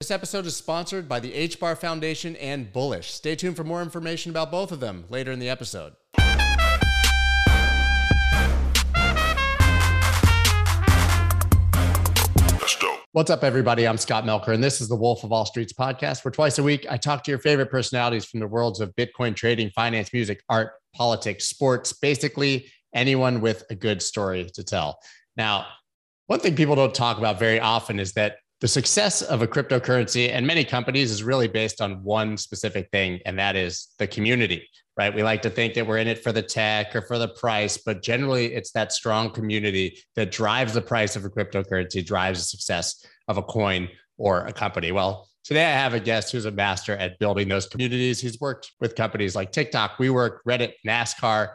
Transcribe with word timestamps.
This 0.00 0.12
episode 0.12 0.46
is 0.46 0.54
sponsored 0.54 1.08
by 1.08 1.18
the 1.18 1.32
HBAR 1.32 1.76
Foundation 1.76 2.36
and 2.36 2.72
Bullish. 2.72 3.10
Stay 3.10 3.34
tuned 3.34 3.56
for 3.56 3.64
more 3.64 3.82
information 3.82 4.30
about 4.30 4.48
both 4.48 4.70
of 4.70 4.78
them 4.78 5.04
later 5.08 5.32
in 5.32 5.40
the 5.40 5.48
episode. 5.48 5.94
What's 13.10 13.28
up, 13.28 13.42
everybody? 13.42 13.88
I'm 13.88 13.98
Scott 13.98 14.22
Melker, 14.22 14.54
and 14.54 14.62
this 14.62 14.80
is 14.80 14.86
the 14.86 14.94
Wolf 14.94 15.24
of 15.24 15.32
All 15.32 15.44
Streets 15.44 15.72
podcast, 15.72 16.24
where 16.24 16.30
twice 16.30 16.58
a 16.58 16.62
week 16.62 16.86
I 16.88 16.96
talk 16.96 17.24
to 17.24 17.32
your 17.32 17.40
favorite 17.40 17.68
personalities 17.68 18.24
from 18.24 18.38
the 18.38 18.46
worlds 18.46 18.78
of 18.78 18.94
Bitcoin 18.94 19.34
trading, 19.34 19.70
finance, 19.70 20.12
music, 20.12 20.44
art, 20.48 20.74
politics, 20.94 21.46
sports, 21.46 21.92
basically 21.92 22.70
anyone 22.94 23.40
with 23.40 23.64
a 23.68 23.74
good 23.74 24.00
story 24.00 24.48
to 24.54 24.62
tell. 24.62 25.00
Now, 25.36 25.66
one 26.28 26.38
thing 26.38 26.54
people 26.54 26.76
don't 26.76 26.94
talk 26.94 27.18
about 27.18 27.40
very 27.40 27.58
often 27.58 27.98
is 27.98 28.12
that 28.12 28.36
the 28.60 28.68
success 28.68 29.22
of 29.22 29.40
a 29.40 29.46
cryptocurrency 29.46 30.30
and 30.30 30.46
many 30.46 30.64
companies 30.64 31.10
is 31.12 31.22
really 31.22 31.46
based 31.46 31.80
on 31.80 32.02
one 32.02 32.36
specific 32.36 32.88
thing, 32.90 33.20
and 33.24 33.38
that 33.38 33.54
is 33.54 33.88
the 33.98 34.06
community, 34.06 34.68
right? 34.96 35.14
We 35.14 35.22
like 35.22 35.42
to 35.42 35.50
think 35.50 35.74
that 35.74 35.86
we're 35.86 35.98
in 35.98 36.08
it 36.08 36.24
for 36.24 36.32
the 36.32 36.42
tech 36.42 36.96
or 36.96 37.02
for 37.02 37.18
the 37.18 37.28
price, 37.28 37.78
but 37.78 38.02
generally 38.02 38.54
it's 38.54 38.72
that 38.72 38.92
strong 38.92 39.30
community 39.30 39.98
that 40.16 40.32
drives 40.32 40.72
the 40.72 40.80
price 40.80 41.14
of 41.14 41.24
a 41.24 41.30
cryptocurrency, 41.30 42.04
drives 42.04 42.40
the 42.40 42.44
success 42.44 43.06
of 43.28 43.38
a 43.38 43.42
coin 43.42 43.88
or 44.16 44.44
a 44.46 44.52
company. 44.52 44.90
Well, 44.90 45.28
today 45.44 45.64
I 45.64 45.70
have 45.70 45.94
a 45.94 46.00
guest 46.00 46.32
who's 46.32 46.46
a 46.46 46.50
master 46.50 46.96
at 46.96 47.20
building 47.20 47.46
those 47.46 47.66
communities. 47.66 48.20
He's 48.20 48.40
worked 48.40 48.72
with 48.80 48.96
companies 48.96 49.36
like 49.36 49.52
TikTok, 49.52 49.98
WeWork, 49.98 50.38
Reddit, 50.48 50.72
NASCAR, 50.84 51.50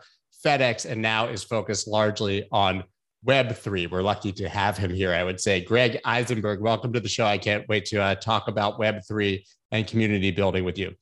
FedEx, 0.46 0.90
and 0.90 1.02
now 1.02 1.28
is 1.28 1.44
focused 1.44 1.86
largely 1.86 2.48
on 2.52 2.86
Web3. 3.26 3.90
We're 3.90 4.02
lucky 4.02 4.32
to 4.34 4.50
have 4.50 4.78
him 4.78 4.94
here, 4.94 5.14
I 5.14 5.24
would 5.24 5.40
say. 5.40 5.62
Greg 5.62 6.00
Isenberg, 6.06 6.60
welcome 6.60 6.92
to 6.94 7.00
the 7.00 7.10
show. 7.10 7.26
I 7.26 7.38
can't 7.38 7.68
wait 7.70 7.86
to 7.86 8.02
uh, 8.02 8.16
talk 8.16 8.48
about 8.48 8.80
Web3 8.80 9.44
and 9.72 9.88
community 9.88 10.32
building 10.32 10.64
with 10.64 10.78
you. 10.78 10.94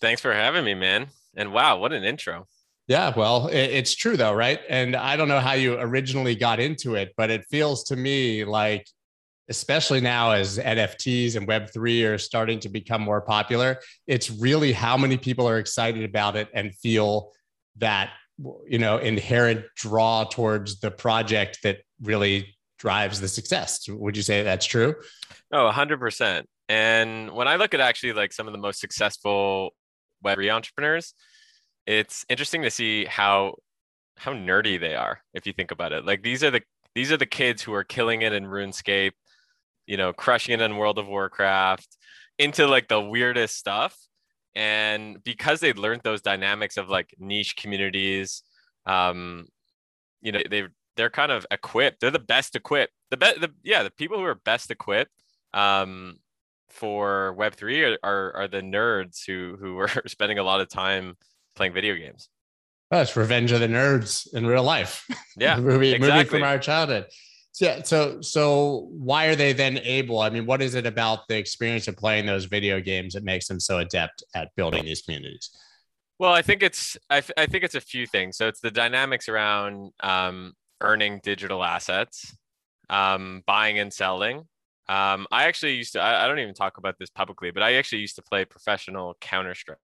Thanks 0.00 0.20
for 0.20 0.32
having 0.32 0.64
me, 0.64 0.74
man. 0.74 1.08
And 1.36 1.52
wow, 1.52 1.78
what 1.78 1.92
an 1.92 2.04
intro. 2.04 2.46
Yeah, 2.88 3.12
well, 3.16 3.48
it's 3.52 3.94
true 3.94 4.16
though, 4.16 4.34
right? 4.34 4.60
And 4.68 4.96
I 4.96 5.16
don't 5.16 5.28
know 5.28 5.40
how 5.40 5.52
you 5.52 5.78
originally 5.78 6.34
got 6.34 6.58
into 6.58 6.96
it, 6.96 7.14
but 7.16 7.30
it 7.30 7.44
feels 7.48 7.84
to 7.84 7.96
me 7.96 8.44
like, 8.44 8.86
especially 9.48 10.00
now 10.00 10.32
as 10.32 10.58
NFTs 10.58 11.36
and 11.36 11.46
Web3 11.46 12.12
are 12.12 12.18
starting 12.18 12.58
to 12.60 12.68
become 12.68 13.00
more 13.00 13.20
popular, 13.20 13.78
it's 14.06 14.30
really 14.30 14.72
how 14.72 14.96
many 14.96 15.16
people 15.16 15.48
are 15.48 15.58
excited 15.58 16.04
about 16.04 16.36
it 16.36 16.48
and 16.52 16.74
feel 16.74 17.32
that 17.76 18.10
you 18.66 18.78
know 18.78 18.98
inherent 18.98 19.64
draw 19.76 20.24
towards 20.24 20.80
the 20.80 20.90
project 20.90 21.58
that 21.62 21.78
really 22.02 22.54
drives 22.78 23.20
the 23.20 23.28
success. 23.28 23.86
Would 23.88 24.16
you 24.16 24.22
say 24.22 24.42
that's 24.42 24.66
true? 24.66 24.94
Oh 25.52 25.70
100% 25.72 26.44
and 26.68 27.32
when 27.32 27.48
i 27.48 27.56
look 27.56 27.74
at 27.74 27.80
actually 27.80 28.12
like 28.12 28.32
some 28.32 28.46
of 28.46 28.52
the 28.52 28.58
most 28.58 28.78
successful 28.78 29.70
web3 30.24 30.54
entrepreneurs 30.54 31.12
it's 31.86 32.24
interesting 32.28 32.62
to 32.62 32.70
see 32.70 33.04
how 33.04 33.54
how 34.16 34.32
nerdy 34.32 34.78
they 34.78 34.94
are 34.94 35.20
if 35.34 35.46
you 35.46 35.52
think 35.52 35.70
about 35.70 35.92
it. 35.92 36.04
Like 36.04 36.22
these 36.22 36.44
are 36.44 36.50
the 36.50 36.62
these 36.94 37.10
are 37.10 37.16
the 37.16 37.26
kids 37.26 37.62
who 37.62 37.72
are 37.74 37.84
killing 37.84 38.22
it 38.22 38.32
in 38.32 38.44
runescape 38.44 39.12
you 39.86 39.96
know 39.96 40.12
crushing 40.12 40.54
it 40.54 40.60
in 40.60 40.76
world 40.76 40.98
of 40.98 41.08
warcraft 41.08 41.96
into 42.38 42.66
like 42.66 42.88
the 42.88 43.00
weirdest 43.00 43.56
stuff 43.56 43.96
and 44.54 45.22
because 45.24 45.60
they 45.60 45.72
learned 45.72 46.02
those 46.04 46.20
dynamics 46.20 46.76
of 46.76 46.88
like 46.88 47.14
niche 47.18 47.56
communities 47.56 48.42
um 48.86 49.46
you 50.20 50.32
know 50.32 50.40
they 50.50 50.64
they're 50.96 51.10
kind 51.10 51.32
of 51.32 51.46
equipped. 51.50 52.00
They're 52.00 52.10
the 52.10 52.18
best 52.18 52.56
equipped. 52.56 52.92
The 53.10 53.16
best 53.16 53.40
the 53.40 53.50
yeah 53.62 53.82
the 53.82 53.90
people 53.90 54.18
who 54.18 54.24
are 54.24 54.34
best 54.34 54.70
equipped 54.70 55.10
um 55.54 56.16
for 56.68 57.36
web3 57.38 57.98
are, 58.02 58.08
are 58.08 58.36
are 58.36 58.48
the 58.48 58.62
nerds 58.62 59.26
who 59.26 59.56
who 59.60 59.78
are 59.78 59.88
spending 60.06 60.38
a 60.38 60.42
lot 60.42 60.60
of 60.60 60.68
time 60.68 61.16
playing 61.54 61.72
video 61.72 61.94
games. 61.94 62.28
That's 62.90 63.16
revenge 63.16 63.52
of 63.52 63.60
the 63.60 63.68
nerds 63.68 64.32
in 64.34 64.46
real 64.46 64.62
life. 64.62 65.06
Yeah 65.36 65.56
movie, 65.60 65.92
exactly. 65.92 66.18
movie 66.18 66.28
from 66.28 66.42
our 66.42 66.58
childhood 66.58 67.06
so, 67.52 67.64
yeah. 67.66 67.82
So, 67.82 68.20
so 68.22 68.88
why 68.90 69.26
are 69.26 69.36
they 69.36 69.52
then 69.52 69.78
able? 69.78 70.20
I 70.20 70.30
mean, 70.30 70.46
what 70.46 70.62
is 70.62 70.74
it 70.74 70.86
about 70.86 71.28
the 71.28 71.36
experience 71.36 71.86
of 71.86 71.96
playing 71.96 72.24
those 72.24 72.46
video 72.46 72.80
games 72.80 73.12
that 73.12 73.24
makes 73.24 73.46
them 73.46 73.60
so 73.60 73.78
adept 73.78 74.24
at 74.34 74.48
building 74.56 74.84
these 74.84 75.02
communities? 75.02 75.50
Well, 76.18 76.32
I 76.32 76.40
think 76.40 76.62
it's 76.62 76.96
I, 77.10 77.22
I 77.36 77.46
think 77.46 77.62
it's 77.64 77.74
a 77.74 77.80
few 77.80 78.06
things. 78.06 78.38
So 78.38 78.48
it's 78.48 78.60
the 78.60 78.70
dynamics 78.70 79.28
around 79.28 79.92
um, 80.00 80.54
earning 80.80 81.20
digital 81.22 81.62
assets, 81.62 82.34
um, 82.88 83.42
buying 83.46 83.78
and 83.78 83.92
selling. 83.92 84.38
Um, 84.88 85.26
I 85.30 85.44
actually 85.44 85.74
used 85.74 85.92
to. 85.92 86.00
I, 86.00 86.24
I 86.24 86.28
don't 86.28 86.38
even 86.38 86.54
talk 86.54 86.78
about 86.78 86.96
this 86.98 87.10
publicly, 87.10 87.50
but 87.50 87.62
I 87.62 87.74
actually 87.74 88.00
used 88.00 88.16
to 88.16 88.22
play 88.22 88.44
professional 88.44 89.16
Counter 89.20 89.54
Strike. 89.54 89.78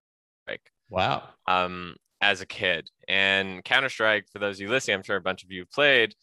Wow. 0.89 1.29
Um, 1.47 1.97
as 2.21 2.41
a 2.41 2.47
kid, 2.47 2.89
and 3.07 3.63
Counter 3.63 3.89
Strike, 3.89 4.27
for 4.33 4.39
those 4.39 4.57
of 4.57 4.63
you 4.63 4.69
listening, 4.69 4.97
I'm 4.97 5.03
sure 5.03 5.17
a 5.17 5.21
bunch 5.21 5.45
of 5.45 5.53
you 5.53 5.61
have 5.61 5.71
played 5.71 6.15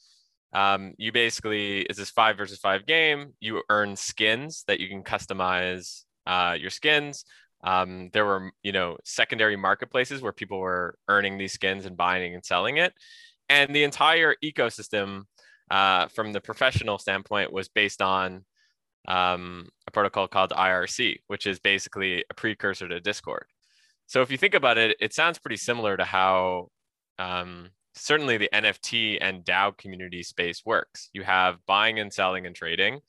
um, 0.56 0.94
you 0.98 1.12
basically 1.12 1.82
is 1.82 1.98
this 1.98 2.10
five 2.10 2.38
versus 2.38 2.60
five 2.60 2.86
game. 2.86 3.34
You 3.42 3.62
earn 3.70 3.98
skins 3.98 4.64
that 4.68 4.80
you 4.80 4.88
can 4.88 5.04
customize 5.04 6.04
uh, 6.26 6.56
your 6.58 6.70
skins. 6.70 7.26
Um, 7.62 8.10
there 8.14 8.26
were 8.26 8.52
you 8.64 8.72
know 8.72 8.98
secondary 9.04 9.58
marketplaces 9.58 10.22
where 10.22 10.32
people 10.32 10.60
were 10.60 10.98
earning 11.10 11.38
these 11.38 11.52
skins 11.52 11.86
and 11.86 11.98
buying 11.98 12.34
and 12.34 12.46
selling 12.46 12.78
it, 12.78 12.94
and 13.50 13.76
the 13.76 13.84
entire 13.84 14.36
ecosystem 14.42 15.24
uh, 15.70 16.08
from 16.08 16.32
the 16.32 16.40
professional 16.40 16.98
standpoint 17.00 17.52
was 17.52 17.68
based 17.68 18.02
on 18.02 18.46
um, 19.10 19.68
a 19.88 19.92
protocol 19.92 20.30
called 20.30 20.52
IRC, 20.52 21.18
which 21.28 21.48
is 21.48 21.60
basically 21.60 22.24
a 22.30 22.34
precursor 22.34 22.88
to 22.88 23.02
Discord. 23.02 23.48
So 24.08 24.22
if 24.22 24.32
you 24.32 24.38
think 24.38 24.54
about 24.54 24.78
it, 24.78 24.96
it 25.02 25.14
sounds 25.14 25.38
pretty 25.38 25.58
similar 25.58 25.98
to 25.98 26.06
how 26.06 26.70
um, 27.20 27.72
certainly 27.96 28.38
the 28.38 28.50
NFT 28.54 29.18
and 29.22 29.44
DAO 29.44 29.78
community 29.78 30.24
space 30.24 30.64
works. 30.66 31.10
You 31.14 31.24
have 31.24 31.58
buying 31.66 32.00
and 32.00 32.12
selling 32.12 32.46
and 32.46 32.56
trading. 32.56 33.00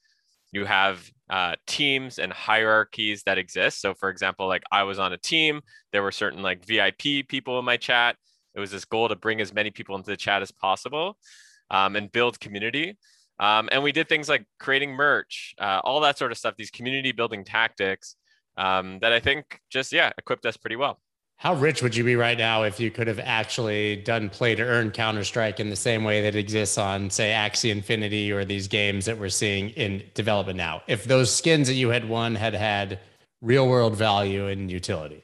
You 0.53 0.65
have 0.65 1.11
uh, 1.29 1.57
teams 1.67 2.19
and 2.19 2.33
hierarchies 2.33 3.25
that 3.25 3.37
exist. 3.37 3.81
So, 3.81 3.95
for 3.95 4.09
example, 4.09 4.47
like 4.47 4.63
I 4.71 4.85
was 4.85 4.99
on 4.99 5.13
a 5.13 5.19
team, 5.19 5.61
there 5.93 6.03
were 6.03 6.13
certain 6.13 6.43
like 6.43 6.65
VIP 6.65 7.29
people 7.29 7.59
in 7.59 7.65
my 7.65 7.77
chat. 7.77 8.17
It 8.55 8.61
was 8.61 8.71
this 8.71 8.85
goal 8.85 9.09
to 9.09 9.17
bring 9.17 9.41
as 9.41 9.53
many 9.53 9.71
people 9.71 9.97
into 9.97 10.11
the 10.11 10.17
chat 10.17 10.41
as 10.41 10.51
possible 10.51 11.19
um, 11.71 11.97
and 11.97 12.11
build 12.11 12.41
community. 12.41 12.97
Um, 13.39 13.69
and 13.71 13.83
we 13.83 13.93
did 13.93 14.09
things 14.09 14.29
like 14.29 14.47
creating 14.59 14.93
merch, 14.93 15.55
uh, 15.61 15.81
all 15.85 16.01
that 16.01 16.17
sort 16.17 16.33
of 16.33 16.39
stuff, 16.39 16.55
these 16.57 16.71
community 16.71 17.13
building 17.13 17.45
tactics 17.45 18.17
um, 18.57 18.99
that 19.01 19.13
I 19.13 19.21
think 19.21 19.61
just, 19.69 19.93
yeah, 19.93 20.11
equipped 20.17 20.47
us 20.47 20.57
pretty 20.57 20.77
well. 20.77 21.01
How 21.39 21.55
rich 21.55 21.83
would 21.83 21.95
you 21.95 22.03
be 22.03 22.17
right 22.17 22.39
now 22.39 22.63
if 22.63 22.81
you 22.81 22.91
could 22.91 23.07
have 23.09 23.21
actually 23.21 23.97
done 23.97 24.31
play 24.31 24.55
to 24.55 24.63
earn 24.63 24.91
Counter 24.91 25.23
Strike 25.23 25.61
in 25.61 25.69
the 25.69 25.77
same 25.77 26.03
way 26.03 26.23
that 26.23 26.35
exists 26.35 26.79
on, 26.79 27.11
say, 27.11 27.31
Axie 27.31 27.71
Infinity 27.71 28.33
or 28.33 28.45
these 28.47 28.69
games 28.69 29.05
that 29.05 29.19
we're 29.19 29.29
seeing 29.29 29.69
in 29.71 30.03
development 30.15 30.57
now? 30.57 30.83
If 30.87 31.05
those 31.05 31.35
skins 31.35 31.69
that 31.69 31.75
you 31.75 31.91
had 31.91 32.09
won 32.09 32.35
had 32.35 32.55
had 32.55 33.01
real 33.43 33.69
world 33.69 33.97
value 33.97 34.47
and 34.47 34.71
utility? 34.71 35.23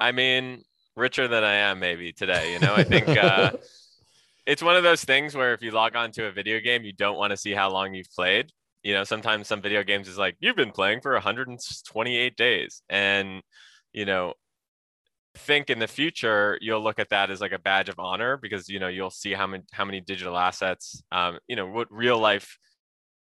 I 0.00 0.12
mean, 0.12 0.64
richer 0.96 1.28
than 1.28 1.44
I 1.44 1.54
am 1.54 1.78
maybe 1.78 2.12
today. 2.12 2.54
You 2.54 2.60
know, 2.60 2.74
I 2.74 2.84
think 2.84 3.08
uh, 3.08 3.52
it's 4.46 4.62
one 4.62 4.76
of 4.76 4.82
those 4.82 5.04
things 5.04 5.34
where 5.34 5.52
if 5.52 5.62
you 5.62 5.72
log 5.72 5.94
on 5.94 6.10
to 6.12 6.26
a 6.26 6.32
video 6.32 6.58
game, 6.60 6.84
you 6.84 6.92
don't 6.92 7.18
want 7.18 7.32
to 7.32 7.36
see 7.36 7.52
how 7.52 7.70
long 7.70 7.94
you've 7.94 8.10
played. 8.10 8.50
You 8.82 8.94
know, 8.94 9.04
sometimes 9.04 9.46
some 9.46 9.62
video 9.62 9.82
games 9.82 10.08
is 10.08 10.18
like, 10.18 10.36
you've 10.40 10.56
been 10.56 10.72
playing 10.72 11.00
for 11.00 11.12
128 11.12 12.36
days. 12.36 12.82
And, 12.88 13.42
you 13.92 14.04
know, 14.04 14.34
think 15.36 15.68
in 15.68 15.78
the 15.78 15.86
future 15.86 16.58
you'll 16.60 16.82
look 16.82 16.98
at 16.98 17.08
that 17.08 17.30
as 17.30 17.40
like 17.40 17.52
a 17.52 17.58
badge 17.58 17.88
of 17.88 17.98
honor 17.98 18.36
because 18.36 18.68
you 18.68 18.78
know 18.78 18.88
you'll 18.88 19.10
see 19.10 19.32
how 19.32 19.46
many 19.46 19.64
how 19.72 19.84
many 19.84 20.00
digital 20.00 20.36
assets 20.36 21.02
um, 21.10 21.38
you 21.48 21.56
know 21.56 21.66
what 21.66 21.88
real 21.90 22.18
life 22.18 22.56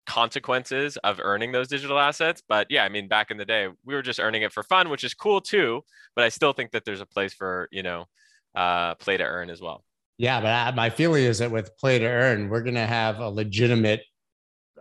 consequences 0.06 0.96
of 1.04 1.20
earning 1.22 1.52
those 1.52 1.68
digital 1.68 1.98
assets. 1.98 2.42
But 2.48 2.66
yeah 2.70 2.84
i 2.84 2.88
mean 2.88 3.06
back 3.06 3.30
in 3.30 3.36
the 3.36 3.44
day 3.44 3.68
we 3.84 3.94
were 3.94 4.02
just 4.02 4.18
earning 4.18 4.42
it 4.42 4.52
for 4.52 4.62
fun 4.62 4.88
which 4.88 5.04
is 5.04 5.14
cool 5.14 5.40
too 5.40 5.82
but 6.16 6.24
i 6.24 6.28
still 6.28 6.52
think 6.52 6.70
that 6.72 6.84
there's 6.84 7.00
a 7.00 7.06
place 7.06 7.34
for 7.34 7.68
you 7.70 7.82
know 7.82 8.06
uh, 8.52 8.96
play 8.96 9.16
to 9.16 9.22
earn 9.22 9.48
as 9.48 9.60
well. 9.60 9.84
Yeah 10.18 10.40
but 10.40 10.48
I, 10.48 10.70
my 10.72 10.90
feeling 10.90 11.24
is 11.24 11.38
that 11.38 11.50
with 11.50 11.76
play 11.76 11.98
to 11.98 12.06
earn 12.06 12.48
we're 12.48 12.62
going 12.62 12.74
to 12.74 12.86
have 12.86 13.20
a 13.20 13.28
legitimate 13.28 14.02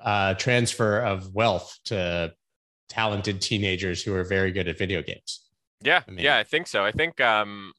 uh, 0.01 0.33
transfer 0.35 0.99
of 0.99 1.33
wealth 1.35 1.77
to 1.85 2.33
talented 2.87 3.41
teenagers 3.41 4.01
who 4.01 4.15
are 4.15 4.23
very 4.23 4.51
good 4.51 4.67
at 4.67 4.77
video 4.77 5.01
games 5.01 5.48
yeah, 5.81 6.01
I 6.07 6.11
mean, 6.11 6.25
yeah, 6.25 6.37
I 6.37 6.43
think 6.43 6.67
so. 6.67 6.83
I 6.83 6.91
think 6.91 7.19
um, 7.21 7.73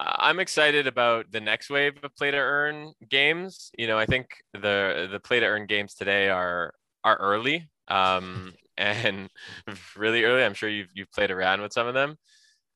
I'm 0.00 0.38
excited 0.38 0.86
about 0.86 1.30
the 1.30 1.40
next 1.40 1.70
wave 1.70 1.98
of 2.02 2.14
play 2.14 2.30
to 2.30 2.36
earn 2.36 2.92
games. 3.08 3.70
You 3.76 3.86
know, 3.86 3.98
I 3.98 4.06
think 4.06 4.28
the 4.52 5.08
the 5.10 5.20
play 5.20 5.40
to 5.40 5.46
earn 5.46 5.66
games 5.66 5.94
today 5.94 6.28
are 6.28 6.72
are 7.04 7.16
early 7.16 7.68
um, 7.88 8.54
and 8.76 9.28
really 9.96 10.24
early. 10.24 10.44
I'm 10.44 10.54
sure 10.54 10.68
you've 10.68 10.90
you've 10.94 11.12
played 11.12 11.30
around 11.30 11.62
with 11.62 11.72
some 11.72 11.86
of 11.86 11.94
them, 11.94 12.16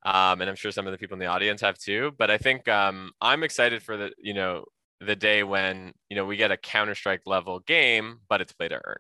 um, 0.05 0.41
and 0.41 0.51
I'm 0.51 0.57
sure 0.57 0.73
some 0.73 0.87
of 0.87 0.93
the 0.93 0.99
people 0.99 1.15
in 1.15 1.21
the 1.21 1.27
audience 1.27 1.61
have 1.61 1.79
too. 1.79 2.13
But 2.19 2.31
I 2.31 2.39
think 2.39 2.69
um, 2.69 3.13
I'm 3.21 3.45
excited 3.45 3.83
for 3.83 3.97
the 3.97 4.13
you 4.19 4.35
know 4.35 4.65
the 5.01 5.17
day 5.17 5.45
when 5.45 5.93
you 6.09 6.17
know 6.17 6.25
we 6.25 6.37
get 6.37 6.51
a 6.51 6.57
Counter 6.57 6.95
Strike 6.95 7.23
level 7.27 7.61
game, 7.61 8.19
but 8.29 8.41
it's 8.41 8.53
play 8.53 8.69
to 8.69 8.81
earn, 8.85 8.99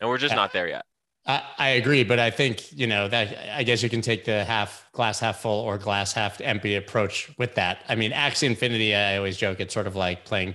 and 0.00 0.10
we're 0.10 0.18
just 0.18 0.34
not 0.34 0.52
there 0.52 0.68
yet. 0.68 0.84
I, 1.26 1.42
I 1.58 1.68
agree, 1.70 2.04
but 2.04 2.18
I 2.18 2.30
think 2.30 2.72
you 2.72 2.86
know 2.86 3.08
that 3.08 3.56
I 3.56 3.62
guess 3.62 3.82
you 3.82 3.88
can 3.88 4.00
take 4.02 4.24
the 4.24 4.44
half 4.44 4.88
glass 4.92 5.20
half 5.20 5.40
full 5.40 5.60
or 5.60 5.78
glass 5.78 6.12
half 6.12 6.40
empty 6.40 6.74
approach 6.74 7.30
with 7.38 7.54
that. 7.54 7.84
I 7.88 7.94
mean, 7.94 8.12
Axie 8.12 8.44
Infinity. 8.44 8.94
I 8.94 9.16
always 9.16 9.36
joke 9.36 9.60
it's 9.60 9.72
sort 9.72 9.86
of 9.86 9.96
like 9.96 10.24
playing 10.24 10.54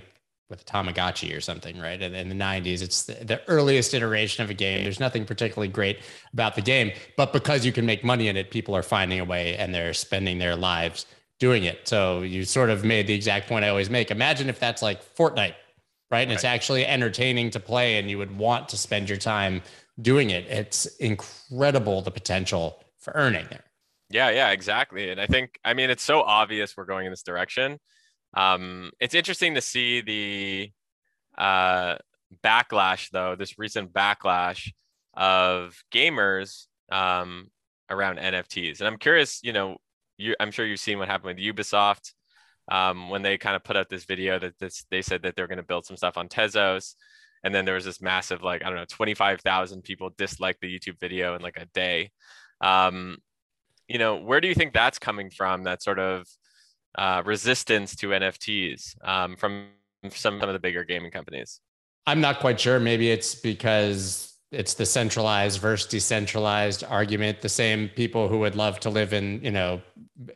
with 0.50 0.62
a 0.62 0.64
Tamagotchi 0.64 1.34
or 1.34 1.40
something, 1.40 1.78
right? 1.78 2.02
And 2.02 2.14
in 2.14 2.28
the 2.28 2.34
90s, 2.34 2.82
it's 2.82 3.04
the, 3.04 3.14
the, 3.24 3.40
earliest 3.46 3.94
iteration 3.94 4.42
of 4.42 4.50
a 4.50 4.54
game. 4.54 4.82
There's 4.82 4.98
nothing 4.98 5.24
particularly 5.24 5.68
great 5.68 6.00
about 6.32 6.56
the 6.56 6.60
game, 6.60 6.90
but 7.16 7.32
because 7.32 7.64
you 7.64 7.70
can 7.70 7.86
make 7.86 8.02
money 8.02 8.26
in 8.26 8.36
it, 8.36 8.50
people 8.50 8.74
are 8.76 8.82
finding 8.82 9.20
a 9.20 9.24
way 9.24 9.56
and 9.56 9.72
they're 9.72 9.94
spending 9.94 10.38
their 10.38 10.56
lives 10.56 11.06
doing 11.38 11.64
it. 11.64 11.86
So 11.86 12.22
you 12.22 12.44
sort 12.44 12.68
of 12.68 12.84
made 12.84 13.06
the 13.06 13.14
exact 13.14 13.48
point 13.48 13.64
I 13.64 13.68
always 13.68 13.88
make. 13.88 14.10
Imagine 14.10 14.48
if 14.48 14.58
that's 14.58 14.82
like 14.82 15.02
Fortnite, 15.14 15.54
right? 16.10 16.22
And 16.22 16.30
right. 16.30 16.30
it's 16.30 16.44
actually 16.44 16.84
entertaining 16.84 17.50
to 17.50 17.60
play 17.60 17.98
and 17.98 18.10
you 18.10 18.18
would 18.18 18.36
want 18.36 18.68
to 18.70 18.76
spend 18.76 19.08
your 19.08 19.18
time 19.18 19.62
doing 20.00 20.30
it. 20.30 20.46
It's 20.46 20.86
incredible 20.96 22.02
the 22.02 22.10
potential 22.10 22.84
for 22.98 23.12
earning 23.14 23.46
there. 23.50 23.64
Yeah, 24.10 24.30
yeah, 24.30 24.50
exactly. 24.50 25.10
And 25.10 25.20
I 25.20 25.26
think, 25.26 25.58
I 25.64 25.74
mean, 25.74 25.88
it's 25.88 26.02
so 26.02 26.22
obvious 26.22 26.76
we're 26.76 26.84
going 26.84 27.06
in 27.06 27.12
this 27.12 27.22
direction 27.22 27.78
um, 28.34 28.90
it's 29.00 29.14
interesting 29.14 29.54
to 29.54 29.60
see 29.60 30.00
the 30.00 30.72
uh, 31.36 31.96
backlash, 32.44 33.10
though, 33.10 33.34
this 33.34 33.58
recent 33.58 33.92
backlash 33.92 34.72
of 35.14 35.82
gamers 35.92 36.66
um, 36.92 37.48
around 37.88 38.18
NFTs. 38.18 38.78
And 38.78 38.88
I'm 38.88 38.98
curious, 38.98 39.40
you 39.42 39.52
know, 39.52 39.76
you, 40.16 40.34
I'm 40.38 40.50
sure 40.50 40.64
you've 40.64 40.80
seen 40.80 40.98
what 40.98 41.08
happened 41.08 41.36
with 41.36 41.56
Ubisoft 41.56 42.12
um, 42.70 43.10
when 43.10 43.22
they 43.22 43.38
kind 43.38 43.56
of 43.56 43.64
put 43.64 43.76
out 43.76 43.88
this 43.88 44.04
video 44.04 44.38
that 44.38 44.58
this, 44.58 44.84
they 44.90 45.02
said 45.02 45.22
that 45.22 45.34
they're 45.34 45.48
going 45.48 45.58
to 45.58 45.64
build 45.64 45.86
some 45.86 45.96
stuff 45.96 46.16
on 46.16 46.28
Tezos. 46.28 46.94
And 47.42 47.54
then 47.54 47.64
there 47.64 47.74
was 47.74 47.84
this 47.84 48.02
massive, 48.02 48.42
like, 48.42 48.62
I 48.62 48.66
don't 48.66 48.76
know, 48.76 48.84
25,000 48.88 49.82
people 49.82 50.10
disliked 50.16 50.60
the 50.60 50.78
YouTube 50.78 51.00
video 51.00 51.34
in 51.34 51.42
like 51.42 51.56
a 51.56 51.66
day. 51.66 52.10
Um, 52.60 53.18
you 53.88 53.98
know, 53.98 54.16
where 54.16 54.40
do 54.40 54.48
you 54.48 54.54
think 54.54 54.72
that's 54.72 54.98
coming 54.98 55.30
from? 55.30 55.64
That 55.64 55.82
sort 55.82 55.98
of 55.98 56.26
uh, 56.96 57.22
resistance 57.24 57.96
to 57.96 58.08
NFTs 58.08 58.94
um, 59.06 59.36
from 59.36 59.68
some, 60.02 60.38
some 60.38 60.42
of 60.42 60.52
the 60.52 60.58
bigger 60.58 60.84
gaming 60.84 61.10
companies? 61.10 61.60
I'm 62.06 62.20
not 62.20 62.40
quite 62.40 62.60
sure. 62.60 62.80
Maybe 62.80 63.10
it's 63.10 63.34
because 63.34 64.34
it's 64.52 64.74
the 64.74 64.86
centralized 64.86 65.60
versus 65.60 65.88
decentralized 65.88 66.84
argument. 66.84 67.40
The 67.40 67.48
same 67.48 67.88
people 67.88 68.28
who 68.28 68.38
would 68.40 68.56
love 68.56 68.80
to 68.80 68.90
live 68.90 69.12
in, 69.12 69.42
you 69.44 69.50
know, 69.50 69.80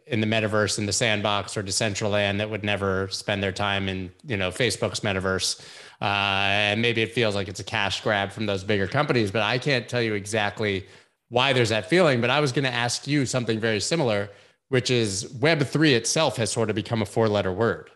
in 0.07 0.21
the 0.21 0.27
metaverse 0.27 0.79
in 0.79 0.87
the 0.87 0.93
sandbox 0.93 1.57
or 1.57 1.63
Decentraland 1.63 2.39
that 2.39 2.49
would 2.49 2.65
never 2.65 3.09
spend 3.09 3.43
their 3.43 3.53
time 3.53 3.89
in, 3.89 4.11
you 4.27 4.37
know, 4.37 4.51
Facebook's 4.51 5.01
metaverse. 5.01 5.61
Uh, 6.01 6.05
and 6.05 6.83
maybe 6.83 7.03
it 7.03 7.13
feels 7.13 7.35
like 7.35 7.49
it's 7.49 7.61
a 7.61 7.65
cash 7.65 8.01
grab 8.03 8.33
from 8.33 8.47
those 8.47 8.65
bigger 8.65 8.87
companies, 8.87 9.31
but 9.31 9.43
I 9.43 9.59
can't 9.59 9.89
tell 9.89 10.03
you 10.03 10.15
exactly 10.15 10.87
why 11.29 11.53
there's 11.53 11.69
that 11.69 11.89
feeling. 11.89 12.21
But 12.21 12.31
I 12.31 12.41
was 12.41 12.53
going 12.53 12.65
to 12.65 12.73
ask 12.73 13.07
you 13.07 13.27
something 13.27 13.61
very 13.61 13.81
similar 13.81 14.31
which 14.69 14.91
is 14.91 15.25
Web3 15.35 15.95
itself 15.95 16.37
has 16.37 16.51
sort 16.51 16.71
of 16.71 16.77
become 16.77 17.03
a 17.03 17.07
four 17.07 17.29
letter 17.29 17.53
word, 17.53 17.91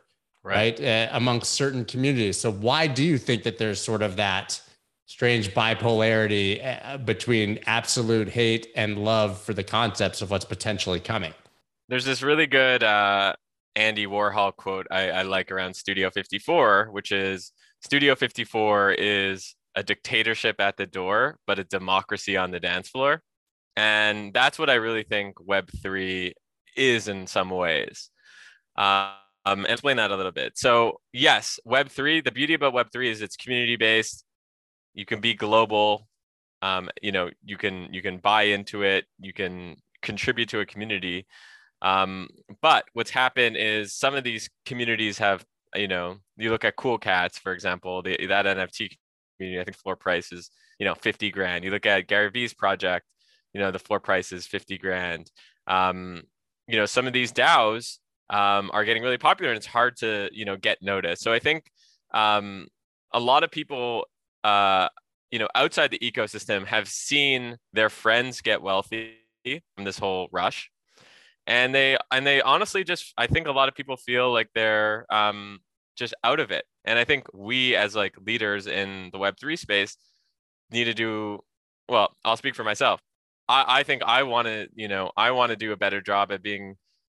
right? 0.44 0.78
right? 0.78 0.80
Uh, 0.80 1.08
amongst 1.12 1.52
certain 1.52 1.84
communities. 1.84 2.38
So, 2.38 2.52
why 2.52 2.86
do 2.86 3.04
you 3.04 3.18
think 3.18 3.42
that 3.42 3.58
there's 3.58 3.80
sort 3.80 4.02
of 4.02 4.16
that 4.16 4.60
strange 5.06 5.54
bipolarity 5.54 6.64
uh, 6.64 6.98
between 6.98 7.58
absolute 7.66 8.28
hate 8.28 8.68
and 8.76 8.98
love 8.98 9.40
for 9.40 9.54
the 9.54 9.64
concepts 9.64 10.22
of 10.22 10.30
what's 10.30 10.44
potentially 10.44 11.00
coming? 11.00 11.34
There's 11.88 12.04
this 12.04 12.22
really 12.22 12.46
good 12.46 12.82
uh, 12.82 13.34
Andy 13.74 14.06
Warhol 14.06 14.54
quote 14.54 14.86
I, 14.90 15.10
I 15.10 15.22
like 15.22 15.50
around 15.50 15.74
Studio 15.74 16.10
54, 16.10 16.88
which 16.90 17.12
is 17.12 17.52
Studio 17.80 18.14
54 18.14 18.92
is 18.92 19.54
a 19.74 19.82
dictatorship 19.82 20.60
at 20.60 20.76
the 20.76 20.86
door, 20.86 21.38
but 21.46 21.58
a 21.58 21.64
democracy 21.64 22.36
on 22.36 22.50
the 22.50 22.60
dance 22.60 22.88
floor. 22.88 23.22
And 23.76 24.34
that's 24.34 24.58
what 24.58 24.68
I 24.68 24.74
really 24.74 25.04
think 25.04 25.36
Web3 25.36 26.32
is 26.76 27.08
in 27.08 27.26
some 27.26 27.50
ways. 27.50 28.10
Um, 28.76 29.64
explain 29.66 29.96
that 29.96 30.10
a 30.10 30.16
little 30.16 30.32
bit. 30.32 30.58
So 30.58 31.00
yes, 31.12 31.58
Web 31.64 31.88
three. 31.88 32.20
The 32.20 32.32
beauty 32.32 32.54
about 32.54 32.72
Web 32.72 32.88
three 32.92 33.10
is 33.10 33.22
it's 33.22 33.36
community 33.36 33.76
based. 33.76 34.24
You 34.94 35.06
can 35.06 35.20
be 35.20 35.34
global. 35.34 36.08
Um, 36.60 36.90
you 37.00 37.12
know, 37.12 37.30
you 37.44 37.56
can 37.56 37.88
you 37.92 38.02
can 38.02 38.18
buy 38.18 38.42
into 38.42 38.82
it. 38.82 39.06
You 39.20 39.32
can 39.32 39.76
contribute 40.02 40.48
to 40.50 40.60
a 40.60 40.66
community. 40.66 41.26
Um, 41.82 42.28
but 42.60 42.84
what's 42.92 43.10
happened 43.10 43.56
is 43.56 43.94
some 43.94 44.14
of 44.14 44.24
these 44.24 44.48
communities 44.66 45.18
have, 45.18 45.44
you 45.74 45.88
know, 45.88 46.16
you 46.36 46.50
look 46.50 46.64
at 46.64 46.76
Cool 46.76 46.98
Cats, 46.98 47.38
for 47.38 47.52
example, 47.52 48.02
the, 48.02 48.16
that 48.26 48.46
NFT 48.46 48.96
community. 49.38 49.60
I 49.60 49.64
think 49.64 49.76
floor 49.76 49.96
price 49.96 50.32
is, 50.32 50.50
you 50.78 50.86
know, 50.86 50.94
50 50.94 51.30
grand. 51.30 51.64
You 51.64 51.70
look 51.70 51.86
at 51.86 52.08
Gary 52.08 52.30
Vee's 52.30 52.54
project, 52.54 53.06
you 53.52 53.60
know, 53.60 53.70
the 53.70 53.78
floor 53.78 54.00
price 54.00 54.32
is 54.32 54.46
50 54.46 54.78
grand. 54.78 55.30
Um, 55.66 56.22
you 56.68 56.76
know 56.76 56.86
some 56.86 57.06
of 57.06 57.12
these 57.12 57.32
DAOs 57.32 57.98
um, 58.30 58.70
are 58.72 58.84
getting 58.84 59.02
really 59.02 59.18
popular, 59.18 59.50
and 59.50 59.56
it's 59.56 59.66
hard 59.66 59.96
to 59.96 60.28
you 60.32 60.44
know 60.44 60.56
get 60.56 60.78
noticed. 60.82 61.22
So 61.22 61.32
I 61.32 61.40
think 61.40 61.64
um, 62.12 62.68
a 63.12 63.18
lot 63.18 63.42
of 63.42 63.50
people 63.50 64.04
uh, 64.44 64.88
you 65.32 65.38
know 65.40 65.48
outside 65.54 65.90
the 65.90 65.98
ecosystem 65.98 66.66
have 66.66 66.86
seen 66.86 67.56
their 67.72 67.88
friends 67.88 68.42
get 68.42 68.62
wealthy 68.62 69.14
from 69.44 69.84
this 69.84 69.98
whole 69.98 70.28
rush 70.30 70.70
and 71.48 71.74
they 71.74 71.98
and 72.12 72.24
they 72.24 72.40
honestly 72.42 72.84
just 72.84 73.12
i 73.18 73.26
think 73.26 73.48
a 73.48 73.52
lot 73.52 73.68
of 73.68 73.74
people 73.74 73.96
feel 73.96 74.32
like 74.32 74.48
they're 74.54 75.04
um, 75.12 75.58
just 75.96 76.14
out 76.22 76.38
of 76.38 76.52
it 76.52 76.64
and 76.84 76.98
i 76.98 77.04
think 77.04 77.26
we 77.34 77.74
as 77.74 77.96
like 77.96 78.14
leaders 78.24 78.68
in 78.68 79.10
the 79.12 79.18
web3 79.18 79.58
space 79.58 79.96
need 80.70 80.84
to 80.84 80.94
do 80.94 81.40
well 81.88 82.14
i'll 82.24 82.36
speak 82.36 82.54
for 82.54 82.64
myself 82.64 83.00
I, 83.48 83.80
I 83.80 83.82
think 83.82 84.02
I 84.04 84.22
want 84.22 84.46
to, 84.46 84.68
you 84.74 84.88
know, 84.88 85.10
I 85.16 85.30
want 85.30 85.50
to 85.50 85.56
do 85.56 85.72
a 85.72 85.76
better 85.76 86.00
job 86.00 86.30
at 86.32 86.42
being 86.42 86.76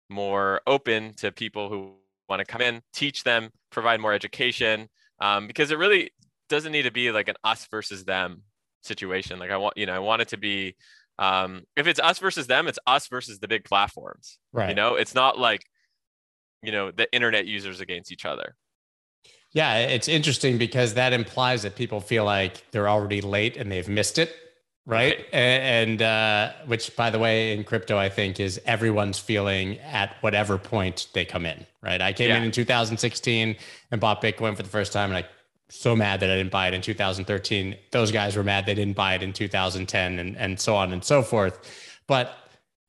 more 0.09 0.61
open 0.67 1.15
to 1.17 1.33
people 1.33 1.69
who 1.69 1.95
want 2.29 2.41
to 2.41 2.45
come 2.45 2.61
in, 2.63 2.81
teach 2.93 3.25
them, 3.25 3.51
provide 3.71 4.01
more 4.01 4.13
education, 4.13 4.89
um, 5.21 5.47
because 5.47 5.71
it 5.71 5.79
really 5.79 6.13
doesn't 6.49 6.73
need 6.73 6.83
to 6.83 6.93
be 6.93 7.11
like 7.11 7.29
an 7.29 7.35
us 7.45 7.67
versus 7.71 8.05
them 8.05 8.43
situation. 8.83 9.39
Like 9.39 9.51
I 9.51 9.57
want, 9.57 9.77
you 9.77 9.87
know, 9.87 9.95
I 9.95 9.99
want 9.99 10.23
it 10.23 10.29
to 10.29 10.37
be, 10.37 10.77
um, 11.21 11.63
if 11.77 11.87
it's 11.87 12.01
us 12.01 12.19
versus 12.19 12.49
them, 12.49 12.67
it's 12.67 12.79
us 12.87 13.07
versus 13.07 13.39
the 13.39 13.47
big 13.47 13.65
platforms. 13.65 14.39
Right. 14.53 14.71
You 14.71 14.75
know, 14.75 14.97
it's 14.97 15.15
not 15.15 15.39
like, 15.39 15.65
you 16.63 16.73
know, 16.73 16.91
the 16.91 17.13
internet 17.13 17.47
users 17.47 17.81
against 17.81 18.11
each 18.11 18.25
other. 18.25 18.57
Yeah, 19.53 19.79
it's 19.79 20.09
interesting 20.09 20.59
because 20.59 20.95
that 20.95 21.13
implies 21.13 21.63
that 21.63 21.77
people 21.77 22.01
feel 22.01 22.25
like 22.25 22.65
they're 22.71 22.89
already 22.89 23.21
late 23.21 23.57
and 23.57 23.71
they've 23.71 23.89
missed 23.89 24.19
it 24.19 24.35
right? 24.87 25.25
And, 25.33 26.03
uh, 26.03 26.53
which, 26.67 26.95
by 26.97 27.11
the 27.11 27.19
way, 27.19 27.53
in 27.53 27.65
crypto, 27.65 27.97
I 27.97 28.09
think 28.09 28.41
is 28.41 28.61
everyone's 28.67 29.19
feeling 29.19 29.79
at 29.79 30.17
whatever 30.21 30.59
point 30.59 31.09
they 31.15 31.25
come 31.25 31.47
in, 31.47 31.67
right? 31.83 32.01
I 32.01 32.13
came 32.13 32.31
yeah. 32.31 32.39
in 32.39 32.45
in 32.45 32.51
2016 32.51 33.57
and 33.91 34.01
bought 34.01 34.21
Bitcoin 34.23 34.57
for 34.57 34.63
the 34.63 34.69
first 34.69 34.93
time, 34.93 35.11
and 35.11 35.19
I 35.19 35.29
so 35.71 35.97
mad 35.97 36.21
that 36.21 36.31
I 36.31 36.37
didn't 36.37 36.53
buy 36.53 36.69
it 36.69 36.75
in 36.75 36.83
2013. 36.83 37.77
Those 37.91 38.13
guys 38.13 38.37
were 38.37 38.45
mad 38.45 38.67
they 38.67 38.75
didn't 38.75 38.97
buy 38.97 39.15
it 39.15 39.23
in 39.23 39.33
2010, 39.33 40.19
and 40.19 40.37
and 40.37 40.61
so 40.61 40.77
on 40.77 40.93
and 40.93 41.03
so 41.03 41.23
forth. 41.23 41.59
But 42.07 42.37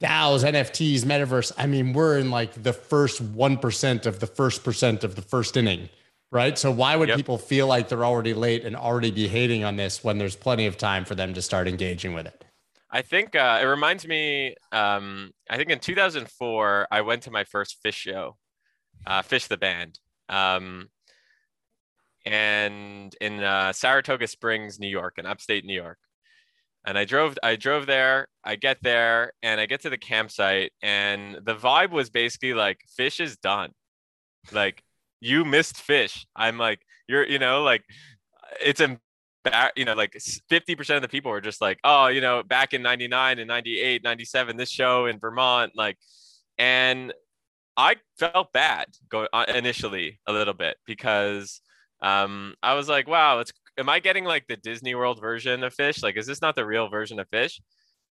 DAOs, 0.01 0.43
NFTs, 0.43 1.01
metaverse. 1.01 1.51
I 1.57 1.67
mean, 1.67 1.93
we're 1.93 2.17
in 2.17 2.31
like 2.31 2.63
the 2.63 2.73
first 2.73 3.21
one 3.21 3.57
percent 3.57 4.05
of 4.05 4.19
the 4.19 4.27
first 4.27 4.63
percent 4.63 5.03
of 5.03 5.15
the 5.15 5.21
first 5.21 5.55
inning 5.57 5.89
right? 6.31 6.57
So 6.57 6.71
why 6.71 6.95
would 6.95 7.09
yep. 7.09 7.17
people 7.17 7.37
feel 7.37 7.67
like 7.67 7.89
they're 7.89 8.05
already 8.05 8.33
late 8.33 8.65
and 8.65 8.75
already 8.75 9.11
be 9.11 9.27
hating 9.27 9.63
on 9.63 9.75
this 9.75 10.03
when 10.03 10.17
there's 10.17 10.35
plenty 10.35 10.65
of 10.65 10.77
time 10.77 11.05
for 11.05 11.13
them 11.13 11.33
to 11.33 11.41
start 11.41 11.67
engaging 11.67 12.13
with 12.13 12.25
it? 12.25 12.45
I 12.89 13.01
think 13.01 13.35
uh, 13.35 13.59
it 13.61 13.65
reminds 13.65 14.07
me. 14.07 14.55
Um, 14.71 15.31
I 15.49 15.57
think 15.57 15.69
in 15.69 15.79
2004, 15.79 16.87
I 16.91 17.01
went 17.01 17.23
to 17.23 17.31
my 17.31 17.43
first 17.43 17.77
Phish 17.83 17.93
show, 17.93 18.37
uh, 19.05 19.21
Phish 19.21 19.47
the 19.47 19.57
band, 19.57 19.99
um, 20.27 20.89
and 22.25 23.15
in 23.21 23.43
uh, 23.43 23.73
Saratoga 23.73 24.27
Springs, 24.27 24.79
New 24.79 24.87
York, 24.89 25.15
in 25.17 25.25
upstate 25.25 25.65
New 25.65 25.75
York. 25.75 25.97
And 26.85 26.97
I 26.97 27.05
drove. 27.05 27.37
I 27.43 27.55
drove 27.57 27.85
there. 27.85 28.27
I 28.43 28.55
get 28.55 28.77
there, 28.81 29.33
and 29.43 29.61
I 29.61 29.67
get 29.67 29.81
to 29.81 29.89
the 29.91 29.99
campsite, 29.99 30.71
and 30.81 31.35
the 31.43 31.55
vibe 31.55 31.91
was 31.91 32.09
basically 32.09 32.55
like 32.55 32.79
"Phish 32.99 33.19
is 33.19 33.37
done. 33.37 33.71
Like 34.51 34.83
you 35.21 35.45
missed 35.45 35.75
Phish. 35.75 36.25
I'm 36.35 36.57
like, 36.57 36.81
you're, 37.07 37.25
you 37.25 37.39
know, 37.39 37.61
like 37.61 37.83
it's 38.59 38.81
back, 39.43 39.73
you 39.75 39.85
know, 39.85 39.93
like 39.93 40.13
50% 40.13 40.95
of 40.95 41.01
the 41.01 41.07
people 41.07 41.31
were 41.31 41.41
just 41.41 41.61
like, 41.61 41.79
oh, 41.83 42.07
you 42.07 42.19
know, 42.19 42.43
back 42.43 42.73
in 42.73 42.81
99 42.81 43.39
and 43.39 43.47
98, 43.47 44.03
97, 44.03 44.57
this 44.57 44.69
show 44.69 45.05
in 45.05 45.19
Vermont, 45.19 45.73
like, 45.75 45.97
and 46.57 47.13
I 47.77 47.95
felt 48.19 48.51
bad 48.51 48.87
go 49.09 49.27
uh, 49.31 49.45
initially 49.47 50.19
a 50.27 50.33
little 50.33 50.53
bit 50.53 50.77
because 50.85 51.61
um, 52.01 52.55
I 52.63 52.73
was 52.73 52.87
like, 52.87 53.07
wow, 53.07 53.39
it's, 53.39 53.51
am 53.77 53.89
I 53.89 53.99
getting 53.99 54.25
like 54.25 54.47
the 54.47 54.57
Disney 54.57 54.95
World 54.95 55.19
version 55.19 55.63
of 55.63 55.75
Phish? 55.75 56.03
Like, 56.03 56.17
is 56.17 56.27
this 56.27 56.41
not 56.41 56.55
the 56.55 56.65
real 56.65 56.89
version 56.89 57.19
of 57.19 57.29
Phish? 57.29 57.59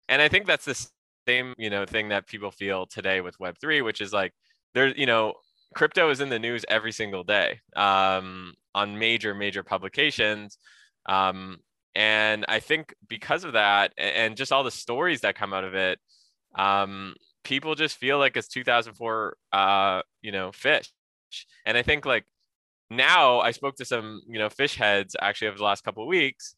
And 0.09 0.23
I 0.23 0.28
think 0.28 0.47
that's 0.47 0.64
the 0.64 0.88
same, 1.26 1.54
you 1.59 1.71
know, 1.71 1.87
thing 1.87 2.09
that 2.11 2.26
people 2.26 2.50
feel 2.50 2.87
today 2.87 3.21
with 3.21 3.38
Web3, 3.38 3.85
which 3.85 4.00
is 4.00 4.12
like, 4.12 4.33
there's, 4.75 4.95
you 4.97 5.07
know, 5.07 5.35
crypto 5.75 6.11
is 6.11 6.21
in 6.21 6.28
the 6.28 6.38
news 6.38 6.64
every 6.68 6.92
single 6.92 7.25
day 7.25 7.61
um, 7.76 8.54
on 8.75 8.99
major 8.99 9.35
major 9.35 9.62
publications 9.62 10.59
um, 11.09 11.59
and 11.95 12.45
I 12.49 12.61
think 12.61 12.95
because 13.09 13.45
of 13.45 13.54
that, 13.54 13.92
and 13.97 14.37
just 14.37 14.52
all 14.52 14.62
the 14.62 14.71
stories 14.71 15.23
that 15.23 15.35
come 15.35 15.52
out 15.52 15.64
of 15.64 15.75
it, 15.75 15.99
um, 16.54 17.14
people 17.42 17.75
just 17.75 17.97
feel 17.97 18.18
like 18.18 18.37
it's 18.37 18.49
2004, 18.49 19.37
uh, 19.52 20.02
you 20.23 20.30
know, 20.30 20.50
Phish. 20.50 20.90
And 21.66 21.76
I 21.76 21.83
think 21.83 22.07
like 22.07 22.25
now 22.90 23.40
I 23.40 23.50
spoke 23.50 23.76
to 23.76 23.85
some, 23.85 24.23
you 24.28 24.38
know, 24.38 24.49
Phish 24.49 24.76
heads 24.76 25.14
actually 25.21 25.49
over 25.49 25.59
the 25.59 25.64
last 25.64 25.85
couple 25.85 26.02
of 26.02 26.09
weeks, 26.09 26.54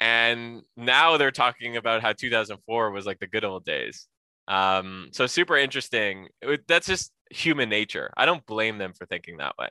and 0.00 0.62
now 0.76 1.16
they're 1.16 1.30
talking 1.30 1.76
about 1.76 2.02
how 2.02 2.12
2004 2.12 2.90
was 2.90 3.06
like 3.06 3.18
the 3.18 3.26
good 3.26 3.44
old 3.44 3.64
days. 3.64 4.06
Um, 4.46 5.08
so 5.12 5.26
super 5.26 5.56
interesting. 5.56 6.28
That's 6.66 6.86
just 6.86 7.12
human 7.30 7.68
nature. 7.68 8.12
I 8.16 8.24
don't 8.24 8.44
blame 8.46 8.78
them 8.78 8.92
for 8.94 9.06
thinking 9.06 9.36
that 9.38 9.56
way. 9.58 9.68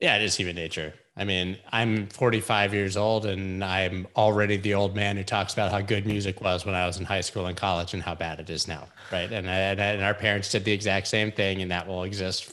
Yeah, 0.00 0.16
it 0.16 0.22
is 0.22 0.36
human 0.36 0.56
nature. 0.56 0.92
I 1.16 1.24
mean, 1.24 1.56
I'm 1.72 2.08
45 2.08 2.74
years 2.74 2.98
old 2.98 3.24
and 3.24 3.64
I'm 3.64 4.06
already 4.14 4.58
the 4.58 4.74
old 4.74 4.94
man 4.94 5.16
who 5.16 5.24
talks 5.24 5.54
about 5.54 5.72
how 5.72 5.80
good 5.80 6.04
music 6.04 6.42
was 6.42 6.66
when 6.66 6.74
I 6.74 6.86
was 6.86 6.98
in 6.98 7.06
high 7.06 7.22
school 7.22 7.46
and 7.46 7.56
college 7.56 7.94
and 7.94 8.02
how 8.02 8.14
bad 8.14 8.38
it 8.38 8.50
is 8.50 8.68
now. 8.68 8.88
Right. 9.10 9.32
And, 9.32 9.48
and, 9.48 9.80
and 9.80 10.02
our 10.02 10.12
parents 10.12 10.50
did 10.50 10.64
the 10.64 10.72
exact 10.72 11.06
same 11.06 11.32
thing 11.32 11.62
and 11.62 11.70
that 11.70 11.86
will 11.86 12.02
exist 12.02 12.52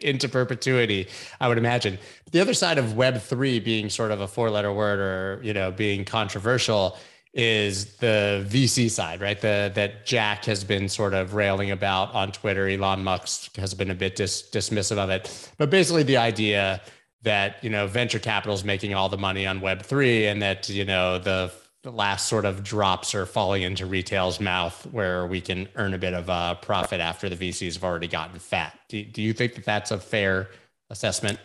into 0.00 0.28
perpetuity, 0.28 1.08
I 1.40 1.48
would 1.48 1.58
imagine. 1.58 1.98
The 2.32 2.40
other 2.40 2.54
side 2.54 2.78
of 2.78 2.86
Web3 2.86 3.64
being 3.64 3.90
sort 3.90 4.10
of 4.10 4.20
a 4.20 4.28
four 4.28 4.50
letter 4.50 4.72
word 4.72 4.98
or, 4.98 5.40
you 5.42 5.52
know, 5.52 5.70
being 5.70 6.04
controversial 6.04 6.96
is 7.34 7.96
the 7.96 8.46
VC 8.48 8.88
side, 8.88 9.20
right? 9.20 9.40
The 9.40 9.72
that 9.74 10.06
Jack 10.06 10.44
has 10.44 10.62
been 10.62 10.88
sort 10.88 11.14
of 11.14 11.34
railing 11.34 11.70
about 11.72 12.14
on 12.14 12.30
Twitter. 12.30 12.68
Elon 12.68 13.02
Musk 13.02 13.56
has 13.56 13.74
been 13.74 13.90
a 13.90 13.94
bit 13.94 14.14
dis, 14.14 14.48
dismissive 14.50 14.98
of 14.98 15.10
it, 15.10 15.50
but 15.58 15.68
basically 15.68 16.04
the 16.04 16.16
idea 16.16 16.80
that 17.22 17.62
you 17.64 17.70
know 17.70 17.86
venture 17.88 18.20
capital 18.20 18.54
is 18.54 18.64
making 18.64 18.94
all 18.94 19.08
the 19.08 19.18
money 19.18 19.46
on 19.46 19.60
Web 19.60 19.82
three, 19.82 20.26
and 20.26 20.40
that 20.42 20.68
you 20.68 20.84
know 20.84 21.18
the, 21.18 21.52
the 21.84 21.92
last 21.92 22.28
sort 22.28 22.46
of 22.46 22.64
drops 22.64 23.14
are 23.14 23.26
falling 23.26 23.62
into 23.62 23.84
retail's 23.84 24.40
mouth, 24.40 24.86
where 24.90 25.26
we 25.26 25.38
can 25.38 25.68
earn 25.76 25.92
a 25.92 25.98
bit 25.98 26.14
of 26.14 26.30
a 26.30 26.58
profit 26.62 26.98
after 26.98 27.28
the 27.28 27.36
VCs 27.36 27.74
have 27.74 27.84
already 27.84 28.08
gotten 28.08 28.38
fat. 28.38 28.78
Do, 28.88 29.04
do 29.04 29.20
you 29.20 29.34
think 29.34 29.54
that 29.54 29.66
that's 29.66 29.90
a 29.90 29.98
fair 29.98 30.48
assessment? 30.88 31.38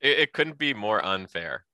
It, 0.00 0.18
it 0.20 0.32
couldn't 0.32 0.56
be 0.56 0.72
more 0.72 1.04
unfair 1.04 1.66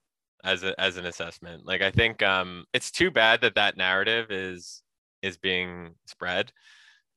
as 0.43 0.65
a, 0.65 0.79
as 0.81 0.97
an 0.97 1.07
assessment. 1.07 1.65
Like 1.65 1.83
I 1.83 1.93
think 1.93 2.21
um, 2.21 2.65
it's 2.75 2.91
too 2.91 3.13
bad 3.13 3.43
that 3.43 3.55
that 3.55 3.77
narrative 3.77 4.27
is 4.31 4.83
is 5.23 5.37
being 5.37 5.95
spread 6.07 6.51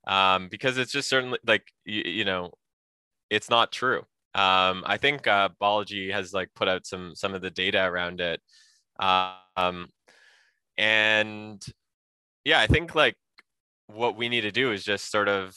um, 0.05 0.47
because 0.47 0.77
it's 0.77 0.91
just 0.91 1.09
certainly 1.09 1.39
like 1.47 1.73
you, 1.85 2.03
you 2.05 2.25
know 2.25 2.51
it's 3.31 3.49
not 3.49 3.71
true. 3.71 4.01
Um, 4.35 4.83
I 4.85 4.97
think 4.97 5.25
uh, 5.25 5.49
Balaji 5.59 6.11
has 6.11 6.33
like 6.33 6.49
put 6.55 6.67
out 6.67 6.85
some 6.85 7.15
some 7.15 7.33
of 7.33 7.41
the 7.41 7.49
data 7.49 7.83
around 7.83 8.21
it, 8.21 8.41
um, 8.99 9.87
and 10.77 11.63
yeah, 12.45 12.59
I 12.59 12.67
think 12.67 12.95
like 12.95 13.15
what 13.87 14.17
we 14.17 14.29
need 14.29 14.41
to 14.41 14.51
do 14.51 14.71
is 14.71 14.83
just 14.83 15.11
sort 15.11 15.29
of 15.29 15.55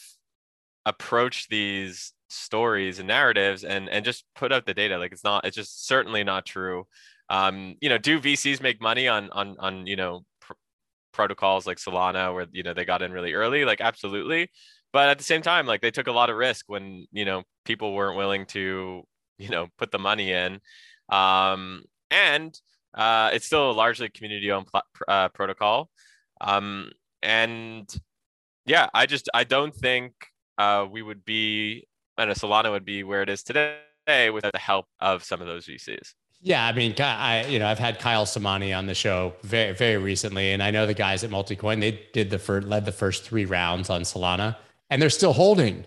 approach 0.84 1.48
these 1.48 2.12
stories 2.28 2.98
and 2.98 3.08
narratives 3.08 3.64
and 3.64 3.88
and 3.88 4.04
just 4.04 4.24
put 4.34 4.52
out 4.52 4.66
the 4.66 4.74
data. 4.74 4.98
Like 4.98 5.12
it's 5.12 5.24
not 5.24 5.44
it's 5.44 5.56
just 5.56 5.86
certainly 5.86 6.24
not 6.24 6.46
true. 6.46 6.86
Um, 7.28 7.76
you 7.80 7.88
know, 7.88 7.98
do 7.98 8.20
VCs 8.20 8.62
make 8.62 8.80
money 8.80 9.08
on 9.08 9.30
on 9.30 9.56
on 9.58 9.86
you 9.86 9.96
know 9.96 10.24
pr- 10.40 10.52
protocols 11.12 11.66
like 11.66 11.78
Solana 11.78 12.32
where 12.34 12.46
you 12.52 12.62
know 12.62 12.74
they 12.74 12.84
got 12.84 13.02
in 13.02 13.12
really 13.12 13.34
early? 13.34 13.64
Like 13.64 13.80
absolutely, 13.80 14.50
but 14.92 15.08
at 15.08 15.18
the 15.18 15.24
same 15.24 15.42
time, 15.42 15.66
like 15.66 15.80
they 15.80 15.90
took 15.90 16.06
a 16.06 16.12
lot 16.12 16.30
of 16.30 16.36
risk 16.36 16.66
when 16.68 17.06
you 17.12 17.24
know 17.24 17.42
people 17.64 17.94
weren't 17.94 18.16
willing 18.16 18.46
to 18.46 19.02
you 19.38 19.48
know 19.48 19.68
put 19.78 19.90
the 19.90 19.98
money 19.98 20.32
in, 20.32 20.60
um, 21.10 21.84
and 22.10 22.58
uh, 22.96 23.30
it's 23.32 23.46
still 23.46 23.70
a 23.70 23.72
largely 23.72 24.08
community-owned 24.08 24.66
pl- 24.66 24.82
uh, 25.06 25.28
protocol, 25.28 25.90
um, 26.40 26.90
and 27.22 27.94
yeah, 28.64 28.88
I 28.94 29.06
just 29.06 29.28
I 29.34 29.44
don't 29.44 29.74
think 29.74 30.12
uh, 30.58 30.86
we 30.90 31.02
would 31.02 31.24
be, 31.24 31.86
and 32.18 32.30
Solana 32.32 32.70
would 32.70 32.84
be 32.84 33.04
where 33.04 33.22
it 33.22 33.28
is 33.28 33.42
today 33.42 33.78
without 34.32 34.52
the 34.52 34.58
help 34.58 34.86
of 35.00 35.24
some 35.24 35.40
of 35.40 35.46
those 35.46 35.66
VCs. 35.66 36.14
Yeah, 36.40 36.66
I 36.66 36.72
mean, 36.72 36.94
I 37.00 37.46
you 37.46 37.58
know 37.58 37.66
I've 37.66 37.78
had 37.78 37.98
Kyle 37.98 38.26
Samani 38.26 38.76
on 38.76 38.86
the 38.86 38.94
show 38.94 39.34
very 39.42 39.72
very 39.72 39.96
recently, 39.96 40.52
and 40.52 40.62
I 40.62 40.70
know 40.70 40.86
the 40.86 40.94
guys 40.94 41.24
at 41.24 41.30
Multicoin 41.30 41.80
they 41.80 42.00
did 42.12 42.30
the 42.30 42.38
first 42.38 42.66
led 42.66 42.84
the 42.84 42.92
first 42.92 43.24
three 43.24 43.44
rounds 43.44 43.90
on 43.90 44.02
Solana, 44.02 44.56
and 44.90 45.00
they're 45.00 45.10
still 45.10 45.32
holding, 45.32 45.86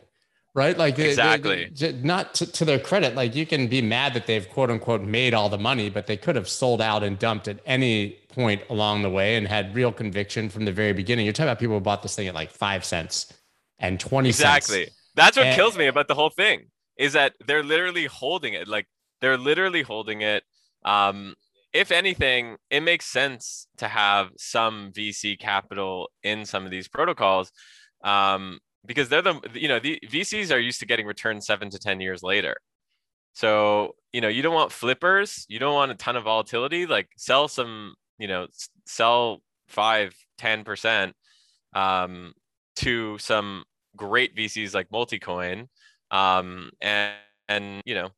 right? 0.59 0.77
Like 0.77 0.99
exactly, 0.99 1.71
they, 1.73 1.93
they, 1.93 2.01
not 2.01 2.33
to, 2.35 2.45
to, 2.45 2.65
their 2.65 2.79
credit. 2.79 3.15
Like 3.15 3.33
you 3.33 3.45
can 3.45 3.67
be 3.67 3.81
mad 3.81 4.13
that 4.13 4.27
they've 4.27 4.47
quote 4.49 4.69
unquote 4.69 5.01
made 5.01 5.33
all 5.33 5.47
the 5.47 5.57
money, 5.57 5.89
but 5.89 6.05
they 6.05 6.17
could 6.17 6.35
have 6.35 6.49
sold 6.49 6.81
out 6.81 7.01
and 7.01 7.17
dumped 7.17 7.47
at 7.47 7.59
any 7.65 8.17
point 8.27 8.61
along 8.69 9.01
the 9.01 9.09
way 9.09 9.37
and 9.37 9.47
had 9.47 9.73
real 9.73 9.93
conviction 9.93 10.49
from 10.49 10.65
the 10.65 10.73
very 10.73 10.91
beginning. 10.91 11.25
You're 11.25 11.31
talking 11.31 11.47
about 11.47 11.59
people 11.59 11.75
who 11.75 11.79
bought 11.79 12.03
this 12.03 12.13
thing 12.13 12.27
at 12.27 12.35
like 12.35 12.51
five 12.51 12.83
cents 12.83 13.33
and 13.79 13.97
twenty 14.01 14.29
exactly. 14.29 14.83
Cents. 14.83 14.95
That's 15.15 15.37
what 15.37 15.45
and, 15.47 15.55
kills 15.55 15.77
me 15.77 15.87
about 15.87 16.09
the 16.09 16.15
whole 16.15 16.29
thing 16.29 16.65
is 16.97 17.13
that 17.13 17.35
they're 17.47 17.63
literally 17.63 18.05
holding 18.05 18.53
it 18.53 18.67
like 18.67 18.85
they're 19.21 19.37
literally 19.37 19.81
holding 19.81 20.21
it. 20.21 20.43
Um, 20.83 21.35
if 21.71 21.89
anything, 21.89 22.57
it 22.69 22.81
makes 22.81 23.05
sense 23.05 23.67
to 23.77 23.87
have 23.87 24.31
some 24.37 24.91
VC 24.91 25.39
capital 25.39 26.09
in 26.21 26.43
some 26.43 26.65
of 26.65 26.71
these 26.71 26.89
protocols 26.89 27.51
um, 28.03 28.59
because 28.85 29.09
they're 29.09 29.21
the 29.21 29.39
you 29.53 29.67
know 29.67 29.79
the 29.79 29.99
VCs 30.05 30.53
are 30.53 30.59
used 30.59 30.79
to 30.79 30.85
getting 30.85 31.05
returned 31.05 31.43
seven 31.43 31.69
to 31.71 31.79
ten 31.79 31.99
years 31.99 32.23
later. 32.23 32.55
So 33.33 33.95
you 34.13 34.21
know 34.21 34.27
you 34.27 34.41
don't 34.41 34.53
want 34.53 34.71
flippers, 34.71 35.45
you 35.49 35.59
don't 35.59 35.73
want 35.73 35.91
a 35.91 35.95
ton 35.95 36.15
of 36.15 36.23
volatility. 36.23 36.85
Like 36.85 37.09
sell 37.17 37.47
some, 37.47 37.95
you 38.17 38.27
know, 38.27 38.47
sell 38.85 39.41
five, 39.67 40.13
ten 40.37 40.63
percent 40.63 41.15
um, 41.73 42.33
to 42.77 43.17
some 43.19 43.63
great 43.95 44.35
VCs 44.35 44.73
like 44.73 44.89
Multicoin, 44.89 45.67
um, 46.11 46.71
and 46.81 47.13
and 47.47 47.81
you 47.85 47.95
know 47.95 48.09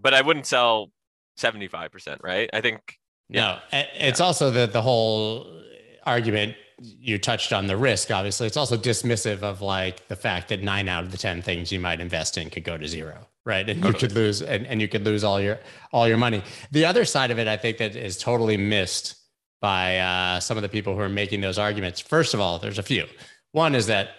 but 0.00 0.14
I 0.14 0.20
wouldn't 0.20 0.46
sell 0.46 0.90
75%, 1.38 2.18
right? 2.22 2.48
I 2.52 2.60
think 2.60 2.98
yeah. 3.28 3.60
No, 3.72 3.78
it's 3.94 4.20
yeah. 4.20 4.26
also 4.26 4.50
the 4.50 4.66
the 4.66 4.82
whole 4.82 5.62
argument 6.04 6.54
you 6.80 7.18
touched 7.18 7.52
on 7.52 7.66
the 7.66 7.76
risk 7.76 8.10
obviously. 8.10 8.46
It's 8.46 8.56
also 8.56 8.76
dismissive 8.76 9.42
of 9.42 9.62
like 9.62 10.08
the 10.08 10.16
fact 10.16 10.48
that 10.48 10.62
9 10.62 10.88
out 10.88 11.04
of 11.04 11.10
the 11.10 11.18
10 11.18 11.42
things 11.42 11.72
you 11.72 11.80
might 11.80 12.00
invest 12.00 12.36
in 12.36 12.50
could 12.50 12.64
go 12.64 12.76
to 12.76 12.86
zero 12.86 13.26
right? 13.46 13.68
And 13.70 13.80
totally. 13.80 13.94
you 13.94 14.08
could 14.08 14.12
lose 14.16 14.42
and, 14.42 14.66
and 14.66 14.82
you 14.82 14.88
could 14.88 15.04
lose 15.04 15.24
all 15.24 15.40
your 15.40 15.58
all 15.92 16.06
your 16.06 16.18
money. 16.18 16.42
The 16.72 16.84
other 16.84 17.06
side 17.06 17.30
of 17.30 17.38
it 17.38 17.48
i 17.48 17.56
think 17.56 17.78
that 17.78 17.96
is 17.96 18.18
totally 18.18 18.56
missed 18.56 19.14
by 19.60 19.98
uh, 19.98 20.40
some 20.40 20.58
of 20.58 20.62
the 20.62 20.68
people 20.68 20.94
who 20.94 21.00
are 21.00 21.08
making 21.08 21.40
those 21.40 21.58
arguments. 21.58 22.00
First 22.00 22.34
of 22.34 22.40
all 22.40 22.58
there's 22.58 22.78
a 22.78 22.82
few. 22.82 23.06
One 23.52 23.74
is 23.74 23.86
that 23.86 24.10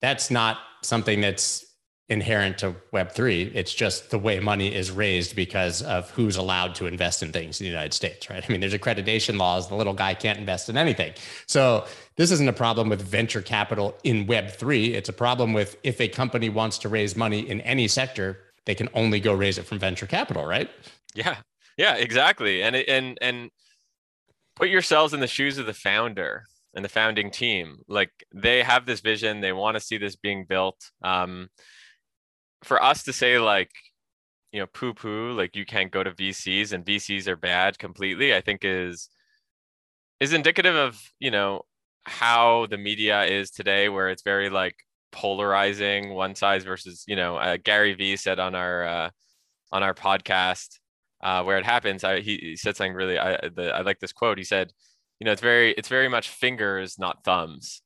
that's 0.00 0.30
not 0.30 0.58
something 0.82 1.20
that's 1.20 1.65
inherent 2.08 2.56
to 2.58 2.72
web3 2.92 3.52
it's 3.52 3.74
just 3.74 4.10
the 4.10 4.18
way 4.18 4.38
money 4.38 4.72
is 4.72 4.92
raised 4.92 5.34
because 5.34 5.82
of 5.82 6.08
who's 6.10 6.36
allowed 6.36 6.72
to 6.72 6.86
invest 6.86 7.20
in 7.20 7.32
things 7.32 7.60
in 7.60 7.64
the 7.64 7.70
united 7.70 7.92
states 7.92 8.30
right? 8.30 8.44
I 8.48 8.52
mean 8.52 8.60
there's 8.60 8.74
accreditation 8.74 9.38
laws. 9.38 9.68
The 9.68 9.74
little 9.74 9.92
guy 9.92 10.14
can't 10.14 10.38
invest 10.38 10.68
in 10.68 10.76
anything. 10.76 11.14
So 11.46 11.84
this 12.16 12.30
isn't 12.30 12.48
a 12.48 12.52
problem 12.52 12.88
with 12.88 13.02
venture 13.02 13.42
capital 13.42 13.96
in 14.04 14.26
web3 14.26 14.94
it's 14.94 15.08
a 15.08 15.12
problem 15.12 15.52
with 15.52 15.76
if 15.82 16.00
a 16.00 16.08
company 16.08 16.48
wants 16.48 16.78
to 16.78 16.88
raise 16.88 17.16
money 17.16 17.40
in 17.48 17.60
any 17.62 17.88
sector 17.88 18.38
they 18.66 18.74
can 18.74 18.88
only 18.94 19.18
go 19.18 19.32
raise 19.34 19.58
it 19.58 19.66
from 19.66 19.78
venture 19.78 20.06
capital 20.06 20.44
right? 20.46 20.70
Yeah. 21.14 21.36
Yeah 21.76 21.96
exactly. 21.96 22.62
And 22.62 22.76
and 22.76 23.18
and 23.20 23.50
put 24.54 24.68
yourselves 24.68 25.12
in 25.12 25.20
the 25.20 25.26
shoes 25.26 25.58
of 25.58 25.66
the 25.66 25.74
founder 25.74 26.44
and 26.74 26.84
the 26.84 26.88
founding 26.88 27.30
team. 27.30 27.78
Like 27.88 28.10
they 28.34 28.62
have 28.62 28.86
this 28.86 29.00
vision. 29.00 29.40
They 29.40 29.52
want 29.52 29.76
to 29.76 29.80
see 29.80 29.98
this 29.98 30.16
being 30.16 30.44
built. 30.44 30.90
Um, 31.02 31.48
for 32.66 32.82
us 32.82 33.04
to 33.04 33.12
say 33.12 33.38
like 33.38 33.70
you 34.52 34.60
know 34.60 34.66
poo 34.66 34.94
poo 34.94 35.32
like 35.32 35.56
you 35.56 35.64
can't 35.64 35.92
go 35.92 36.02
to 36.02 36.10
VCs 36.12 36.72
and 36.72 36.84
VCs 36.84 37.28
are 37.28 37.36
bad 37.36 37.78
completely 37.78 38.34
I 38.34 38.40
think 38.40 38.64
is 38.64 39.08
is 40.20 40.32
indicative 40.32 40.74
of 40.74 41.00
you 41.20 41.30
know 41.30 41.62
how 42.04 42.66
the 42.66 42.78
media 42.78 43.24
is 43.24 43.50
today 43.50 43.88
where 43.88 44.08
it's 44.08 44.22
very 44.22 44.50
like 44.50 44.76
polarizing 45.12 46.14
one 46.14 46.34
size 46.34 46.64
versus 46.64 47.04
you 47.06 47.16
know 47.16 47.36
uh, 47.36 47.56
Gary 47.62 47.94
Vee 47.94 48.16
said 48.16 48.38
on 48.38 48.54
our 48.54 48.84
uh, 48.84 49.10
on 49.72 49.82
our 49.82 49.94
podcast 49.94 50.78
uh, 51.22 51.42
where 51.42 51.58
it 51.58 51.64
happens 51.64 52.04
I, 52.04 52.20
he, 52.20 52.36
he 52.36 52.56
said 52.56 52.76
something 52.76 52.94
really 52.94 53.18
I 53.18 53.48
the, 53.48 53.72
I 53.74 53.82
like 53.82 53.98
this 53.98 54.12
quote 54.12 54.38
he 54.38 54.44
said 54.44 54.72
you 55.20 55.24
know 55.24 55.32
it's 55.32 55.42
very 55.42 55.72
it's 55.72 55.88
very 55.88 56.08
much 56.08 56.28
fingers 56.28 56.98
not 56.98 57.24
thumbs. 57.24 57.82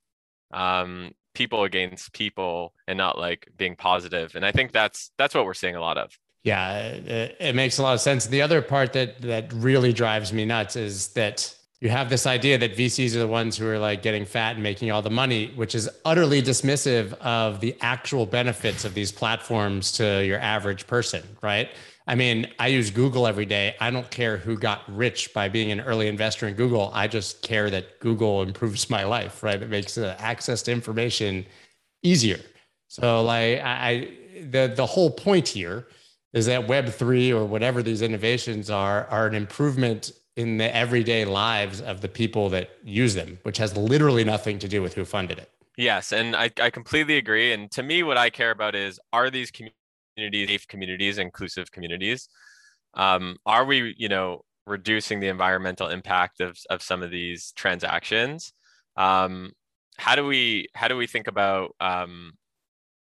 Um 0.53 1.13
people 1.41 1.65
against 1.65 2.13
people 2.13 2.75
and 2.87 2.99
not 2.99 3.19
like 3.19 3.49
being 3.57 3.75
positive 3.75 4.35
and 4.35 4.45
i 4.45 4.53
think 4.53 4.73
that's 4.73 5.11
that's 5.17 5.35
what 5.35 5.47
we're 5.47 5.55
seeing 5.55 5.75
a 5.75 5.81
lot 5.81 5.97
of 5.97 6.19
yeah 6.45 6.81
it, 6.81 7.35
it 7.41 7.55
makes 7.55 7.79
a 7.79 7.83
lot 7.83 7.95
of 7.95 8.01
sense 8.01 8.27
the 8.27 8.43
other 8.43 8.61
part 8.61 8.93
that 8.93 9.23
that 9.23 9.51
really 9.55 9.91
drives 9.91 10.35
me 10.35 10.45
nuts 10.45 10.77
is 10.77 11.09
that 11.15 11.57
you 11.81 11.89
have 11.89 12.11
this 12.11 12.27
idea 12.27 12.59
that 12.59 12.77
VCs 12.77 13.17
are 13.17 13.21
the 13.21 13.27
ones 13.27 13.57
who 13.57 13.67
are 13.67 13.79
like 13.79 14.03
getting 14.03 14.27
fat 14.27 14.57
and 14.57 14.63
making 14.63 14.91
all 14.91 15.01
the 15.01 15.09
money, 15.09 15.51
which 15.57 15.75
is 15.75 15.89
utterly 16.05 16.43
dismissive 16.43 17.15
of 17.21 17.61
the 17.61 17.75
actual 17.81 18.27
benefits 18.27 18.85
of 18.85 18.93
these 18.93 19.11
platforms 19.11 19.91
to 19.93 20.23
your 20.27 20.39
average 20.41 20.87
person, 20.87 21.23
right? 21.41 21.71
I 22.11 22.17
mean, 22.17 22.49
I 22.59 22.67
use 22.67 22.91
Google 22.91 23.29
every 23.29 23.47
day. 23.47 23.77
I 23.81 23.93
don't 23.93 24.11
care 24.11 24.37
who 24.37 24.59
got 24.59 24.83
rich 24.89 25.33
by 25.33 25.49
being 25.49 25.71
an 25.71 25.81
early 25.81 26.09
investor 26.09 26.49
in 26.49 26.55
Google. 26.55 26.91
I 26.93 27.07
just 27.07 27.41
care 27.43 27.71
that 27.71 28.01
Google 28.01 28.43
improves 28.43 28.91
my 28.91 29.05
life, 29.05 29.45
right? 29.45 29.63
It 29.63 29.71
makes 29.71 29.97
uh, 29.97 30.17
access 30.19 30.61
to 30.63 30.73
information 30.73 31.47
easier. 32.03 32.41
So, 32.89 33.23
like, 33.23 33.61
I, 33.63 34.09
the 34.41 34.73
the 34.75 34.87
whole 34.87 35.13
point 35.13 35.47
here 35.47 35.87
is 36.33 36.47
that 36.47 36.67
Web 36.67 36.89
three 36.89 37.33
or 37.33 37.45
whatever 37.45 37.81
these 37.81 38.03
innovations 38.03 38.71
are 38.71 39.07
are 39.07 39.29
an 39.29 39.37
improvement 39.37 40.11
in 40.35 40.59
the 40.59 40.75
everyday 40.75 41.25
lives 41.25 41.81
of 41.81 42.01
the 42.01 42.09
people 42.09 42.49
that 42.49 42.71
use 42.83 43.15
them, 43.15 43.39
which 43.45 43.59
has 43.59 43.77
literally 43.77 44.25
nothing 44.25 44.59
to 44.59 44.67
do 44.67 44.83
with 44.83 44.95
who 44.95 45.05
funded 45.05 45.39
it. 45.39 45.49
Yes, 45.77 46.13
and 46.13 46.35
I, 46.35 46.51
I 46.61 46.71
completely 46.71 47.19
agree. 47.19 47.53
And 47.53 47.71
to 47.71 47.85
me, 47.85 48.03
what 48.03 48.17
I 48.17 48.31
care 48.31 48.51
about 48.51 48.75
is 48.75 48.99
are 49.13 49.31
these 49.31 49.53
communities 49.53 49.80
safe 50.21 50.67
communities, 50.69 51.19
inclusive 51.19 51.71
communities? 51.71 52.29
Um, 52.95 53.37
are 53.47 53.65
we, 53.65 53.95
you 53.99 54.09
know, 54.09 54.43
reducing 54.67 55.21
the 55.21 55.29
environmental 55.29 55.89
impact 55.89 56.41
of, 56.41 56.59
of 56.71 56.83
some 56.83 57.03
of 57.03 57.11
these 57.11 57.53
transactions? 57.53 58.53
Um, 58.97 59.53
how 59.97 60.15
do 60.17 60.25
we 60.27 60.69
how 60.75 60.89
do 60.89 60.97
we 60.97 61.07
think 61.07 61.29
about 61.29 61.75
um, 61.81 62.33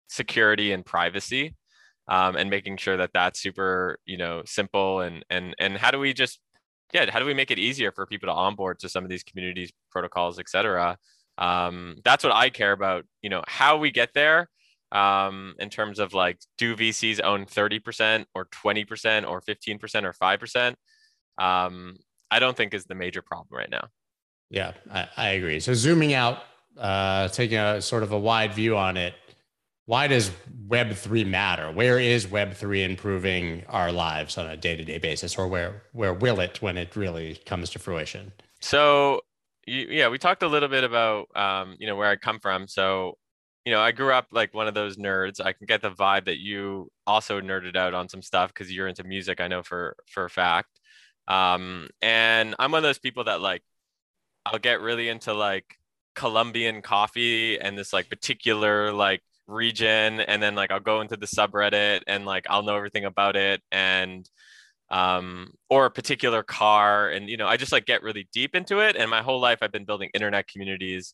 security 0.07 0.73
and 0.73 0.85
privacy 0.85 1.55
um, 2.09 2.35
and 2.35 2.49
making 2.49 2.77
sure 2.77 2.97
that 2.97 3.11
that's 3.13 3.39
super 3.39 3.97
you 4.05 4.17
know 4.17 4.41
simple 4.45 4.99
and 4.99 5.23
and 5.29 5.55
and 5.59 5.77
how 5.77 5.89
do 5.89 5.99
we 5.99 6.13
just 6.13 6.39
yeah 6.93 7.09
how 7.09 7.19
do 7.19 7.25
we 7.25 7.33
make 7.33 7.49
it 7.51 7.59
easier 7.59 7.91
for 7.91 8.05
people 8.05 8.27
to 8.27 8.33
onboard 8.33 8.77
to 8.79 8.89
some 8.89 9.03
of 9.05 9.09
these 9.09 9.23
communities 9.23 9.71
protocols 9.89 10.37
et 10.37 10.49
cetera 10.49 10.97
um, 11.37 11.95
that's 12.03 12.23
what 12.23 12.33
i 12.33 12.49
care 12.49 12.73
about 12.73 13.05
you 13.21 13.29
know 13.29 13.41
how 13.47 13.77
we 13.77 13.89
get 13.89 14.09
there 14.13 14.49
um, 14.91 15.55
in 15.59 15.69
terms 15.69 15.99
of 15.99 16.13
like 16.13 16.39
do 16.57 16.75
VCs 16.75 17.21
own 17.23 17.45
30% 17.45 18.25
or 18.35 18.45
20% 18.45 19.29
or 19.29 19.41
15% 19.41 20.03
or 20.03 20.13
5%? 20.13 20.75
Um, 21.37 21.97
I 22.29 22.39
don't 22.39 22.55
think 22.55 22.73
is 22.73 22.85
the 22.85 22.95
major 22.95 23.21
problem 23.21 23.57
right 23.57 23.69
now. 23.69 23.87
Yeah, 24.49 24.73
I, 24.91 25.07
I 25.17 25.29
agree. 25.29 25.59
So 25.59 25.73
zooming 25.73 26.13
out, 26.13 26.39
uh, 26.77 27.27
taking 27.29 27.57
a 27.57 27.81
sort 27.81 28.03
of 28.03 28.11
a 28.11 28.19
wide 28.19 28.53
view 28.53 28.77
on 28.77 28.97
it, 28.97 29.13
why 29.85 30.07
does 30.07 30.31
Web3 30.67 31.27
matter? 31.27 31.71
Where 31.71 31.99
is 31.99 32.27
Web3 32.27 32.85
improving 32.85 33.65
our 33.67 33.91
lives 33.91 34.37
on 34.37 34.47
a 34.47 34.55
day-to-day 34.55 34.99
basis 34.99 35.37
or 35.37 35.47
where, 35.47 35.83
where 35.91 36.13
will 36.13 36.39
it 36.39 36.61
when 36.61 36.77
it 36.77 36.95
really 36.95 37.35
comes 37.45 37.69
to 37.71 37.79
fruition? 37.79 38.31
So 38.61 39.21
yeah, 39.67 40.09
we 40.09 40.17
talked 40.17 40.43
a 40.43 40.47
little 40.47 40.69
bit 40.69 40.83
about, 40.83 41.27
um, 41.35 41.75
you 41.79 41.87
know, 41.87 41.95
where 41.95 42.09
I 42.09 42.15
come 42.15 42.39
from. 42.39 42.67
So 42.67 43.17
you 43.65 43.71
know, 43.71 43.81
I 43.81 43.91
grew 43.91 44.11
up 44.11 44.27
like 44.31 44.53
one 44.53 44.67
of 44.67 44.73
those 44.73 44.97
nerds. 44.97 45.39
I 45.43 45.53
can 45.53 45.67
get 45.67 45.81
the 45.81 45.91
vibe 45.91 46.25
that 46.25 46.39
you 46.39 46.91
also 47.05 47.39
nerded 47.41 47.75
out 47.75 47.93
on 47.93 48.09
some 48.09 48.21
stuff 48.21 48.49
because 48.53 48.71
you're 48.71 48.87
into 48.87 49.03
music. 49.03 49.39
I 49.39 49.47
know 49.47 49.61
for 49.63 49.95
for 50.07 50.25
a 50.25 50.29
fact. 50.29 50.79
Um, 51.27 51.89
and 52.01 52.55
I'm 52.59 52.71
one 52.71 52.79
of 52.79 52.83
those 52.83 52.99
people 52.99 53.25
that 53.25 53.41
like 53.41 53.63
I'll 54.45 54.59
get 54.59 54.81
really 54.81 55.09
into 55.09 55.33
like 55.33 55.77
Colombian 56.15 56.81
coffee 56.81 57.59
and 57.59 57.77
this 57.77 57.93
like 57.93 58.09
particular 58.09 58.91
like 58.93 59.21
region, 59.47 60.21
and 60.21 60.41
then 60.41 60.55
like 60.55 60.71
I'll 60.71 60.79
go 60.79 61.01
into 61.01 61.17
the 61.17 61.27
subreddit 61.27 62.01
and 62.07 62.25
like 62.25 62.47
I'll 62.49 62.63
know 62.63 62.75
everything 62.75 63.05
about 63.05 63.35
it 63.35 63.61
and 63.71 64.29
um, 64.89 65.53
or 65.69 65.85
a 65.85 65.91
particular 65.91 66.43
car, 66.43 67.09
and 67.09 67.29
you 67.29 67.37
know 67.37 67.47
I 67.47 67.57
just 67.57 67.71
like 67.71 67.85
get 67.85 68.03
really 68.03 68.27
deep 68.33 68.55
into 68.55 68.79
it. 68.79 68.95
And 68.95 69.09
my 69.09 69.21
whole 69.21 69.39
life 69.39 69.59
I've 69.61 69.71
been 69.71 69.85
building 69.85 70.09
internet 70.13 70.47
communities 70.47 71.13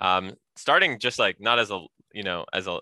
um, 0.00 0.32
starting 0.56 0.98
just 0.98 1.18
like 1.18 1.40
not 1.40 1.58
as 1.58 1.70
a 1.70 1.84
you 2.12 2.22
know 2.22 2.44
as 2.52 2.66
a 2.66 2.80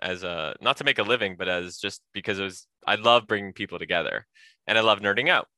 as 0.00 0.22
a 0.22 0.54
not 0.60 0.76
to 0.76 0.84
make 0.84 0.98
a 0.98 1.02
living 1.02 1.36
but 1.36 1.48
as 1.48 1.78
just 1.78 2.02
because 2.14 2.38
it 2.38 2.44
was 2.44 2.66
i 2.86 2.94
love 2.94 3.26
bringing 3.26 3.52
people 3.52 3.78
together 3.78 4.26
and 4.66 4.78
i 4.78 4.80
love 4.80 5.00
nerding 5.00 5.28
out. 5.28 5.48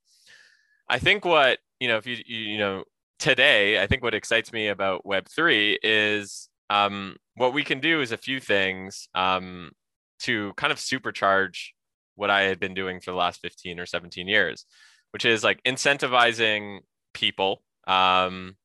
I 0.89 0.99
think 0.99 1.25
what 1.25 1.59
you 1.79 1.89
know 1.89 1.97
if 1.97 2.07
you 2.07 2.17
you, 2.27 2.39
you 2.39 2.59
know 2.59 2.85
today 3.19 3.81
i 3.81 3.87
think 3.87 4.03
what 4.03 4.15
excites 4.15 4.53
me 4.53 4.69
about 4.69 5.05
web3 5.05 5.77
is 5.83 6.49
um, 6.71 7.17
what 7.35 7.53
we 7.53 7.65
can 7.65 7.81
do 7.81 8.01
is 8.01 8.13
a 8.13 8.17
few 8.17 8.39
things 8.39 9.09
um, 9.15 9.73
to 10.21 10.53
kind 10.57 10.73
of 10.73 10.79
supercharge 10.79 11.69
what 12.17 12.31
i 12.31 12.43
had 12.43 12.59
been 12.59 12.75
doing 12.75 13.01
for 13.01 13.11
the 13.11 13.17
last 13.17 13.41
15 13.41 13.79
or 13.79 13.87
17 13.87 14.27
years 14.27 14.65
which 15.13 15.25
is 15.25 15.45
like 15.45 15.63
incentivizing 15.65 16.79
people 17.13 17.63
um, 17.87 18.57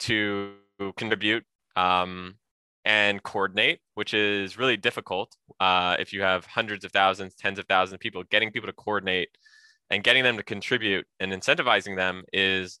to 0.00 0.52
contribute 0.96 1.44
um, 1.76 2.34
and 2.84 3.22
coordinate, 3.22 3.80
which 3.94 4.14
is 4.14 4.58
really 4.58 4.76
difficult 4.76 5.34
uh, 5.60 5.96
if 5.98 6.12
you 6.12 6.22
have 6.22 6.44
hundreds 6.46 6.84
of 6.84 6.92
thousands, 6.92 7.34
tens 7.34 7.58
of 7.58 7.66
thousands 7.66 7.94
of 7.94 8.00
people. 8.00 8.22
Getting 8.30 8.50
people 8.50 8.68
to 8.68 8.72
coordinate 8.72 9.28
and 9.90 10.02
getting 10.02 10.24
them 10.24 10.36
to 10.36 10.42
contribute 10.42 11.06
and 11.20 11.32
incentivizing 11.32 11.96
them 11.96 12.24
is, 12.32 12.80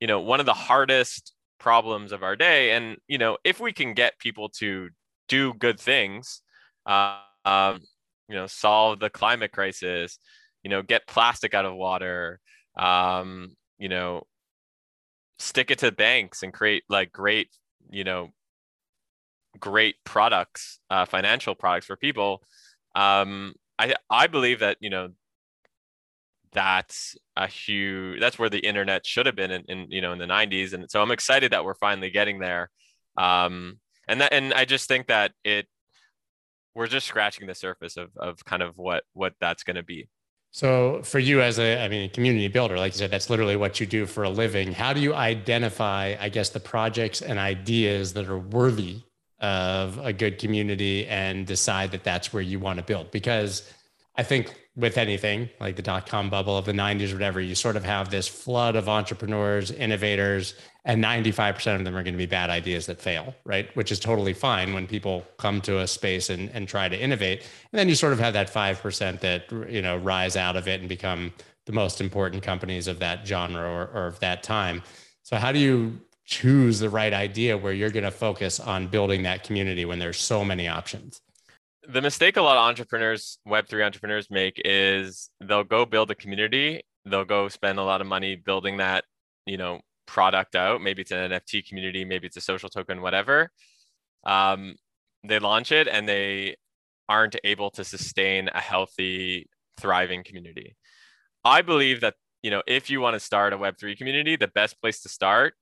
you 0.00 0.06
know, 0.06 0.20
one 0.20 0.40
of 0.40 0.46
the 0.46 0.54
hardest 0.54 1.32
problems 1.58 2.12
of 2.12 2.22
our 2.22 2.36
day. 2.36 2.72
And 2.72 2.96
you 3.08 3.18
know, 3.18 3.38
if 3.44 3.60
we 3.60 3.72
can 3.72 3.94
get 3.94 4.18
people 4.18 4.48
to 4.58 4.90
do 5.28 5.54
good 5.54 5.78
things, 5.78 6.42
uh, 6.86 7.18
um, 7.44 7.80
you 8.28 8.34
know, 8.34 8.46
solve 8.46 9.00
the 9.00 9.10
climate 9.10 9.52
crisis, 9.52 10.18
you 10.62 10.70
know, 10.70 10.82
get 10.82 11.06
plastic 11.06 11.54
out 11.54 11.64
of 11.64 11.74
water, 11.74 12.40
um, 12.76 13.54
you 13.78 13.88
know, 13.88 14.24
stick 15.38 15.70
it 15.70 15.78
to 15.78 15.92
banks 15.92 16.42
and 16.42 16.52
create 16.52 16.84
like 16.88 17.12
great 17.12 17.48
you 17.90 18.04
know 18.04 18.30
great 19.58 19.96
products 20.04 20.80
uh, 20.90 21.04
financial 21.04 21.54
products 21.54 21.86
for 21.86 21.96
people 21.96 22.42
um, 22.94 23.54
i 23.78 23.94
i 24.10 24.26
believe 24.26 24.60
that 24.60 24.76
you 24.80 24.90
know 24.90 25.08
that's 26.52 27.16
a 27.36 27.46
huge 27.46 28.20
that's 28.20 28.38
where 28.38 28.48
the 28.48 28.58
internet 28.58 29.04
should 29.06 29.26
have 29.26 29.36
been 29.36 29.50
in, 29.50 29.64
in 29.68 29.86
you 29.90 30.00
know 30.00 30.12
in 30.12 30.18
the 30.18 30.26
90s 30.26 30.72
and 30.72 30.90
so 30.90 31.02
i'm 31.02 31.10
excited 31.10 31.52
that 31.52 31.64
we're 31.64 31.74
finally 31.74 32.10
getting 32.10 32.38
there. 32.38 32.70
Um, 33.16 33.80
and 34.06 34.20
that 34.20 34.32
and 34.32 34.54
i 34.54 34.64
just 34.64 34.88
think 34.88 35.08
that 35.08 35.32
it 35.44 35.66
we're 36.74 36.86
just 36.86 37.06
scratching 37.06 37.46
the 37.46 37.54
surface 37.54 37.96
of 37.96 38.10
of 38.16 38.44
kind 38.44 38.62
of 38.62 38.78
what 38.78 39.02
what 39.12 39.34
that's 39.40 39.64
going 39.64 39.76
to 39.76 39.82
be 39.82 40.08
so 40.58 41.02
for 41.04 41.20
you 41.20 41.40
as 41.40 41.60
a, 41.60 41.84
I 41.84 41.86
mean, 41.86 42.06
a 42.06 42.08
community 42.08 42.48
builder, 42.48 42.76
like 42.78 42.92
you 42.92 42.98
said, 42.98 43.12
that's 43.12 43.30
literally 43.30 43.54
what 43.54 43.78
you 43.78 43.86
do 43.86 44.06
for 44.06 44.24
a 44.24 44.28
living. 44.28 44.72
How 44.72 44.92
do 44.92 44.98
you 44.98 45.14
identify, 45.14 46.16
I 46.18 46.30
guess, 46.30 46.50
the 46.50 46.58
projects 46.58 47.22
and 47.22 47.38
ideas 47.38 48.14
that 48.14 48.28
are 48.28 48.40
worthy 48.40 49.02
of 49.38 50.04
a 50.04 50.12
good 50.12 50.40
community 50.40 51.06
and 51.06 51.46
decide 51.46 51.92
that 51.92 52.02
that's 52.02 52.32
where 52.32 52.42
you 52.42 52.58
want 52.58 52.80
to 52.80 52.84
build? 52.84 53.12
Because 53.12 53.72
I 54.16 54.24
think 54.24 54.52
with 54.78 54.96
anything 54.96 55.50
like 55.60 55.74
the 55.74 55.82
dot 55.82 56.08
com 56.08 56.30
bubble 56.30 56.56
of 56.56 56.64
the 56.64 56.72
90s 56.72 57.10
or 57.10 57.14
whatever, 57.14 57.40
you 57.40 57.56
sort 57.56 57.74
of 57.74 57.84
have 57.84 58.10
this 58.10 58.28
flood 58.28 58.76
of 58.76 58.88
entrepreneurs, 58.88 59.72
innovators, 59.72 60.54
and 60.84 61.02
95% 61.02 61.74
of 61.74 61.84
them 61.84 61.96
are 61.96 62.04
going 62.04 62.14
to 62.14 62.18
be 62.18 62.26
bad 62.26 62.48
ideas 62.48 62.86
that 62.86 63.00
fail, 63.00 63.34
right? 63.44 63.74
Which 63.76 63.90
is 63.90 63.98
totally 63.98 64.32
fine 64.32 64.72
when 64.72 64.86
people 64.86 65.26
come 65.36 65.60
to 65.62 65.80
a 65.80 65.86
space 65.86 66.30
and, 66.30 66.48
and 66.50 66.68
try 66.68 66.88
to 66.88 66.98
innovate. 66.98 67.40
And 67.72 67.78
then 67.78 67.88
you 67.88 67.96
sort 67.96 68.12
of 68.12 68.20
have 68.20 68.32
that 68.34 68.52
5% 68.52 69.20
that, 69.20 69.70
you 69.70 69.82
know, 69.82 69.96
rise 69.96 70.36
out 70.36 70.56
of 70.56 70.68
it 70.68 70.78
and 70.80 70.88
become 70.88 71.32
the 71.66 71.72
most 71.72 72.00
important 72.00 72.44
companies 72.44 72.86
of 72.86 73.00
that 73.00 73.26
genre 73.26 73.68
or, 73.68 73.90
or 73.92 74.06
of 74.06 74.20
that 74.20 74.44
time. 74.44 74.82
So 75.24 75.36
how 75.36 75.50
do 75.50 75.58
you 75.58 76.00
choose 76.24 76.78
the 76.78 76.88
right 76.88 77.12
idea 77.12 77.58
where 77.58 77.72
you're 77.72 77.90
going 77.90 78.04
to 78.04 78.10
focus 78.12 78.60
on 78.60 78.86
building 78.86 79.24
that 79.24 79.42
community 79.42 79.84
when 79.84 79.98
there's 79.98 80.20
so 80.20 80.44
many 80.44 80.68
options? 80.68 81.20
The 81.88 82.02
mistake 82.02 82.36
a 82.36 82.42
lot 82.42 82.58
of 82.58 82.64
entrepreneurs, 82.64 83.38
Web3 83.48 83.84
entrepreneurs 83.84 84.30
make 84.30 84.60
is 84.62 85.30
they'll 85.40 85.64
go 85.64 85.86
build 85.86 86.10
a 86.10 86.14
community, 86.14 86.82
they'll 87.06 87.24
go 87.24 87.48
spend 87.48 87.78
a 87.78 87.82
lot 87.82 88.02
of 88.02 88.06
money 88.06 88.36
building 88.36 88.76
that, 88.76 89.04
you 89.46 89.56
know, 89.56 89.80
product 90.06 90.54
out. 90.54 90.82
Maybe 90.82 91.00
it's 91.00 91.12
an 91.12 91.30
NFT 91.30 91.66
community, 91.66 92.04
maybe 92.04 92.26
it's 92.26 92.36
a 92.36 92.42
social 92.42 92.68
token, 92.68 93.00
whatever. 93.00 93.50
Um, 94.24 94.76
they 95.24 95.38
launch 95.38 95.72
it 95.72 95.88
and 95.88 96.06
they 96.06 96.56
aren't 97.08 97.36
able 97.42 97.70
to 97.70 97.84
sustain 97.84 98.50
a 98.54 98.60
healthy, 98.60 99.48
thriving 99.78 100.22
community. 100.24 100.76
I 101.42 101.62
believe 101.62 102.02
that, 102.02 102.14
you 102.42 102.50
know, 102.50 102.62
if 102.66 102.90
you 102.90 103.00
want 103.00 103.14
to 103.14 103.20
start 103.20 103.54
a 103.54 103.58
Web3 103.58 103.96
community, 103.96 104.36
the 104.36 104.48
best 104.48 104.78
place 104.82 105.00
to 105.00 105.08
start 105.08 105.54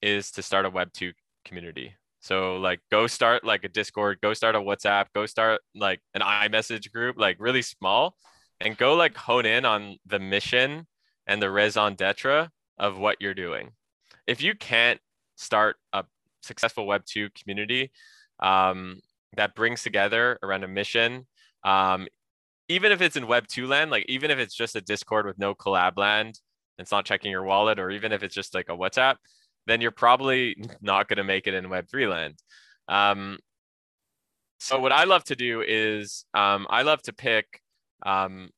is 0.00 0.30
to 0.32 0.42
start 0.42 0.64
a 0.64 0.70
Web2 0.70 1.12
community 1.44 1.96
so 2.22 2.56
like 2.56 2.78
go 2.90 3.08
start 3.08 3.44
like 3.44 3.64
a 3.64 3.68
Discord, 3.68 4.18
go 4.22 4.32
start 4.32 4.54
a 4.54 4.60
WhatsApp, 4.60 5.06
go 5.12 5.26
start 5.26 5.60
like 5.74 6.00
an 6.14 6.22
iMessage 6.22 6.90
group, 6.92 7.18
like 7.18 7.36
really 7.40 7.62
small, 7.62 8.14
and 8.60 8.76
go 8.76 8.94
like 8.94 9.16
hone 9.16 9.44
in 9.44 9.64
on 9.64 9.96
the 10.06 10.20
mission 10.20 10.86
and 11.26 11.42
the 11.42 11.50
raison 11.50 11.96
d'etre 11.96 12.48
of 12.78 12.96
what 12.96 13.16
you're 13.20 13.34
doing. 13.34 13.72
If 14.28 14.40
you 14.40 14.54
can't 14.54 15.00
start 15.36 15.76
a 15.92 16.04
successful 16.42 16.86
Web 16.86 17.02
two 17.04 17.28
community 17.30 17.90
um, 18.40 19.00
that 19.36 19.56
brings 19.56 19.82
together 19.82 20.38
around 20.44 20.62
a 20.62 20.68
mission, 20.68 21.26
um, 21.64 22.06
even 22.68 22.92
if 22.92 23.02
it's 23.02 23.16
in 23.16 23.26
Web 23.26 23.48
two 23.48 23.66
land, 23.66 23.90
like 23.90 24.06
even 24.08 24.30
if 24.30 24.38
it's 24.38 24.54
just 24.54 24.76
a 24.76 24.80
Discord 24.80 25.26
with 25.26 25.40
no 25.40 25.56
collab 25.56 25.98
land, 25.98 26.38
it's 26.78 26.92
not 26.92 27.04
checking 27.04 27.32
your 27.32 27.42
wallet, 27.42 27.80
or 27.80 27.90
even 27.90 28.12
if 28.12 28.22
it's 28.22 28.34
just 28.34 28.54
like 28.54 28.68
a 28.68 28.76
WhatsApp, 28.76 29.16
then 29.66 29.80
you're 29.80 29.90
probably 29.90 30.56
not 30.80 31.08
going 31.08 31.18
to 31.18 31.24
make 31.24 31.46
it 31.46 31.54
in 31.54 31.66
Web3 31.66 32.10
land. 32.10 32.34
Um, 32.88 33.38
so 34.58 34.78
what 34.78 34.92
I 34.92 35.04
love 35.04 35.24
to 35.24 35.36
do 35.36 35.62
is 35.66 36.24
um, 36.34 36.66
I 36.70 36.82
love 36.82 37.02
to 37.02 37.12
pick 37.12 37.60
um, 38.04 38.50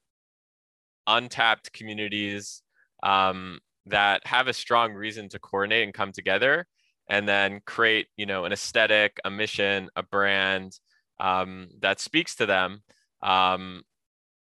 untapped 1.06 1.72
communities 1.72 2.62
um, 3.02 3.58
that 3.86 4.26
have 4.26 4.48
a 4.48 4.52
strong 4.52 4.94
reason 4.94 5.28
to 5.30 5.38
coordinate 5.38 5.84
and 5.84 5.94
come 5.94 6.12
together 6.12 6.66
and 7.08 7.28
then 7.28 7.60
create 7.66 8.08
you 8.16 8.26
know 8.26 8.44
an 8.44 8.52
aesthetic 8.52 9.18
a 9.24 9.30
mission 9.30 9.88
a 9.96 10.02
brand 10.02 10.78
um, 11.20 11.68
that 11.80 12.00
speaks 12.00 12.34
to 12.36 12.46
them 12.46 12.82
um, 13.22 13.82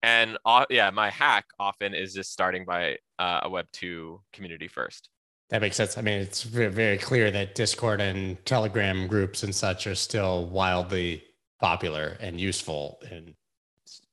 and 0.02 0.36
uh, 0.44 0.66
yeah 0.70 0.90
my 0.90 1.10
hack 1.10 1.46
often 1.58 1.94
is 1.94 2.12
just 2.12 2.32
starting 2.32 2.64
by 2.64 2.96
uh, 3.18 3.40
a 3.42 3.50
web 3.50 3.66
2 3.72 4.20
community 4.32 4.68
first 4.68 5.08
that 5.50 5.60
makes 5.60 5.76
sense 5.76 5.98
i 5.98 6.00
mean 6.00 6.20
it's 6.20 6.42
very 6.42 6.98
clear 6.98 7.30
that 7.30 7.54
discord 7.54 8.00
and 8.00 8.44
telegram 8.46 9.06
groups 9.06 9.42
and 9.42 9.54
such 9.54 9.86
are 9.86 9.94
still 9.94 10.46
wildly 10.46 11.22
popular 11.60 12.16
and 12.20 12.40
useful 12.40 13.00
and 13.10 13.34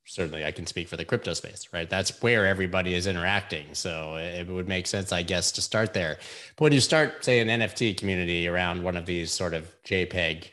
certainly 0.08 0.44
I 0.44 0.52
can 0.52 0.66
speak 0.66 0.88
for 0.88 0.96
the 0.96 1.04
crypto 1.04 1.34
space, 1.34 1.68
right? 1.72 1.88
That's 1.88 2.22
where 2.22 2.46
everybody 2.46 2.94
is 2.94 3.06
interacting. 3.06 3.66
So 3.74 4.16
it 4.16 4.48
would 4.48 4.66
make 4.66 4.86
sense, 4.86 5.12
I 5.12 5.22
guess, 5.22 5.52
to 5.52 5.60
start 5.60 5.92
there. 5.92 6.18
But 6.56 6.64
when 6.64 6.72
you 6.72 6.80
start, 6.80 7.24
say, 7.24 7.40
an 7.40 7.48
NFT 7.48 7.96
community 7.96 8.48
around 8.48 8.82
one 8.82 8.96
of 8.96 9.04
these 9.04 9.30
sort 9.30 9.52
of 9.52 9.70
JPEG 9.84 10.46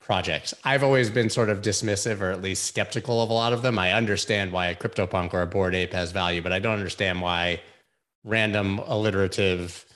projects, 0.00 0.52
I've 0.64 0.84
always 0.84 1.08
been 1.08 1.30
sort 1.30 1.48
of 1.48 1.62
dismissive 1.62 2.20
or 2.20 2.30
at 2.30 2.42
least 2.42 2.64
skeptical 2.64 3.22
of 3.22 3.30
a 3.30 3.32
lot 3.32 3.54
of 3.54 3.62
them. 3.62 3.78
I 3.78 3.92
understand 3.92 4.52
why 4.52 4.66
a 4.66 4.74
CryptoPunk 4.74 5.32
or 5.32 5.40
a 5.40 5.46
Bored 5.46 5.74
Ape 5.74 5.94
has 5.94 6.12
value, 6.12 6.42
but 6.42 6.52
I 6.52 6.58
don't 6.58 6.74
understand 6.74 7.22
why 7.22 7.62
random 8.24 8.78
alliterative 8.80 9.86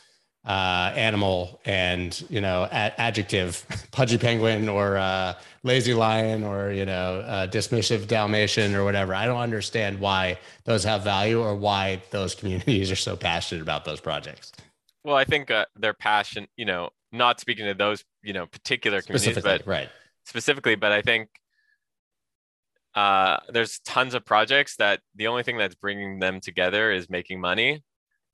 uh, 0.47 0.93
animal 0.95 1.61
and 1.65 2.25
you 2.31 2.41
know 2.41 2.67
adjective 2.71 3.67
pudgy 3.91 4.19
penguin 4.19 4.69
or 4.69 4.97
uh, 4.97 5.35
lazy 5.63 5.95
lion 5.95 6.45
or 6.45 6.71
you 6.71 6.87
know 6.87 7.21
uh, 7.21 7.47
dismissive 7.47 8.07
dalmatian 8.07 8.75
or 8.75 8.85
whatever. 8.85 9.15
I 9.15 9.27
don't 9.27 9.41
understand 9.41 9.99
why 10.01 10.39
those 10.65 10.85
have 10.85 11.03
value 11.03 11.43
or 11.43 11.57
why 11.57 12.03
those 12.11 12.35
communities 12.35 12.91
are 12.91 12.97
so 12.97 13.17
passionate 13.17 13.63
about 13.63 13.85
those 13.85 14.01
projects. 14.01 14.53
Well 15.07 15.17
i 15.17 15.25
think 15.25 15.53
uh, 15.53 15.67
their 15.77 15.95
passion 15.95 16.49
you 16.57 16.65
know 16.65 16.91
not 17.13 17.41
speaking 17.41 17.65
to 17.67 17.75
those 17.75 18.05
you 18.23 18.33
know 18.33 18.47
particular 18.47 19.01
communities 19.01 19.43
but 19.43 19.65
right. 19.65 19.89
specifically 20.25 20.75
but 20.75 20.91
i 20.93 21.01
think 21.01 21.29
uh, 22.95 23.37
there's 23.51 23.79
tons 23.81 24.15
of 24.15 24.25
projects 24.25 24.77
that 24.77 25.01
the 25.15 25.27
only 25.27 25.43
thing 25.43 25.59
that's 25.59 25.75
bringing 25.75 26.19
them 26.19 26.41
together 26.41 26.91
is 26.91 27.11
making 27.11 27.41
money 27.41 27.85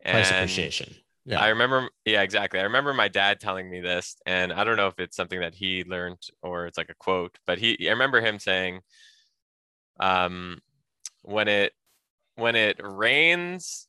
and 0.01 0.15
price 0.15 0.31
appreciation 0.31 0.95
yeah. 1.25 1.41
I 1.41 1.49
remember, 1.49 1.89
yeah, 2.05 2.23
exactly. 2.23 2.61
I 2.61 2.65
remember 2.65 2.93
my 2.95 3.09
dad 3.09 3.41
telling 3.41 3.71
me 3.71 3.81
this, 3.81 4.17
and 4.27 4.53
I 4.53 4.65
don't 4.65 4.77
know 4.77 4.89
if 4.89 4.99
it's 4.99 5.17
something 5.17 5.41
that 5.41 5.55
he 5.55 5.85
learned 5.85 6.19
or 6.43 6.67
it's 6.67 6.79
like 6.79 6.91
a 6.91 6.95
quote, 6.95 7.39
but 7.47 7.59
he, 7.59 7.89
I 7.89 7.93
remember 7.93 8.21
him 8.21 8.39
saying, 8.39 8.81
um, 10.01 10.59
when 11.23 11.49
it, 11.49 11.73
when 12.37 12.57
it 12.57 12.81
rains, 12.83 13.87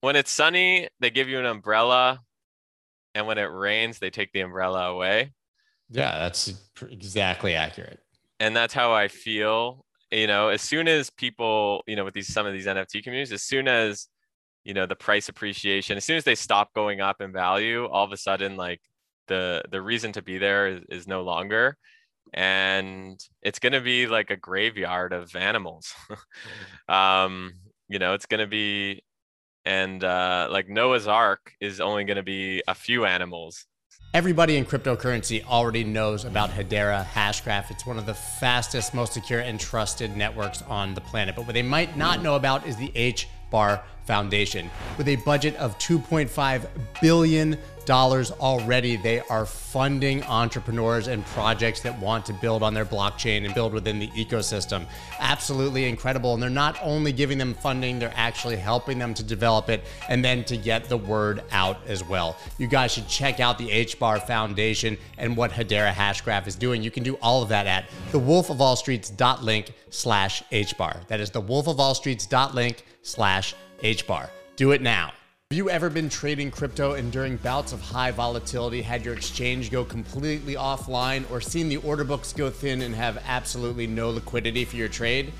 when 0.00 0.16
it's 0.16 0.30
sunny, 0.30 0.88
they 1.00 1.10
give 1.10 1.28
you 1.28 1.38
an 1.38 1.46
umbrella, 1.46 2.20
and 3.14 3.26
when 3.26 3.38
it 3.38 3.50
rains, 3.50 3.98
they 3.98 4.10
take 4.10 4.32
the 4.32 4.40
umbrella 4.40 4.90
away. 4.90 5.32
Yeah, 5.90 6.18
that's 6.18 6.52
exactly 6.82 7.54
accurate. 7.54 8.00
And 8.38 8.54
that's 8.54 8.74
how 8.74 8.92
I 8.92 9.08
feel. 9.08 9.84
You 10.10 10.26
know, 10.26 10.48
as 10.48 10.62
soon 10.62 10.88
as 10.88 11.10
people, 11.10 11.82
you 11.86 11.96
know, 11.96 12.04
with 12.04 12.14
these 12.14 12.32
some 12.32 12.46
of 12.46 12.52
these 12.52 12.66
NFT 12.66 13.02
communities, 13.02 13.32
as 13.32 13.42
soon 13.42 13.66
as 13.68 14.08
you 14.68 14.74
know 14.74 14.84
the 14.84 14.94
price 14.94 15.30
appreciation 15.30 15.96
as 15.96 16.04
soon 16.04 16.18
as 16.18 16.24
they 16.24 16.34
stop 16.34 16.74
going 16.74 17.00
up 17.00 17.22
in 17.22 17.32
value 17.32 17.86
all 17.86 18.04
of 18.04 18.12
a 18.12 18.18
sudden 18.18 18.56
like 18.56 18.82
the 19.26 19.62
the 19.70 19.80
reason 19.80 20.12
to 20.12 20.20
be 20.20 20.36
there 20.36 20.68
is, 20.68 20.82
is 20.90 21.08
no 21.08 21.22
longer 21.22 21.76
and 22.34 23.18
it's 23.40 23.58
going 23.58 23.72
to 23.72 23.80
be 23.80 24.06
like 24.06 24.30
a 24.30 24.36
graveyard 24.36 25.14
of 25.14 25.34
animals 25.34 25.94
um 26.88 27.54
you 27.88 27.98
know 27.98 28.12
it's 28.12 28.26
going 28.26 28.40
to 28.40 28.46
be 28.46 29.02
and 29.64 30.04
uh 30.04 30.46
like 30.50 30.68
noah's 30.68 31.08
ark 31.08 31.52
is 31.62 31.80
only 31.80 32.04
going 32.04 32.18
to 32.18 32.22
be 32.22 32.62
a 32.68 32.74
few 32.74 33.06
animals 33.06 33.64
Everybody 34.14 34.56
in 34.56 34.64
cryptocurrency 34.64 35.44
already 35.44 35.84
knows 35.84 36.24
about 36.24 36.48
Hedera 36.48 37.04
Hashgraph. 37.04 37.70
It's 37.70 37.84
one 37.84 37.98
of 37.98 38.06
the 38.06 38.14
fastest, 38.14 38.94
most 38.94 39.12
secure, 39.12 39.40
and 39.40 39.60
trusted 39.60 40.16
networks 40.16 40.62
on 40.62 40.94
the 40.94 41.02
planet. 41.02 41.36
But 41.36 41.44
what 41.44 41.52
they 41.52 41.62
might 41.62 41.94
not 41.94 42.22
know 42.22 42.34
about 42.34 42.66
is 42.66 42.74
the 42.76 42.90
H 42.94 43.28
bar 43.50 43.82
Foundation. 44.04 44.70
With 44.96 45.08
a 45.08 45.16
budget 45.16 45.54
of 45.56 45.78
$2.5 45.78 46.66
billion 47.00 47.58
already, 47.90 48.96
they 48.96 49.20
are 49.20 49.46
funding 49.46 50.22
entrepreneurs 50.24 51.06
and 51.08 51.24
projects 51.26 51.80
that 51.80 51.98
want 51.98 52.26
to 52.26 52.32
build 52.32 52.62
on 52.62 52.74
their 52.74 52.84
blockchain 52.84 53.44
and 53.44 53.54
build 53.54 53.72
within 53.72 53.98
the 53.98 54.08
ecosystem. 54.08 54.86
Absolutely 55.18 55.86
incredible. 55.88 56.34
And 56.34 56.42
they're 56.42 56.50
not 56.50 56.78
only 56.82 57.12
giving 57.12 57.38
them 57.38 57.54
funding, 57.54 57.98
they're 57.98 58.12
actually 58.14 58.56
helping 58.56 58.98
them 58.98 59.14
to 59.14 59.22
develop 59.22 59.68
it 59.68 59.84
and 60.08 60.24
then 60.24 60.44
to 60.44 60.56
get 60.56 60.88
the 60.88 60.96
word 60.96 61.42
out 61.50 61.78
as 61.86 62.04
well. 62.04 62.36
You 62.58 62.66
guys 62.66 62.92
should 62.92 63.08
check 63.08 63.40
out 63.40 63.58
the 63.58 63.68
HBAR 63.68 64.26
Foundation 64.26 64.96
and 65.16 65.36
what 65.36 65.50
Hedera 65.50 65.92
Hashgraph 65.92 66.46
is 66.46 66.56
doing. 66.56 66.82
You 66.82 66.90
can 66.90 67.02
do 67.02 67.14
all 67.22 67.42
of 67.42 67.48
that 67.48 67.66
at 67.66 67.88
thewolfofallstreets.link 68.12 69.72
slash 69.90 70.42
HBAR. 70.50 71.06
That 71.08 71.20
is 71.20 71.30
thewolfofallstreets.link 71.30 72.84
slash 73.02 73.54
HBAR. 73.82 74.28
Do 74.56 74.72
it 74.72 74.82
now. 74.82 75.12
Have 75.50 75.56
you 75.56 75.70
ever 75.70 75.88
been 75.88 76.10
trading 76.10 76.50
crypto 76.50 76.92
and 76.92 77.10
during 77.10 77.38
bouts 77.38 77.72
of 77.72 77.80
high 77.80 78.10
volatility 78.10 78.82
had 78.82 79.02
your 79.02 79.14
exchange 79.14 79.70
go 79.70 79.82
completely 79.82 80.56
offline 80.56 81.24
or 81.30 81.40
seen 81.40 81.70
the 81.70 81.78
order 81.78 82.04
books 82.04 82.34
go 82.34 82.50
thin 82.50 82.82
and 82.82 82.94
have 82.94 83.22
absolutely 83.26 83.86
no 83.86 84.10
liquidity 84.10 84.66
for 84.66 84.76
your 84.76 84.88
trade? 84.88 85.32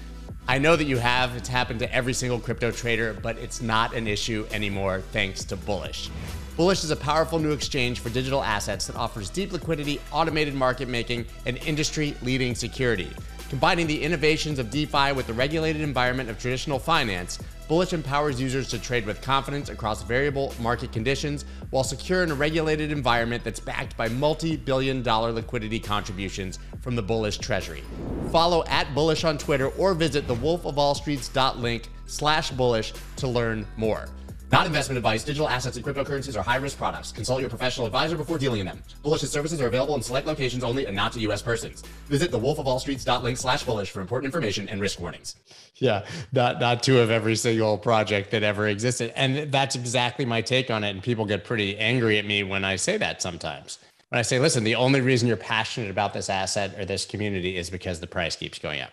I 0.49 0.57
know 0.57 0.77
that 0.77 0.87
you 0.87 0.97
have. 0.97 1.37
It's 1.37 1.51
happened 1.51 1.81
to 1.81 1.95
every 1.95 2.15
single 2.15 2.41
crypto 2.41 2.71
trader, 2.71 3.19
but 3.23 3.37
it's 3.37 3.61
not 3.61 3.95
an 3.95 4.07
issue 4.07 4.47
anymore 4.51 5.03
thanks 5.13 5.45
to 5.45 5.57
Bullish. 5.57 6.09
Bullish 6.57 6.85
is 6.85 6.91
a 6.91 6.97
powerful 6.97 7.39
new 7.39 7.53
exchange 7.53 8.01
for 8.01 8.09
digital 8.09 8.43
assets 8.43 8.87
that 8.87 8.97
offers 8.97 9.29
deep 9.29 9.53
liquidity, 9.53 10.01
automated 10.11 10.55
market 10.55 10.89
making, 10.89 11.27
and 11.45 11.59
industry 11.59 12.17
leading 12.23 12.55
security. 12.55 13.11
Combining 13.51 13.87
the 13.87 14.03
innovations 14.03 14.59
of 14.59 14.71
DeFi 14.71 15.13
with 15.13 15.27
the 15.27 15.35
regulated 15.35 15.83
environment 15.83 16.31
of 16.31 16.39
traditional 16.39 16.79
finance, 16.79 17.39
Bullish 17.69 17.93
empowers 17.93 18.41
users 18.41 18.67
to 18.69 18.79
trade 18.79 19.05
with 19.05 19.21
confidence 19.21 19.69
across 19.69 20.03
variable 20.03 20.55
market 20.59 20.91
conditions 20.91 21.45
while 21.69 21.85
secure 21.85 22.23
in 22.23 22.31
a 22.31 22.35
regulated 22.35 22.91
environment 22.91 23.45
that's 23.45 23.61
backed 23.61 23.95
by 23.95 24.09
multi 24.09 24.57
billion 24.57 25.03
dollar 25.03 25.31
liquidity 25.33 25.79
contributions 25.79 26.59
from 26.81 26.97
the 26.97 27.03
Bullish 27.03 27.37
Treasury. 27.37 27.85
Follow 28.33 28.65
at 28.65 28.95
Bullish 28.95 29.25
on 29.25 29.37
Twitter 29.37 29.69
or 29.69 29.93
visit 29.93 30.27
thewolfofallstreets.link 30.27 31.91
slash 32.07 32.51
bullish 32.53 32.95
to 33.17 33.29
learn 33.29 33.67
more. 33.77 34.09
Not 34.51 34.67
investment 34.67 34.97
advice. 34.97 35.25
Digital 35.25 35.49
assets 35.49 35.77
and 35.77 35.85
cryptocurrencies 35.85 36.37
are 36.37 36.43
high-risk 36.43 36.79
products. 36.79 37.13
Consult 37.13 37.41
your 37.41 37.51
professional 37.51 37.87
advisor 37.87 38.17
before 38.17 38.39
dealing 38.39 38.61
in 38.61 38.67
them. 38.67 38.83
Bullish's 39.03 39.31
services 39.31 39.61
are 39.61 39.67
available 39.67 39.95
in 39.95 40.03
select 40.03 40.27
locations 40.27 40.65
only 40.65 40.87
and 40.87 40.97
not 40.97 41.13
to 41.13 41.21
U.S. 41.21 41.43
persons. 41.43 41.83
Visit 42.07 42.31
thewolfofallstreets.link 42.31 43.37
slash 43.37 43.65
bullish 43.65 43.91
for 43.91 44.01
important 44.01 44.27
information 44.27 44.69
and 44.69 44.81
risk 44.81 45.01
warnings. 45.01 45.37
Yeah, 45.77 46.07
not, 46.33 46.61
not 46.61 46.83
two 46.83 46.99
of 46.99 47.11
every 47.11 47.37
single 47.37 47.77
project 47.77 48.31
that 48.31 48.43
ever 48.43 48.69
existed. 48.69 49.13
And 49.17 49.53
that's 49.53 49.77
exactly 49.77 50.25
my 50.25 50.41
take 50.41 50.71
on 50.71 50.83
it. 50.83 50.91
And 50.91 51.03
people 51.03 51.27
get 51.27 51.45
pretty 51.45 51.77
angry 51.77 52.19
at 52.19 52.25
me 52.25 52.43
when 52.43 52.65
I 52.65 52.77
say 52.77 52.97
that 52.97 53.21
sometimes. 53.21 53.79
When 54.09 54.19
I 54.19 54.23
say, 54.23 54.39
listen, 54.39 54.65
the 54.65 54.77
only 54.77 55.03
reason 55.03 55.29
you're 55.29 55.37
passionate 55.37 55.91
about 55.91 56.15
this 56.15 56.31
asset 56.31 56.79
or 56.79 56.87
this 56.87 57.05
community 57.05 57.59
is 57.59 57.69
because 57.69 58.01
the 58.01 58.07
price 58.07 58.35
keeps 58.35 58.59
going 58.59 58.81
up 58.81 58.93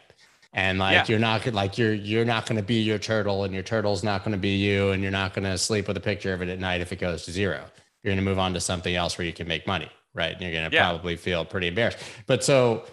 and 0.55 0.79
like 0.79 0.93
yeah. 0.93 1.05
you're 1.07 1.19
not 1.19 1.45
like 1.53 1.77
you're 1.77 1.93
you're 1.93 2.25
not 2.25 2.47
going 2.47 2.55
to 2.55 2.63
be 2.63 2.81
your 2.81 2.97
turtle 2.97 3.43
and 3.43 3.53
your 3.53 3.61
turtle's 3.61 4.03
not 4.03 4.23
going 4.23 4.31
to 4.31 4.39
be 4.39 4.55
you 4.55 4.89
and 4.89 5.03
you're 5.03 5.11
not 5.11 5.35
going 5.35 5.43
to 5.43 5.57
sleep 5.57 5.87
with 5.87 5.97
a 5.97 6.01
picture 6.01 6.33
of 6.33 6.41
it 6.41 6.49
at 6.49 6.57
night 6.59 6.81
if 6.81 6.91
it 6.91 6.95
goes 6.97 7.25
to 7.25 7.31
zero. 7.31 7.63
You're 8.01 8.13
going 8.13 8.23
to 8.23 8.29
move 8.29 8.39
on 8.39 8.53
to 8.53 8.59
something 8.59 8.95
else 8.95 9.17
where 9.17 9.27
you 9.27 9.33
can 9.33 9.47
make 9.47 9.67
money 9.67 9.91
right? 10.15 10.31
And 10.31 10.41
you're 10.41 10.53
going 10.53 10.69
to 10.69 10.73
yeah. 10.73 10.89
probably 10.89 11.17
feel 11.17 11.43
pretty 11.43 11.67
embarrassed. 11.67 11.97
But 12.25 12.41
so 12.41 12.85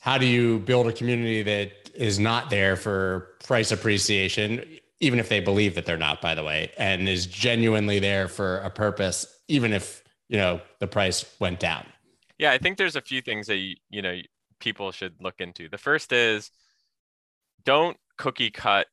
how 0.00 0.18
do 0.18 0.26
you 0.26 0.58
build 0.58 0.88
a 0.88 0.92
community 0.92 1.44
that 1.44 1.90
is 1.94 2.18
not 2.18 2.50
there 2.50 2.74
for 2.74 3.28
price 3.44 3.70
appreciation 3.70 4.64
even 4.98 5.18
if 5.18 5.28
they 5.28 5.40
believe 5.40 5.74
that 5.76 5.86
they're 5.86 5.96
not 5.96 6.20
by 6.20 6.34
the 6.34 6.42
way 6.42 6.72
and 6.76 7.08
is 7.08 7.26
genuinely 7.26 7.98
there 7.98 8.28
for 8.28 8.58
a 8.58 8.70
purpose 8.70 9.26
even 9.46 9.72
if 9.72 10.02
you 10.28 10.36
know 10.36 10.60
the 10.80 10.86
price 10.86 11.24
went 11.38 11.60
down? 11.60 11.86
Yeah 12.38 12.50
i 12.50 12.58
think 12.58 12.76
there's 12.76 12.96
a 12.96 13.00
few 13.00 13.22
things 13.22 13.46
that 13.46 13.56
you, 13.56 13.76
you 13.88 14.02
know 14.02 14.20
people 14.58 14.92
should 14.92 15.14
look 15.20 15.40
into. 15.40 15.68
The 15.68 15.78
first 15.78 16.12
is 16.12 16.50
don't 17.66 17.96
cookie 18.16 18.50
cut 18.50 18.86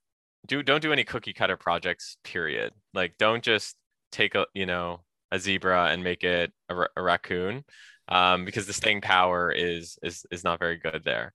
do 0.46 0.62
don't 0.62 0.82
do 0.82 0.92
any 0.92 1.06
cookie 1.06 1.34
cutter 1.34 1.56
projects 1.56 2.18
period. 2.24 2.74
Like 2.94 3.18
don't 3.18 3.44
just 3.44 3.78
take 4.12 4.36
a 4.36 4.46
you 4.54 4.66
know 4.66 5.02
a 5.32 5.40
zebra 5.40 5.86
and 5.86 6.04
make 6.04 6.24
it 6.24 6.52
a, 6.70 6.76
a 6.98 7.02
raccoon 7.02 7.64
um, 8.10 8.44
because 8.44 8.68
the 8.68 8.74
staying 8.74 9.02
power 9.02 9.52
is 9.52 9.98
is 10.04 10.26
is 10.32 10.44
not 10.44 10.60
very 10.60 10.78
good 10.78 11.04
there. 11.06 11.34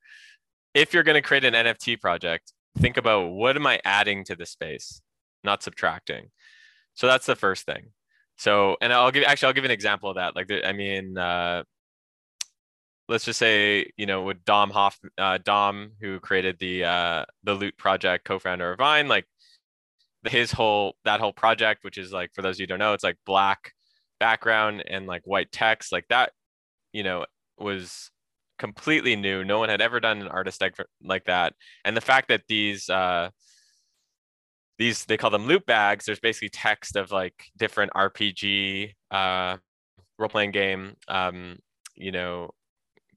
If 0.74 0.92
you're 0.92 1.02
going 1.02 1.14
to 1.14 1.22
create 1.22 1.44
an 1.44 1.54
nft 1.54 2.00
project 2.00 2.52
think 2.76 2.96
about 2.96 3.30
what 3.30 3.56
am 3.56 3.66
i 3.66 3.80
adding 3.84 4.24
to 4.24 4.36
the 4.36 4.46
space 4.46 5.00
not 5.42 5.62
subtracting. 5.62 6.30
So 6.94 7.06
that's 7.06 7.26
the 7.26 7.36
first 7.36 7.64
thing. 7.64 7.92
So 8.36 8.76
and 8.82 8.92
i'll 8.92 9.10
give 9.10 9.24
actually 9.24 9.46
i'll 9.46 9.52
give 9.54 9.64
an 9.64 9.70
example 9.70 10.10
of 10.10 10.16
that. 10.16 10.36
Like 10.36 10.50
i 10.64 10.72
mean 10.72 11.16
uh, 11.16 11.62
let's 13.08 13.24
just 13.24 13.38
say 13.38 13.90
you 13.96 14.06
know 14.06 14.22
with 14.22 14.44
Dom 14.44 14.70
Hoff, 14.70 14.98
uh, 15.18 15.38
Dom 15.44 15.92
who 16.00 16.20
created 16.20 16.58
the 16.58 16.84
uh, 16.84 17.24
the 17.44 17.54
Loot 17.54 17.76
project, 17.78 18.24
co-founder 18.24 18.72
of 18.72 18.78
Vine, 18.78 19.08
like 19.08 19.26
his 20.26 20.52
whole 20.52 20.96
that 21.04 21.20
whole 21.20 21.32
project, 21.32 21.84
which 21.84 21.98
is 21.98 22.12
like 22.12 22.30
for 22.34 22.42
those 22.42 22.56
of 22.56 22.60
you 22.60 22.66
don't 22.66 22.78
know, 22.78 22.92
it's 22.94 23.04
like 23.04 23.16
black 23.26 23.72
background 24.20 24.84
and 24.88 25.06
like 25.06 25.22
white 25.24 25.50
text, 25.52 25.92
like 25.92 26.06
that, 26.08 26.32
you 26.92 27.02
know, 27.02 27.24
was 27.58 28.10
completely 28.58 29.16
new. 29.16 29.44
No 29.44 29.58
one 29.58 29.68
had 29.68 29.80
ever 29.80 30.00
done 30.00 30.20
an 30.20 30.28
artist 30.28 30.60
like, 30.60 30.76
like 31.02 31.24
that. 31.26 31.54
And 31.84 31.96
the 31.96 32.00
fact 32.00 32.28
that 32.28 32.42
these 32.48 32.88
uh 32.90 33.30
these 34.78 35.04
they 35.06 35.16
call 35.16 35.30
them 35.30 35.46
loot 35.46 35.66
bags, 35.66 36.04
there's 36.06 36.20
basically 36.20 36.50
text 36.50 36.96
of 36.96 37.10
like 37.10 37.34
different 37.56 37.92
RPG 37.94 38.92
uh 39.10 39.56
role-playing 40.18 40.50
game 40.50 40.96
um, 41.08 41.58
you 41.94 42.12
know, 42.12 42.50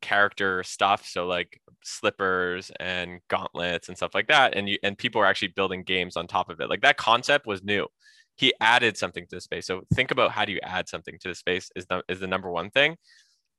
character 0.01 0.63
stuff. 0.63 1.07
So 1.07 1.25
like 1.25 1.59
slippers 1.83 2.71
and 2.79 3.19
gauntlets 3.29 3.87
and 3.87 3.97
stuff 3.97 4.13
like 4.13 4.27
that. 4.27 4.55
And 4.55 4.69
you 4.69 4.77
and 4.83 4.97
people 4.97 5.21
are 5.21 5.25
actually 5.25 5.49
building 5.49 5.83
games 5.83 6.17
on 6.17 6.27
top 6.27 6.49
of 6.49 6.59
it. 6.59 6.69
Like 6.69 6.81
that 6.81 6.97
concept 6.97 7.45
was 7.47 7.63
new. 7.63 7.87
He 8.35 8.53
added 8.59 8.97
something 8.97 9.25
to 9.27 9.35
the 9.37 9.41
space. 9.41 9.67
So 9.67 9.83
think 9.93 10.11
about 10.11 10.31
how 10.31 10.45
do 10.45 10.51
you 10.51 10.59
add 10.63 10.89
something 10.89 11.17
to 11.21 11.29
the 11.29 11.35
space 11.35 11.69
is 11.75 11.85
the 11.87 12.03
is 12.09 12.19
the 12.19 12.27
number 12.27 12.49
one 12.51 12.69
thing. 12.71 12.97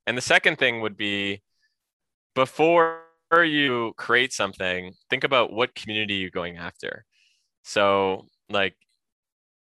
And 0.06 0.16
the 0.16 0.22
second 0.22 0.58
thing 0.58 0.80
would 0.80 0.96
be 0.96 1.42
before 2.34 3.02
you 3.32 3.94
create 3.96 4.32
something, 4.32 4.92
think 5.08 5.24
about 5.24 5.52
what 5.52 5.74
community 5.74 6.14
you're 6.14 6.30
going 6.30 6.56
after. 6.58 7.04
So 7.62 8.26
like 8.50 8.74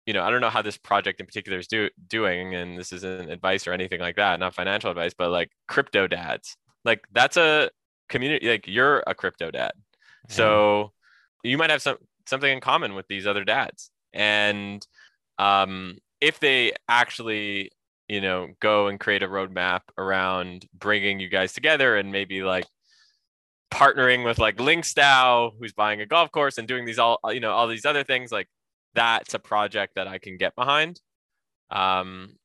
you 0.05 0.13
know, 0.13 0.23
I 0.23 0.29
don't 0.29 0.41
know 0.41 0.49
how 0.49 0.61
this 0.61 0.77
project 0.77 1.19
in 1.19 1.25
particular 1.25 1.57
is 1.57 1.67
do, 1.67 1.89
doing, 2.07 2.55
and 2.55 2.77
this 2.77 2.91
isn't 2.91 3.29
advice 3.29 3.67
or 3.67 3.73
anything 3.73 4.01
like 4.01 4.17
that, 4.17 4.39
not 4.39 4.53
financial 4.53 4.89
advice, 4.89 5.13
but 5.17 5.31
like 5.31 5.49
crypto 5.67 6.07
dads, 6.07 6.57
like 6.85 7.05
that's 7.11 7.37
a 7.37 7.69
community, 8.09 8.47
like 8.49 8.67
you're 8.67 9.03
a 9.07 9.15
crypto 9.15 9.51
dad. 9.51 9.71
Yeah. 10.29 10.35
So 10.35 10.91
you 11.43 11.57
might 11.57 11.69
have 11.69 11.81
some 11.81 11.97
something 12.27 12.51
in 12.51 12.59
common 12.59 12.95
with 12.95 13.07
these 13.07 13.27
other 13.27 13.43
dads. 13.43 13.91
And 14.13 14.85
um, 15.39 15.97
if 16.21 16.39
they 16.39 16.73
actually, 16.87 17.71
you 18.07 18.21
know, 18.21 18.49
go 18.59 18.87
and 18.87 18.99
create 18.99 19.23
a 19.23 19.27
roadmap 19.27 19.81
around 19.97 20.65
bringing 20.73 21.19
you 21.19 21.29
guys 21.29 21.53
together 21.53 21.97
and 21.97 22.11
maybe 22.11 22.43
like 22.43 22.65
partnering 23.71 24.23
with 24.23 24.37
like 24.37 24.57
LinksDAO, 24.57 25.53
who's 25.59 25.73
buying 25.73 26.01
a 26.01 26.05
golf 26.05 26.31
course 26.31 26.57
and 26.57 26.67
doing 26.67 26.85
these 26.85 26.99
all, 26.99 27.19
you 27.29 27.39
know, 27.39 27.51
all 27.51 27.67
these 27.67 27.85
other 27.85 28.03
things, 28.03 28.31
like 28.31 28.47
that's 28.93 29.33
a 29.33 29.39
project 29.39 29.95
that 29.95 30.07
I 30.07 30.19
can 30.19 30.37
get 30.37 30.55
behind. 30.55 31.01
Um, 31.71 32.35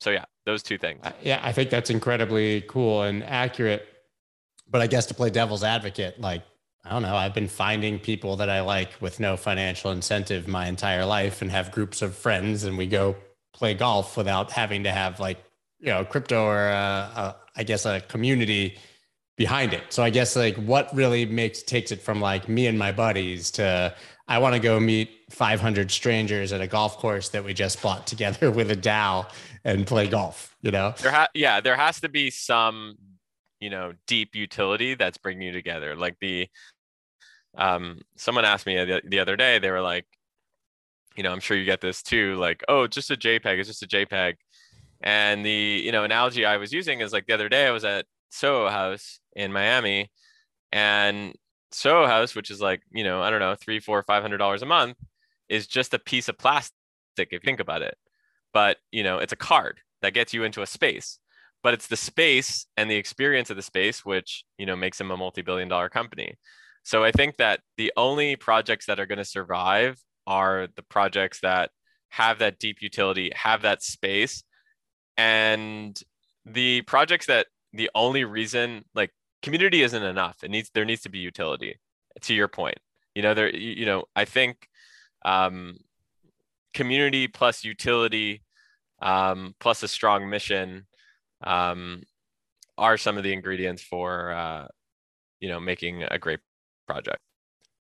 so 0.00 0.10
yeah, 0.10 0.24
those 0.48 0.62
two 0.62 0.78
things. 0.78 1.04
Yeah, 1.22 1.40
I 1.42 1.52
think 1.52 1.68
that's 1.68 1.90
incredibly 1.90 2.62
cool 2.62 3.02
and 3.02 3.22
accurate. 3.22 3.86
But 4.66 4.80
I 4.80 4.86
guess 4.86 5.06
to 5.06 5.14
play 5.14 5.28
devil's 5.28 5.62
advocate, 5.62 6.18
like 6.18 6.42
I 6.84 6.90
don't 6.90 7.02
know, 7.02 7.14
I've 7.14 7.34
been 7.34 7.48
finding 7.48 7.98
people 7.98 8.36
that 8.36 8.48
I 8.48 8.62
like 8.62 8.90
with 9.00 9.20
no 9.20 9.36
financial 9.36 9.90
incentive 9.90 10.48
my 10.48 10.66
entire 10.66 11.04
life 11.04 11.42
and 11.42 11.50
have 11.50 11.70
groups 11.70 12.00
of 12.00 12.14
friends 12.14 12.64
and 12.64 12.78
we 12.78 12.86
go 12.86 13.16
play 13.52 13.74
golf 13.74 14.16
without 14.16 14.50
having 14.50 14.84
to 14.84 14.90
have 14.90 15.20
like, 15.20 15.38
you 15.80 15.88
know, 15.88 16.04
crypto 16.04 16.46
or 16.46 16.68
uh, 16.68 17.20
uh, 17.20 17.32
I 17.54 17.64
guess 17.64 17.84
a 17.84 18.00
community 18.00 18.78
behind 19.38 19.72
it. 19.72 19.84
So 19.90 20.02
I 20.02 20.10
guess 20.10 20.36
like 20.36 20.56
what 20.56 20.94
really 20.94 21.24
makes 21.24 21.62
takes 21.62 21.92
it 21.92 22.02
from 22.02 22.20
like 22.20 22.48
me 22.48 22.66
and 22.66 22.78
my 22.78 22.92
buddies 22.92 23.50
to 23.52 23.94
I 24.26 24.38
want 24.38 24.54
to 24.54 24.60
go 24.60 24.78
meet 24.78 25.10
500 25.30 25.90
strangers 25.90 26.52
at 26.52 26.60
a 26.60 26.66
golf 26.66 26.98
course 26.98 27.30
that 27.30 27.42
we 27.42 27.54
just 27.54 27.80
bought 27.80 28.06
together 28.06 28.50
with 28.58 28.70
a 28.70 28.76
DAO 28.76 29.30
and 29.64 29.86
play 29.86 30.06
golf, 30.08 30.54
you 30.60 30.70
know? 30.70 30.92
There 30.98 31.12
ha- 31.12 31.28
yeah, 31.32 31.60
there 31.60 31.76
has 31.76 32.00
to 32.00 32.10
be 32.10 32.30
some, 32.30 32.96
you 33.60 33.70
know, 33.70 33.94
deep 34.06 34.34
utility 34.34 34.94
that's 34.94 35.16
bringing 35.16 35.46
you 35.46 35.52
together. 35.52 35.96
Like 35.96 36.16
the, 36.20 36.48
um, 37.56 38.00
someone 38.16 38.44
asked 38.44 38.66
me 38.66 38.76
the, 38.84 39.00
the 39.04 39.20
other 39.20 39.36
day, 39.36 39.58
they 39.58 39.70
were 39.70 39.80
like, 39.80 40.04
you 41.16 41.22
know, 41.22 41.32
I'm 41.32 41.40
sure 41.40 41.56
you 41.56 41.64
get 41.64 41.80
this 41.80 42.02
too, 42.02 42.34
like, 42.36 42.62
oh, 42.68 42.86
just 42.86 43.10
a 43.10 43.16
JPEG, 43.16 43.58
it's 43.58 43.68
just 43.68 43.82
a 43.82 43.86
JPEG. 43.86 44.34
And 45.00 45.46
the, 45.46 45.82
you 45.84 45.92
know, 45.92 46.04
analogy 46.04 46.44
I 46.44 46.56
was 46.56 46.72
using 46.72 47.00
is 47.00 47.12
like 47.12 47.26
the 47.26 47.34
other 47.34 47.48
day 47.48 47.66
I 47.66 47.70
was 47.70 47.84
at 47.84 48.04
Soho 48.30 48.68
House 48.68 49.20
in 49.34 49.52
Miami 49.52 50.10
and 50.72 51.34
Soho 51.72 52.06
House, 52.06 52.34
which 52.34 52.50
is 52.50 52.60
like, 52.60 52.82
you 52.90 53.04
know, 53.04 53.22
I 53.22 53.30
don't 53.30 53.40
know, 53.40 53.54
three, 53.54 53.80
four, 53.80 54.02
five 54.02 54.22
hundred 54.22 54.38
dollars 54.38 54.62
a 54.62 54.66
month, 54.66 54.96
is 55.48 55.66
just 55.66 55.94
a 55.94 55.98
piece 55.98 56.28
of 56.28 56.38
plastic 56.38 56.72
if 57.16 57.32
you 57.32 57.40
think 57.44 57.60
about 57.60 57.82
it. 57.82 57.96
But 58.52 58.78
you 58.92 59.02
know, 59.02 59.18
it's 59.18 59.32
a 59.32 59.36
card 59.36 59.80
that 60.02 60.14
gets 60.14 60.32
you 60.32 60.44
into 60.44 60.62
a 60.62 60.66
space. 60.66 61.18
But 61.62 61.74
it's 61.74 61.88
the 61.88 61.96
space 61.96 62.66
and 62.76 62.90
the 62.90 62.96
experience 62.96 63.50
of 63.50 63.56
the 63.56 63.62
space 63.62 64.04
which, 64.04 64.44
you 64.58 64.66
know, 64.66 64.76
makes 64.76 64.98
them 64.98 65.10
a 65.10 65.16
multi-billion 65.16 65.68
dollar 65.68 65.88
company. 65.88 66.34
So 66.84 67.04
I 67.04 67.10
think 67.10 67.36
that 67.38 67.60
the 67.76 67.92
only 67.96 68.36
projects 68.36 68.86
that 68.86 69.00
are 69.00 69.06
going 69.06 69.18
to 69.18 69.24
survive 69.24 69.98
are 70.26 70.68
the 70.76 70.82
projects 70.82 71.40
that 71.40 71.70
have 72.10 72.38
that 72.38 72.58
deep 72.58 72.80
utility, 72.80 73.32
have 73.34 73.62
that 73.62 73.82
space. 73.82 74.44
And 75.16 76.00
the 76.46 76.82
projects 76.82 77.26
that 77.26 77.48
the 77.72 77.90
only 77.94 78.24
reason 78.24 78.84
like 78.94 79.10
community 79.42 79.82
isn't 79.82 80.02
enough. 80.02 80.42
It 80.42 80.50
needs 80.50 80.70
there 80.74 80.84
needs 80.84 81.02
to 81.02 81.08
be 81.08 81.18
utility. 81.18 81.78
To 82.22 82.34
your 82.34 82.48
point, 82.48 82.78
you 83.14 83.22
know 83.22 83.34
there 83.34 83.54
you 83.54 83.86
know 83.86 84.04
I 84.16 84.24
think 84.24 84.68
um, 85.24 85.78
community 86.74 87.28
plus 87.28 87.64
utility 87.64 88.42
um, 89.00 89.54
plus 89.60 89.82
a 89.82 89.88
strong 89.88 90.28
mission 90.28 90.86
um, 91.42 92.02
are 92.76 92.96
some 92.96 93.16
of 93.16 93.24
the 93.24 93.32
ingredients 93.32 93.82
for 93.82 94.32
uh, 94.32 94.66
you 95.40 95.48
know 95.48 95.60
making 95.60 96.02
a 96.02 96.18
great 96.18 96.40
project. 96.86 97.18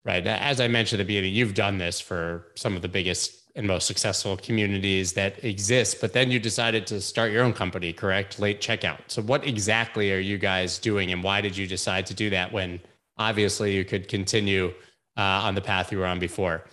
Right. 0.06 0.26
As 0.26 0.62
I 0.62 0.69
mentioned 0.69 1.02
at 1.02 1.04
the 1.04 1.08
beginning, 1.08 1.34
you've 1.34 1.54
done 1.54 1.78
this 1.78 2.00
for 2.00 2.54
some 2.56 2.78
of 2.78 2.82
the 2.82 2.88
biggest 2.88 3.46
and 3.58 3.65
most 3.65 3.88
successful 3.88 4.38
communities 4.38 5.13
that 5.13 5.43
exist, 5.43 6.00
but 6.00 6.13
then 6.13 6.30
you 6.30 6.39
decided 6.39 6.86
to 6.88 7.02
start 7.02 7.32
your 7.32 7.43
own 7.43 7.54
company, 7.54 7.91
correct? 7.91 8.39
Late 8.39 8.62
checkout. 8.62 9.00
So, 9.08 9.22
what 9.24 9.46
exactly 9.46 10.13
are 10.13 10.20
you 10.20 10.38
guys 10.38 10.78
doing, 10.78 11.12
and 11.12 11.24
why 11.24 11.41
did 11.41 11.58
you 11.58 11.65
decide 11.67 12.06
to 12.06 12.13
do 12.13 12.30
that 12.30 12.54
when 12.54 12.80
obviously 13.17 13.76
you 13.76 13.84
could 13.84 14.08
continue 14.08 14.67
uh, 15.17 15.41
on 15.48 15.56
the 15.56 15.62
path 15.62 15.91
you 15.91 15.98
were 15.98 16.06
on 16.06 16.20
before? 16.20 16.65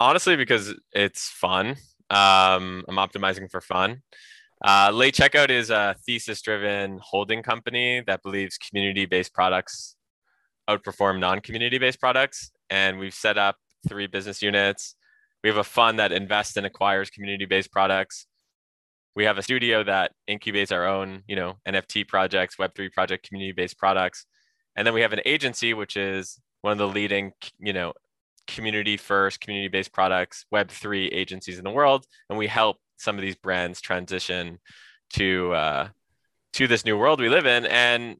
Honestly, 0.00 0.36
because 0.36 0.74
it's 0.92 1.28
fun. 1.28 1.68
Um, 2.10 2.84
I'm 2.88 2.96
optimizing 2.96 3.48
for 3.50 3.60
fun. 3.60 4.02
Uh, 4.64 4.90
Late 4.92 5.14
Checkout 5.14 5.50
is 5.50 5.70
a 5.70 5.94
thesis 6.04 6.42
driven 6.42 6.98
holding 7.02 7.42
company 7.42 8.02
that 8.06 8.22
believes 8.22 8.58
community 8.58 9.06
based 9.06 9.32
products 9.32 9.94
outperform 10.68 11.20
non 11.20 11.40
community 11.40 11.78
based 11.78 12.00
products. 12.00 12.50
And 12.68 12.98
we've 12.98 13.14
set 13.14 13.38
up 13.38 13.56
three 13.88 14.08
business 14.08 14.42
units 14.42 14.96
we 15.46 15.50
have 15.50 15.58
a 15.58 15.62
fund 15.62 16.00
that 16.00 16.10
invests 16.10 16.56
and 16.56 16.66
acquires 16.66 17.08
community-based 17.08 17.70
products. 17.70 18.26
We 19.14 19.26
have 19.26 19.38
a 19.38 19.42
studio 19.44 19.84
that 19.84 20.10
incubates 20.28 20.72
our 20.72 20.84
own, 20.84 21.22
you 21.28 21.36
know, 21.36 21.58
NFT 21.68 22.08
projects, 22.08 22.56
Web3 22.56 22.90
project, 22.90 23.28
community-based 23.28 23.78
products. 23.78 24.26
And 24.74 24.84
then 24.84 24.92
we 24.92 25.02
have 25.02 25.12
an 25.12 25.20
agency, 25.24 25.72
which 25.72 25.96
is 25.96 26.40
one 26.62 26.72
of 26.72 26.78
the 26.78 26.88
leading, 26.88 27.30
you 27.60 27.72
know, 27.72 27.92
community 28.48 28.96
first, 28.96 29.40
community 29.40 29.68
based 29.68 29.92
products, 29.92 30.46
Web3 30.52 31.10
agencies 31.12 31.58
in 31.58 31.64
the 31.64 31.70
world. 31.70 32.06
And 32.28 32.36
we 32.36 32.48
help 32.48 32.78
some 32.96 33.14
of 33.14 33.22
these 33.22 33.36
brands 33.36 33.80
transition 33.80 34.58
to, 35.10 35.52
uh, 35.52 35.88
to 36.54 36.66
this 36.66 36.84
new 36.84 36.98
world 36.98 37.20
we 37.20 37.28
live 37.28 37.46
in. 37.46 37.66
And, 37.66 38.16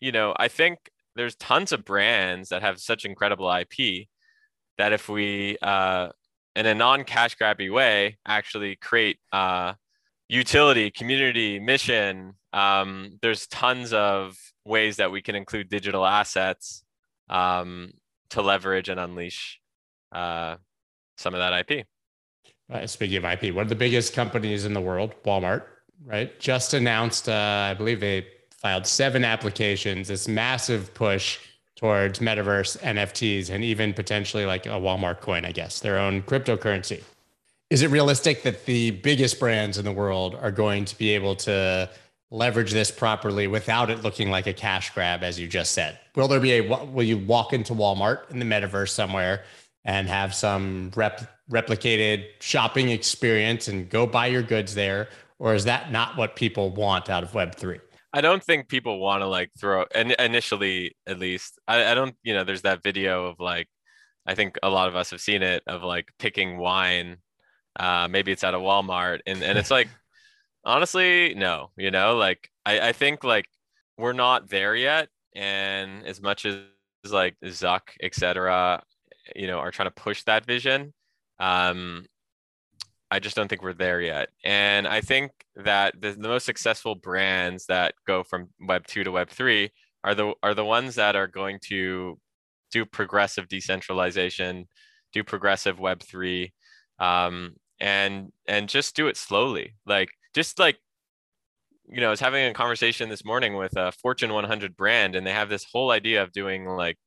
you 0.00 0.12
know, 0.12 0.34
I 0.34 0.48
think 0.48 0.78
there's 1.14 1.36
tons 1.36 1.72
of 1.72 1.84
brands 1.84 2.48
that 2.48 2.62
have 2.62 2.80
such 2.80 3.04
incredible 3.04 3.52
IP 3.52 4.08
that 4.78 4.92
if 4.94 5.10
we 5.10 5.58
uh, 5.60 6.08
in 6.58 6.66
a 6.66 6.74
non-cash 6.74 7.36
grabby 7.36 7.72
way 7.72 8.18
actually 8.26 8.74
create 8.74 9.18
uh, 9.32 9.74
utility 10.28 10.90
community 10.90 11.60
mission. 11.60 12.34
Um, 12.52 13.18
there's 13.22 13.46
tons 13.46 13.92
of 13.92 14.36
ways 14.64 14.96
that 14.96 15.12
we 15.12 15.22
can 15.22 15.36
include 15.36 15.68
digital 15.68 16.04
assets 16.04 16.82
um, 17.30 17.92
to 18.30 18.42
leverage 18.42 18.88
and 18.88 18.98
unleash 18.98 19.60
uh, 20.12 20.56
some 21.16 21.34
of 21.34 21.40
that 21.40 21.70
ip 21.70 21.86
right, 22.68 22.88
speaking 22.88 23.16
of 23.18 23.24
ip 23.24 23.54
one 23.54 23.62
of 23.62 23.68
the 23.68 23.74
biggest 23.74 24.14
companies 24.14 24.64
in 24.64 24.72
the 24.72 24.80
world 24.80 25.12
walmart 25.24 25.64
right 26.04 26.38
just 26.38 26.74
announced 26.74 27.28
uh, 27.28 27.68
i 27.70 27.74
believe 27.74 28.00
they 28.00 28.26
filed 28.62 28.86
seven 28.86 29.24
applications 29.24 30.08
this 30.08 30.28
massive 30.28 30.92
push 30.94 31.38
towards 31.78 32.18
metaverse 32.18 32.76
NFTs 32.78 33.50
and 33.50 33.62
even 33.62 33.94
potentially 33.94 34.44
like 34.44 34.66
a 34.66 34.70
Walmart 34.70 35.20
coin, 35.20 35.44
I 35.44 35.52
guess, 35.52 35.78
their 35.78 35.96
own 35.96 36.22
cryptocurrency. 36.22 37.02
Is 37.70 37.82
it 37.82 37.90
realistic 37.90 38.42
that 38.42 38.66
the 38.66 38.90
biggest 38.90 39.38
brands 39.38 39.78
in 39.78 39.84
the 39.84 39.92
world 39.92 40.34
are 40.34 40.50
going 40.50 40.84
to 40.86 40.98
be 40.98 41.10
able 41.10 41.36
to 41.36 41.88
leverage 42.32 42.72
this 42.72 42.90
properly 42.90 43.46
without 43.46 43.90
it 43.90 44.02
looking 44.02 44.28
like 44.28 44.48
a 44.48 44.52
cash 44.52 44.92
grab, 44.92 45.22
as 45.22 45.38
you 45.38 45.46
just 45.46 45.70
said? 45.72 45.98
Will 46.16 46.26
there 46.26 46.40
be 46.40 46.54
a, 46.54 46.60
will 46.62 47.04
you 47.04 47.18
walk 47.18 47.52
into 47.52 47.74
Walmart 47.74 48.28
in 48.30 48.40
the 48.40 48.44
metaverse 48.44 48.90
somewhere 48.90 49.44
and 49.84 50.08
have 50.08 50.34
some 50.34 50.90
rep, 50.96 51.40
replicated 51.48 52.26
shopping 52.40 52.88
experience 52.90 53.68
and 53.68 53.88
go 53.88 54.04
buy 54.04 54.26
your 54.26 54.42
goods 54.42 54.74
there? 54.74 55.08
Or 55.38 55.54
is 55.54 55.64
that 55.64 55.92
not 55.92 56.16
what 56.16 56.34
people 56.34 56.70
want 56.70 57.08
out 57.08 57.22
of 57.22 57.30
Web3? 57.30 57.80
I 58.18 58.20
don't 58.20 58.42
think 58.42 58.68
people 58.68 58.98
want 58.98 59.22
to 59.22 59.28
like 59.28 59.52
throw 59.60 59.84
and 59.94 60.10
initially 60.18 60.96
at 61.06 61.20
least 61.20 61.56
I, 61.68 61.92
I 61.92 61.94
don't 61.94 62.16
you 62.24 62.34
know 62.34 62.42
there's 62.42 62.62
that 62.62 62.82
video 62.82 63.26
of 63.26 63.38
like 63.38 63.68
I 64.26 64.34
think 64.34 64.58
a 64.60 64.68
lot 64.68 64.88
of 64.88 64.96
us 64.96 65.10
have 65.12 65.20
seen 65.20 65.42
it 65.42 65.62
of 65.68 65.84
like 65.84 66.08
picking 66.18 66.58
wine. 66.58 67.18
Uh, 67.78 68.08
maybe 68.10 68.32
it's 68.32 68.42
at 68.42 68.54
a 68.54 68.58
Walmart, 68.58 69.20
and 69.24 69.40
and 69.42 69.56
it's 69.56 69.70
like 69.70 69.88
honestly, 70.64 71.34
no, 71.34 71.70
you 71.76 71.92
know, 71.92 72.16
like 72.16 72.50
I 72.66 72.88
I 72.88 72.92
think 72.92 73.22
like 73.22 73.46
we're 73.96 74.12
not 74.12 74.50
there 74.50 74.74
yet, 74.74 75.08
and 75.36 76.04
as 76.04 76.20
much 76.20 76.44
as 76.44 76.58
like 77.08 77.36
Zuck, 77.44 77.82
etc., 78.02 78.82
you 79.36 79.46
know, 79.46 79.60
are 79.60 79.70
trying 79.70 79.88
to 79.88 80.02
push 80.02 80.24
that 80.24 80.44
vision. 80.44 80.92
Um, 81.38 82.04
I 83.10 83.18
just 83.20 83.36
don't 83.36 83.48
think 83.48 83.62
we're 83.62 83.72
there 83.72 84.00
yet. 84.00 84.28
And 84.44 84.86
I 84.86 85.00
think 85.00 85.32
that 85.56 85.94
the, 86.00 86.12
the 86.12 86.28
most 86.28 86.44
successful 86.44 86.94
brands 86.94 87.66
that 87.66 87.94
go 88.06 88.22
from 88.22 88.48
web 88.60 88.86
2 88.86 89.04
to 89.04 89.10
web 89.10 89.30
3 89.30 89.70
are 90.04 90.14
the 90.14 90.34
are 90.42 90.54
the 90.54 90.64
ones 90.64 90.94
that 90.96 91.16
are 91.16 91.26
going 91.26 91.58
to 91.68 92.18
do 92.70 92.84
progressive 92.84 93.48
decentralization, 93.48 94.68
do 95.12 95.24
progressive 95.24 95.80
web 95.80 96.02
3 96.02 96.52
um, 96.98 97.54
and 97.80 98.32
and 98.46 98.68
just 98.68 98.94
do 98.94 99.08
it 99.08 99.16
slowly. 99.16 99.74
Like 99.86 100.10
just 100.34 100.58
like 100.58 100.78
you 101.90 102.00
know, 102.02 102.08
I 102.08 102.10
was 102.10 102.20
having 102.20 102.44
a 102.44 102.52
conversation 102.52 103.08
this 103.08 103.24
morning 103.24 103.56
with 103.56 103.74
a 103.76 103.92
Fortune 103.92 104.34
100 104.34 104.76
brand 104.76 105.16
and 105.16 105.26
they 105.26 105.32
have 105.32 105.48
this 105.48 105.64
whole 105.72 105.90
idea 105.90 106.22
of 106.22 106.32
doing 106.32 106.66
like 106.66 106.98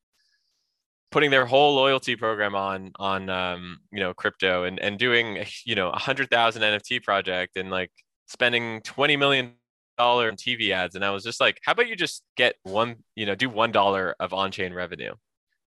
putting 1.12 1.30
their 1.32 1.46
whole 1.46 1.76
loyalty 1.76 2.16
program 2.16 2.56
on 2.56 2.92
on 2.98 3.30
um, 3.30 3.80
you 3.92 4.00
know 4.00 4.14
crypto 4.14 4.64
and 4.64 4.80
and 4.80 4.98
doing 4.98 5.44
you 5.66 5.76
know 5.76 5.90
a 5.90 6.00
hundred 6.00 6.30
thousand 6.30 6.62
NFT 6.62 7.04
project 7.04 7.58
and 7.58 7.70
like 7.70 7.92
spending 8.28 8.82
twenty 8.82 9.18
million 9.18 9.54
dollar 9.98 10.30
in 10.30 10.36
TV 10.36 10.72
ads. 10.72 10.96
And 10.96 11.06
I 11.06 11.12
was 11.12 11.24
just 11.24 11.40
like 11.40 11.60
how 11.64 11.74
about 11.74 11.88
you 11.88 11.96
just 11.96 12.24
get 12.38 12.56
one 12.64 12.98
you 13.16 13.26
know 13.26 13.36
do 13.36 13.50
one 13.50 13.72
dollar 13.72 14.16
of 14.20 14.34
on 14.34 14.52
chain 14.52 14.74
revenue? 14.74 15.14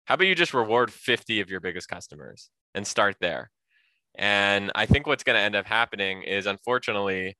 How 0.06 0.16
about 0.16 0.28
you 0.28 0.36
just 0.36 0.54
reward 0.54 0.92
50 0.92 1.42
of 1.42 1.50
your 1.50 1.60
biggest 1.60 1.88
customers 1.88 2.50
and 2.76 2.86
start 2.86 3.16
there? 3.22 3.52
And 4.16 4.72
I 4.76 4.86
think 4.86 5.08
what's 5.08 5.24
going 5.24 5.38
to 5.38 5.42
end 5.42 5.56
up 5.56 5.66
happening 5.66 6.24
is 6.24 6.48
unfortunately 6.48 7.38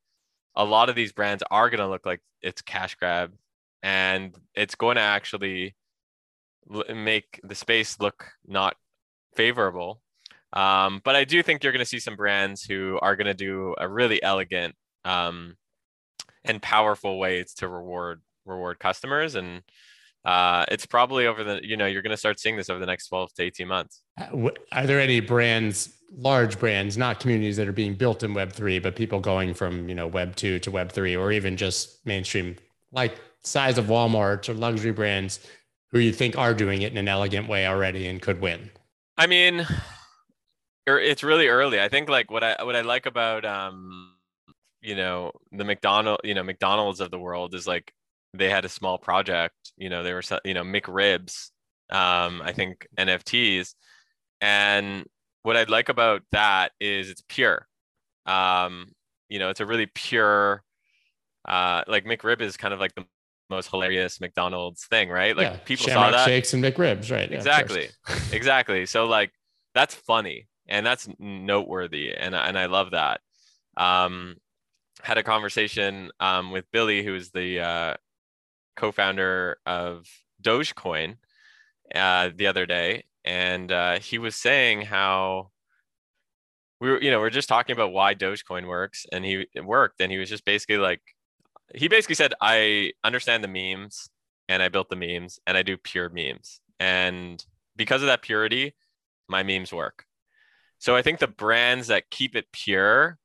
a 0.56 0.64
lot 0.64 0.90
of 0.90 0.96
these 0.96 1.12
brands 1.12 1.44
are 1.52 1.70
going 1.70 1.82
to 1.82 1.88
look 1.88 2.06
like 2.06 2.22
it's 2.42 2.62
cash 2.62 2.96
grab 2.96 3.34
and 3.84 4.36
it's 4.56 4.76
going 4.76 4.96
to 4.96 5.02
actually 5.02 5.76
make 6.94 7.40
the 7.44 7.56
space 7.56 8.00
look 8.00 8.28
not 8.46 8.76
favorable. 9.36 10.02
Um, 10.54 11.02
but 11.04 11.16
I 11.16 11.24
do 11.24 11.42
think 11.42 11.64
you're 11.64 11.72
going 11.72 11.80
to 11.80 11.86
see 11.86 12.00
some 12.00 12.16
brands 12.16 12.64
who 12.64 13.00
are 13.02 13.16
going 13.16 13.28
to 13.28 13.34
do 13.34 13.74
a 13.78 13.88
really 13.88 14.22
elegant 14.22 14.76
um, 15.06 15.56
and 16.44 16.62
powerful 16.62 17.20
ways 17.20 17.54
to 17.56 17.68
reward 17.68 18.22
reward 18.46 18.80
customers, 18.80 19.36
and 19.36 19.62
uh, 20.26 20.66
it's 20.70 20.86
probably 20.86 21.26
over 21.26 21.44
the 21.44 21.62
you 21.64 21.78
know 21.78 21.86
you're 21.86 22.02
going 22.02 22.12
to 22.12 22.18
start 22.18 22.40
seeing 22.40 22.58
this 22.58 22.70
over 22.70 22.80
the 22.80 22.86
next 22.86 23.08
12 23.08 23.34
to 23.36 23.44
18 23.44 23.68
months. 23.68 24.02
Uh, 24.20 24.50
are 24.72 24.86
there 24.86 25.00
any 25.00 25.20
brands, 25.20 25.98
large 26.14 26.60
brands, 26.60 26.98
not 26.98 27.20
communities 27.20 27.58
that 27.58 27.68
are 27.68 27.74
being 27.74 27.96
built 27.96 28.24
in 28.24 28.34
Web 28.34 28.52
three, 28.52 28.80
but 28.80 28.96
people 28.96 29.20
going 29.20 29.54
from 29.54 29.88
you 29.88 29.96
know 29.96 30.08
Web 30.08 30.36
two 30.36 30.60
to 30.60 30.72
Web 30.72 30.92
three, 30.92 31.16
or 31.16 31.32
even 31.32 31.56
just 31.56 32.06
mainstream 32.06 32.58
like 32.92 33.16
size 33.44 33.78
of 33.78 33.86
Walmart 33.86 34.50
or 34.50 34.54
luxury 34.54 34.92
brands? 34.92 35.40
Who 35.92 36.00
you 36.00 36.12
think 36.12 36.38
are 36.38 36.54
doing 36.54 36.82
it 36.82 36.92
in 36.92 36.98
an 36.98 37.08
elegant 37.08 37.48
way 37.48 37.68
already 37.68 38.08
and 38.08 38.22
could 38.22 38.42
win? 38.42 38.72
I 39.18 39.28
mean, 39.28 39.68
er, 40.88 41.00
it's 41.00 41.24
really 41.24 41.48
early. 41.48 41.80
I 41.80 41.90
think 41.90 42.10
like 42.10 42.32
what 42.32 42.44
I 42.44 42.64
what 42.64 42.76
I 42.76 42.82
like 42.82 43.06
about 43.06 43.46
um 43.46 44.14
you 44.82 44.96
know 44.96 45.32
the 45.52 45.64
McDonald 45.64 46.22
you 46.24 46.34
know 46.34 46.44
McDonald's 46.44 47.00
of 47.00 47.12
the 47.12 47.20
world 47.20 47.54
is 47.54 47.68
like 47.68 47.94
they 48.34 48.50
had 48.50 48.66
a 48.66 48.70
small 48.70 48.98
project. 48.98 49.56
You 49.78 49.90
know 49.90 50.04
they 50.04 50.14
were 50.14 50.24
you 50.46 50.54
know 50.54 50.64
McRibs. 50.64 51.52
Um, 51.90 52.42
I 52.42 52.54
think 52.54 52.88
NFTs, 52.98 53.76
and 54.40 55.06
what 55.44 55.58
I'd 55.58 55.70
like 55.70 55.90
about 55.90 56.22
that 56.32 56.72
is 56.80 57.10
it's 57.10 57.24
pure. 57.28 57.68
Um, 58.26 58.94
you 59.30 59.40
know, 59.40 59.50
it's 59.50 59.60
a 59.60 59.66
really 59.66 59.88
pure. 59.88 60.64
Uh, 61.48 61.84
like 61.88 62.06
McRib 62.06 62.42
is 62.42 62.56
kind 62.56 62.74
of 62.74 62.80
like 62.80 62.94
the 62.96 63.06
most 63.52 63.70
hilarious 63.70 64.20
McDonald's 64.20 64.86
thing, 64.86 65.10
right? 65.10 65.38
Like 65.38 65.52
yeah, 65.52 65.58
people 65.58 65.86
Shamrock 65.86 66.12
saw 66.12 66.18
that 66.18 66.26
shakes 66.26 66.54
and 66.54 66.64
McRibs, 66.64 67.12
right? 67.12 67.30
Yeah, 67.30 67.38
exactly, 67.38 67.90
exactly. 68.32 68.86
So 68.88 69.06
like 69.06 69.32
that's 69.76 69.94
funny 69.94 70.48
and 70.68 70.86
that's 70.86 71.08
noteworthy, 71.20 72.14
and 72.14 72.34
and 72.34 72.58
I 72.58 72.66
love 72.66 72.92
that. 72.92 73.22
Um, 73.78 74.38
had 75.02 75.18
a 75.18 75.24
conversation 75.24 76.12
um, 76.20 76.52
with 76.52 76.66
Billy, 76.72 77.04
who's 77.04 77.32
the 77.32 77.60
uh, 77.60 77.94
co-founder 78.76 79.58
of 79.66 80.08
Dogecoin, 80.42 81.18
uh, 81.94 82.30
the 82.36 82.48
other 82.48 82.66
day, 82.66 83.04
and 83.26 83.72
uh, 83.72 84.00
he 84.00 84.18
was 84.18 84.36
saying 84.36 84.82
how 84.82 85.52
we 86.80 86.90
were, 86.90 87.02
you 87.02 87.12
know, 87.12 87.20
we 87.20 87.28
are 87.28 87.32
just 87.32 87.50
talking 87.50 87.74
about 87.74 87.92
why 87.92 88.16
Dogecoin 88.16 88.68
works, 88.68 89.06
and 89.12 89.26
he 89.26 89.46
it 89.54 89.66
worked, 89.66 90.02
and 90.02 90.12
he 90.12 90.18
was 90.18 90.30
just 90.30 90.46
basically 90.46 90.78
like, 90.78 91.02
he 91.76 91.88
basically 91.88 92.16
said, 92.16 92.34
I 92.42 92.94
understand 93.04 93.44
the 93.44 93.48
memes 93.48 94.10
and 94.48 94.62
I 94.62 94.70
built 94.70 94.90
the 94.90 94.96
memes 94.96 95.40
and 95.48 95.58
I 95.58 95.64
do 95.64 95.78
pure 95.78 96.10
memes. 96.10 96.60
And 96.80 97.44
because 97.76 98.02
of 98.02 98.08
that 98.08 98.22
purity, 98.22 98.76
my 99.28 99.44
memes 99.44 99.72
work. 99.72 100.06
So 100.80 100.96
I 100.96 101.02
think 101.02 101.20
the 101.20 101.28
brands 101.28 101.88
that 101.88 102.10
keep 102.10 102.36
it 102.36 102.46
pure 102.52 103.20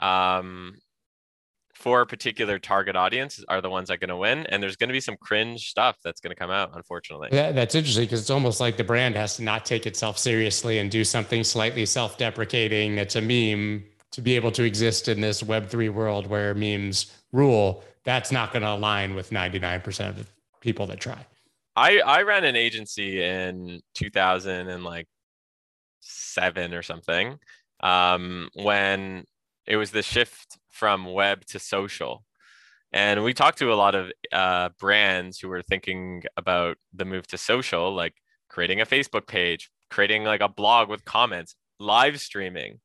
um, 0.00 0.74
for 1.74 2.00
a 2.00 2.06
particular 2.06 2.58
target 2.58 2.96
audience 2.96 3.44
are 3.48 3.60
the 3.60 3.70
ones 3.70 3.88
that 3.88 3.94
are 3.94 3.98
going 3.98 4.08
to 4.08 4.16
win. 4.16 4.46
And 4.46 4.62
there's 4.62 4.76
going 4.76 4.88
to 4.88 4.92
be 4.92 5.00
some 5.00 5.16
cringe 5.16 5.68
stuff 5.68 5.96
that's 6.02 6.20
going 6.20 6.30
to 6.30 6.36
come 6.36 6.50
out, 6.50 6.72
unfortunately. 6.74 7.28
Yeah, 7.30 7.52
that's 7.52 7.74
interesting 7.74 8.04
because 8.04 8.20
it's 8.20 8.30
almost 8.30 8.60
like 8.60 8.76
the 8.76 8.84
brand 8.84 9.14
has 9.16 9.36
to 9.36 9.42
not 9.42 9.64
take 9.64 9.86
itself 9.86 10.18
seriously 10.18 10.78
and 10.78 10.90
do 10.90 11.04
something 11.04 11.44
slightly 11.44 11.86
self 11.86 12.18
deprecating 12.18 12.96
that's 12.96 13.16
a 13.16 13.20
meme 13.20 13.84
to 14.14 14.22
be 14.22 14.36
able 14.36 14.52
to 14.52 14.62
exist 14.62 15.08
in 15.08 15.20
this 15.20 15.42
Web3 15.42 15.92
world 15.92 16.28
where 16.28 16.54
memes 16.54 17.12
rule, 17.32 17.82
that's 18.04 18.30
not 18.30 18.52
going 18.52 18.62
to 18.62 18.70
align 18.70 19.16
with 19.16 19.30
99% 19.30 20.08
of 20.08 20.18
the 20.18 20.26
people 20.60 20.86
that 20.86 21.00
try. 21.00 21.26
I, 21.74 21.98
I 21.98 22.22
ran 22.22 22.44
an 22.44 22.54
agency 22.54 23.20
in 23.20 23.80
2000 23.94 24.68
and 24.68 24.84
like 24.84 25.08
seven 25.98 26.74
or 26.74 26.82
something 26.82 27.38
um, 27.80 28.50
when 28.54 29.24
it 29.66 29.76
was 29.76 29.90
the 29.90 30.02
shift 30.02 30.58
from 30.70 31.12
web 31.12 31.44
to 31.46 31.58
social. 31.58 32.24
And 32.92 33.24
we 33.24 33.34
talked 33.34 33.58
to 33.58 33.72
a 33.72 33.74
lot 33.74 33.96
of 33.96 34.12
uh, 34.32 34.68
brands 34.78 35.40
who 35.40 35.48
were 35.48 35.62
thinking 35.62 36.22
about 36.36 36.76
the 36.92 37.04
move 37.04 37.26
to 37.28 37.38
social, 37.38 37.92
like 37.92 38.14
creating 38.48 38.80
a 38.80 38.86
Facebook 38.86 39.26
page, 39.26 39.70
creating 39.90 40.22
like 40.22 40.40
a 40.40 40.48
blog 40.48 40.88
with 40.88 41.04
comments, 41.04 41.56
live 41.80 42.20
streaming 42.20 42.78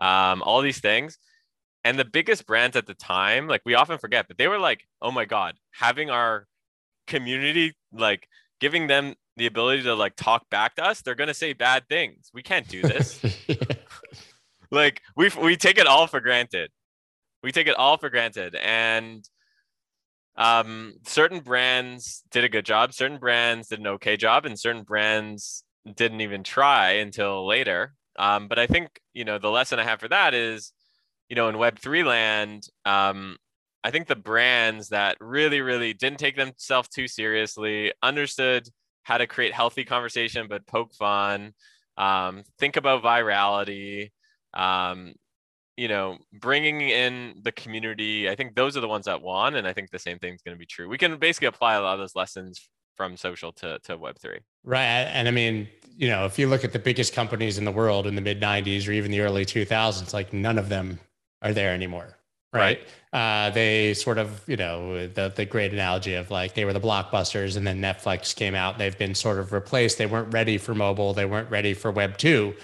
um, 0.00 0.42
all 0.42 0.60
these 0.62 0.80
things. 0.80 1.18
And 1.82 1.98
the 1.98 2.04
biggest 2.04 2.46
brands 2.46 2.76
at 2.76 2.86
the 2.86 2.94
time, 2.94 3.46
like 3.46 3.62
we 3.64 3.74
often 3.74 3.98
forget, 3.98 4.26
but 4.28 4.36
they 4.36 4.48
were 4.48 4.58
like, 4.58 4.84
oh 5.00 5.10
my 5.10 5.24
God, 5.24 5.54
having 5.72 6.10
our 6.10 6.46
community, 7.06 7.74
like 7.92 8.28
giving 8.60 8.86
them 8.86 9.14
the 9.36 9.46
ability 9.46 9.84
to 9.84 9.94
like 9.94 10.14
talk 10.16 10.48
back 10.50 10.74
to 10.76 10.84
us, 10.84 11.00
they're 11.00 11.14
going 11.14 11.28
to 11.28 11.34
say 11.34 11.54
bad 11.54 11.88
things. 11.88 12.30
We 12.34 12.42
can't 12.42 12.68
do 12.68 12.82
this. 12.82 13.22
like 14.70 15.00
we 15.16 15.30
we 15.40 15.56
take 15.56 15.78
it 15.78 15.86
all 15.86 16.06
for 16.06 16.20
granted. 16.20 16.70
We 17.42 17.52
take 17.52 17.66
it 17.66 17.76
all 17.76 17.96
for 17.96 18.10
granted. 18.10 18.54
And 18.54 19.26
um, 20.36 20.94
certain 21.06 21.40
brands 21.40 22.22
did 22.30 22.44
a 22.44 22.48
good 22.48 22.64
job, 22.66 22.92
certain 22.92 23.18
brands 23.18 23.68
did 23.68 23.80
an 23.80 23.86
okay 23.86 24.16
job, 24.16 24.44
and 24.46 24.58
certain 24.58 24.82
brands 24.82 25.64
didn't 25.96 26.20
even 26.20 26.42
try 26.42 26.92
until 26.92 27.46
later. 27.46 27.94
Um, 28.18 28.48
but 28.48 28.58
I 28.58 28.66
think 28.66 29.00
you 29.14 29.24
know 29.24 29.38
the 29.38 29.50
lesson 29.50 29.78
I 29.78 29.84
have 29.84 30.00
for 30.00 30.08
that 30.08 30.34
is, 30.34 30.72
you 31.28 31.36
know, 31.36 31.48
in 31.48 31.58
Web 31.58 31.78
three 31.78 32.02
land, 32.02 32.66
um, 32.84 33.36
I 33.84 33.90
think 33.90 34.08
the 34.08 34.16
brands 34.16 34.88
that 34.90 35.16
really, 35.20 35.60
really 35.60 35.94
didn't 35.94 36.18
take 36.18 36.36
themselves 36.36 36.88
too 36.88 37.08
seriously, 37.08 37.92
understood 38.02 38.68
how 39.04 39.18
to 39.18 39.26
create 39.26 39.52
healthy 39.54 39.84
conversation 39.84 40.46
but 40.48 40.66
poke 40.66 40.94
fun, 40.94 41.52
um, 41.96 42.42
think 42.58 42.76
about 42.76 43.02
virality, 43.02 44.10
um, 44.54 45.14
you 45.76 45.88
know, 45.88 46.18
bringing 46.32 46.82
in 46.82 47.34
the 47.42 47.52
community. 47.52 48.28
I 48.28 48.34
think 48.34 48.54
those 48.54 48.76
are 48.76 48.80
the 48.80 48.88
ones 48.88 49.06
that 49.06 49.22
won, 49.22 49.54
and 49.54 49.66
I 49.66 49.72
think 49.72 49.90
the 49.90 49.98
same 49.98 50.18
thing 50.18 50.34
is 50.34 50.42
going 50.42 50.54
to 50.54 50.58
be 50.58 50.66
true. 50.66 50.88
We 50.88 50.98
can 50.98 51.16
basically 51.18 51.48
apply 51.48 51.74
a 51.74 51.82
lot 51.82 51.94
of 51.94 52.00
those 52.00 52.16
lessons 52.16 52.68
from 53.00 53.16
social 53.16 53.50
to, 53.50 53.78
to 53.78 53.96
web3 53.96 54.40
right 54.62 54.84
and 54.84 55.26
i 55.26 55.30
mean 55.30 55.66
you 55.96 56.06
know 56.06 56.26
if 56.26 56.38
you 56.38 56.46
look 56.46 56.64
at 56.64 56.74
the 56.74 56.78
biggest 56.78 57.14
companies 57.14 57.56
in 57.56 57.64
the 57.64 57.72
world 57.72 58.06
in 58.06 58.14
the 58.14 58.20
mid 58.20 58.42
90s 58.42 58.86
or 58.86 58.92
even 58.92 59.10
the 59.10 59.20
early 59.20 59.46
2000s 59.46 60.12
like 60.12 60.34
none 60.34 60.58
of 60.58 60.68
them 60.68 61.00
are 61.40 61.54
there 61.54 61.72
anymore 61.72 62.18
right, 62.52 62.78
right. 63.12 63.48
Uh, 63.48 63.48
they 63.54 63.94
sort 63.94 64.18
of 64.18 64.46
you 64.46 64.56
know 64.58 65.06
the, 65.06 65.32
the 65.34 65.46
great 65.46 65.72
analogy 65.72 66.12
of 66.12 66.30
like 66.30 66.52
they 66.52 66.66
were 66.66 66.74
the 66.74 66.80
blockbusters 66.80 67.56
and 67.56 67.66
then 67.66 67.80
netflix 67.80 68.36
came 68.36 68.54
out. 68.54 68.76
They've 68.76 68.98
been 68.98 69.14
sort 69.14 69.38
of 69.38 69.52
replaced. 69.52 69.96
They 69.96 70.06
weren't 70.06 70.32
ready 70.34 70.58
for 70.58 70.74
mobile. 70.74 71.14
They 71.14 71.24
weren't 71.24 71.50
ready 71.50 71.72
for 71.72 71.90
web 71.90 72.18
2 72.18 72.54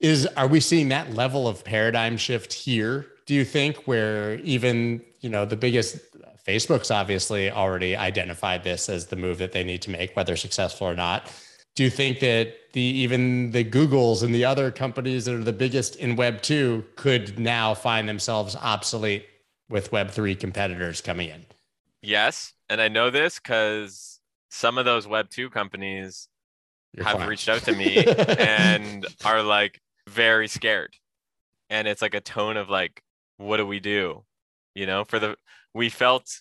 is 0.00 0.26
are 0.36 0.46
we 0.46 0.60
seeing 0.60 0.90
that 0.90 1.14
level 1.14 1.48
of 1.48 1.64
paradigm 1.64 2.18
shift 2.18 2.52
here 2.52 3.06
do 3.26 3.34
you 3.34 3.44
think 3.44 3.76
where 3.86 4.34
even 4.40 5.02
you 5.20 5.28
know 5.30 5.44
the 5.44 5.56
biggest 5.56 5.98
Facebook's 6.46 6.90
obviously 6.90 7.50
already 7.50 7.96
identified 7.96 8.64
this 8.64 8.88
as 8.88 9.06
the 9.06 9.16
move 9.16 9.38
that 9.38 9.52
they 9.52 9.64
need 9.64 9.82
to 9.82 9.90
make, 9.90 10.16
whether 10.16 10.36
successful 10.36 10.86
or 10.86 10.94
not. 10.94 11.30
do 11.74 11.84
you 11.84 11.90
think 11.90 12.20
that 12.20 12.54
the 12.72 12.80
even 12.80 13.52
the 13.52 13.64
Googles 13.64 14.22
and 14.22 14.34
the 14.34 14.44
other 14.44 14.70
companies 14.70 15.24
that 15.26 15.34
are 15.34 15.44
the 15.44 15.52
biggest 15.52 15.96
in 15.96 16.16
Web 16.16 16.42
two 16.42 16.84
could 16.96 17.38
now 17.38 17.74
find 17.74 18.08
themselves 18.08 18.56
obsolete 18.56 19.26
with 19.68 19.92
Web 19.92 20.10
three 20.10 20.34
competitors 20.34 21.00
coming 21.00 21.28
in? 21.28 21.46
Yes, 22.02 22.54
and 22.68 22.80
I 22.80 22.88
know 22.88 23.10
this 23.10 23.38
because 23.38 24.20
some 24.50 24.78
of 24.78 24.84
those 24.84 25.06
Web 25.06 25.30
two 25.30 25.50
companies 25.50 26.28
You're 26.94 27.06
have 27.06 27.18
fine. 27.18 27.28
reached 27.28 27.48
out 27.48 27.64
to 27.64 27.72
me 27.72 28.04
and 28.38 29.06
are 29.24 29.42
like 29.42 29.80
very 30.08 30.48
scared, 30.48 30.96
and 31.70 31.86
it's 31.88 32.02
like 32.02 32.14
a 32.14 32.20
tone 32.20 32.56
of 32.56 32.68
like, 32.70 33.02
what 33.36 33.58
do 33.58 33.66
we 33.66 33.80
do? 33.80 34.24
You 34.78 34.86
know, 34.86 35.04
for 35.04 35.18
the 35.18 35.36
we 35.74 35.88
felt 35.88 36.40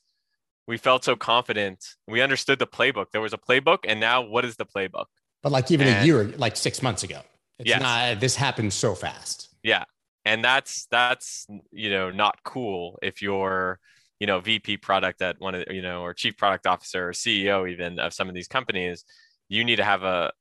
we 0.67 0.77
felt 0.77 1.03
so 1.03 1.15
confident. 1.15 1.83
We 2.07 2.21
understood 2.21 2.59
the 2.59 2.67
playbook. 2.67 3.07
There 3.11 3.21
was 3.21 3.33
a 3.33 3.37
playbook, 3.37 3.79
and 3.87 3.99
now 3.99 4.21
what 4.21 4.45
is 4.45 4.57
the 4.57 4.65
playbook? 4.65 5.05
But 5.41 5.51
like 5.51 5.71
even 5.71 5.87
and, 5.87 6.03
a 6.03 6.05
year, 6.05 6.25
like 6.37 6.55
six 6.55 6.83
months 6.83 7.03
ago, 7.03 7.21
it's 7.57 7.67
yes. 7.67 7.81
not. 7.81 8.19
This 8.19 8.35
happened 8.35 8.73
so 8.73 8.93
fast. 8.93 9.49
Yeah, 9.63 9.85
and 10.23 10.43
that's 10.43 10.85
that's 10.91 11.47
you 11.71 11.89
know 11.89 12.11
not 12.11 12.43
cool 12.43 12.99
if 13.01 13.23
you're 13.23 13.79
you 14.19 14.27
know 14.27 14.39
VP 14.39 14.77
product 14.77 15.21
at 15.23 15.39
one 15.39 15.55
of 15.55 15.63
you 15.71 15.81
know 15.81 16.01
or 16.01 16.13
chief 16.13 16.37
product 16.37 16.67
officer 16.67 17.09
or 17.09 17.13
CEO 17.13 17.67
even 17.67 17.97
of 17.97 18.13
some 18.13 18.29
of 18.29 18.35
these 18.35 18.47
companies. 18.47 19.03
You 19.49 19.63
need 19.63 19.77
to 19.77 19.83
have 19.83 20.03
a 20.03 20.31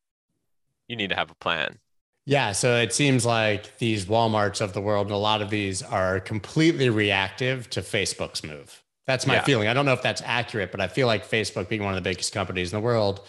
you 0.87 0.97
need 0.97 1.09
to 1.11 1.17
have 1.17 1.31
a 1.31 1.35
plan. 1.37 1.79
Yeah, 2.27 2.51
so 2.53 2.77
it 2.77 2.93
seems 2.93 3.25
like 3.25 3.79
these 3.79 4.07
Walmarts 4.07 4.61
of 4.61 4.73
the 4.73 4.81
world, 4.81 5.07
and 5.07 5.15
a 5.15 5.19
lot 5.19 5.43
of 5.43 5.49
these 5.49 5.81
are 5.81 6.19
completely 6.19 6.91
reactive 6.91 7.71
to 7.71 7.81
Facebook's 7.81 8.43
move. 8.43 8.83
That's 9.07 9.29
my 9.29 9.35
yeah. 9.35 9.43
feeling. 9.43 9.69
I 9.69 9.75
don't 9.75 9.87
know 9.87 9.93
if 9.93 10.03
that's 10.03 10.23
accurate, 10.25 10.73
but 10.73 10.81
I 10.81 10.89
feel 10.89 11.07
like 11.07 11.25
Facebook, 11.25 11.69
being 11.69 11.85
one 11.85 11.97
of 11.97 12.03
the 12.03 12.11
biggest 12.11 12.35
companies 12.35 12.73
in 12.73 12.81
the 12.81 12.85
world, 12.85 13.21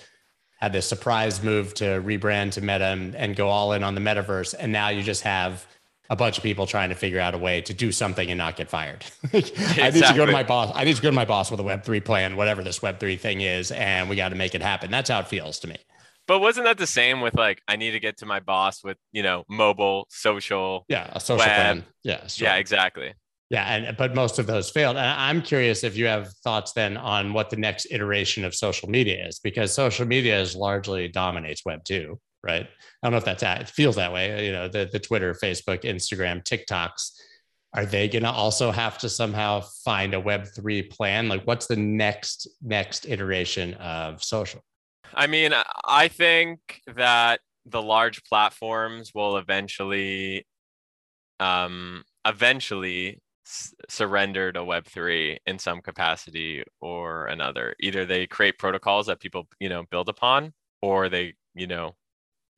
had 0.59 0.73
this 0.73 0.87
surprise 0.87 1.43
move 1.43 1.75
to 1.75 2.01
rebrand 2.01 2.53
to 2.53 2.61
Meta 2.61 2.85
and, 2.85 3.15
and 3.15 3.35
go 3.35 3.47
all 3.49 3.73
in 3.73 3.83
on 3.83 3.93
the 3.93 4.01
metaverse. 4.01 4.55
And 4.57 4.71
now 4.71 4.89
you 4.89 5.03
just 5.03 5.21
have 5.21 5.67
a 6.09 6.15
bunch 6.15 6.37
of 6.37 6.43
people 6.43 6.65
trying 6.65 6.89
to 6.89 6.95
figure 6.95 7.19
out 7.19 7.35
a 7.35 7.37
way 7.37 7.61
to 7.61 7.73
do 7.75 7.91
something 7.91 8.31
and 8.31 8.37
not 8.39 8.55
get 8.55 8.67
fired. 8.67 9.05
exactly. 9.33 9.83
I 9.83 9.91
need 9.91 10.03
to 10.05 10.13
go 10.15 10.25
to 10.25 10.31
my 10.31 10.41
boss. 10.41 10.71
I 10.73 10.83
need 10.83 10.95
to 10.95 11.01
go 11.01 11.09
to 11.09 11.15
my 11.15 11.25
boss 11.25 11.51
with 11.51 11.59
a 11.59 11.63
Web3 11.63 12.03
plan, 12.03 12.35
whatever 12.35 12.63
this 12.63 12.79
Web3 12.79 13.19
thing 13.19 13.41
is, 13.41 13.71
and 13.71 14.09
we 14.09 14.15
got 14.15 14.29
to 14.29 14.35
make 14.35 14.55
it 14.55 14.61
happen. 14.63 14.89
That's 14.89 15.11
how 15.11 15.19
it 15.19 15.27
feels 15.27 15.59
to 15.59 15.67
me. 15.67 15.77
But 16.27 16.39
wasn't 16.39 16.65
that 16.65 16.77
the 16.77 16.87
same 16.87 17.21
with 17.21 17.35
like 17.35 17.61
I 17.67 17.77
need 17.77 17.91
to 17.91 17.99
get 17.99 18.17
to 18.17 18.25
my 18.25 18.39
boss 18.39 18.83
with 18.83 18.97
you 19.11 19.23
know 19.23 19.45
mobile, 19.49 20.07
social, 20.09 20.85
yeah, 20.89 21.09
a 21.13 21.19
social 21.19 21.37
web. 21.37 21.55
plan, 21.55 21.85
yeah, 22.03 22.27
sure. 22.27 22.47
yeah, 22.47 22.55
exactly. 22.55 23.13
Yeah, 23.49 23.63
and 23.63 23.95
but 23.95 24.13
most 24.13 24.39
of 24.39 24.45
those 24.45 24.69
failed. 24.69 24.97
And 24.97 25.05
I'm 25.05 25.41
curious 25.41 25.85
if 25.85 25.95
you 25.95 26.05
have 26.07 26.33
thoughts 26.43 26.73
then 26.73 26.97
on 26.97 27.31
what 27.31 27.49
the 27.49 27.55
next 27.55 27.87
iteration 27.91 28.43
of 28.43 28.53
social 28.53 28.89
media 28.89 29.25
is, 29.25 29.39
because 29.39 29.73
social 29.73 30.05
media 30.05 30.39
is 30.39 30.53
largely 30.53 31.07
dominates 31.07 31.63
Web 31.65 31.85
two, 31.85 32.19
right? 32.43 32.63
I 32.63 32.67
don't 33.05 33.11
know 33.11 33.17
if 33.17 33.25
that's 33.25 33.43
at, 33.43 33.61
it 33.61 33.69
feels 33.69 33.95
that 33.95 34.11
way. 34.11 34.45
You 34.45 34.51
know, 34.51 34.67
the 34.67 34.89
the 34.91 34.99
Twitter, 34.99 35.33
Facebook, 35.33 35.83
Instagram, 35.83 36.43
TikToks. 36.43 37.11
Are 37.73 37.85
they 37.85 38.07
going 38.07 38.23
to 38.23 38.31
also 38.31 38.71
have 38.71 38.97
to 38.99 39.09
somehow 39.09 39.61
find 39.85 40.13
a 40.13 40.19
Web 40.19 40.47
three 40.53 40.81
plan? 40.81 41.29
Like, 41.29 41.43
what's 41.43 41.67
the 41.67 41.75
next 41.77 42.49
next 42.61 43.05
iteration 43.05 43.75
of 43.75 44.23
social? 44.23 44.61
I 45.13 45.27
mean, 45.27 45.53
I 45.85 46.07
think 46.07 46.81
that 46.87 47.41
the 47.65 47.81
large 47.81 48.23
platforms 48.23 49.11
will 49.13 49.37
eventually, 49.37 50.45
um, 51.39 52.03
eventually 52.25 53.21
surrender 53.89 54.51
to 54.51 54.59
Web3 54.59 55.37
in 55.45 55.59
some 55.59 55.81
capacity 55.81 56.63
or 56.81 57.27
another. 57.27 57.75
Either 57.79 58.05
they 58.05 58.27
create 58.27 58.57
protocols 58.57 59.07
that 59.07 59.19
people, 59.19 59.47
you 59.59 59.69
know, 59.69 59.83
build 59.89 60.09
upon, 60.09 60.53
or 60.81 61.09
they, 61.09 61.33
you 61.55 61.67
know, 61.67 61.95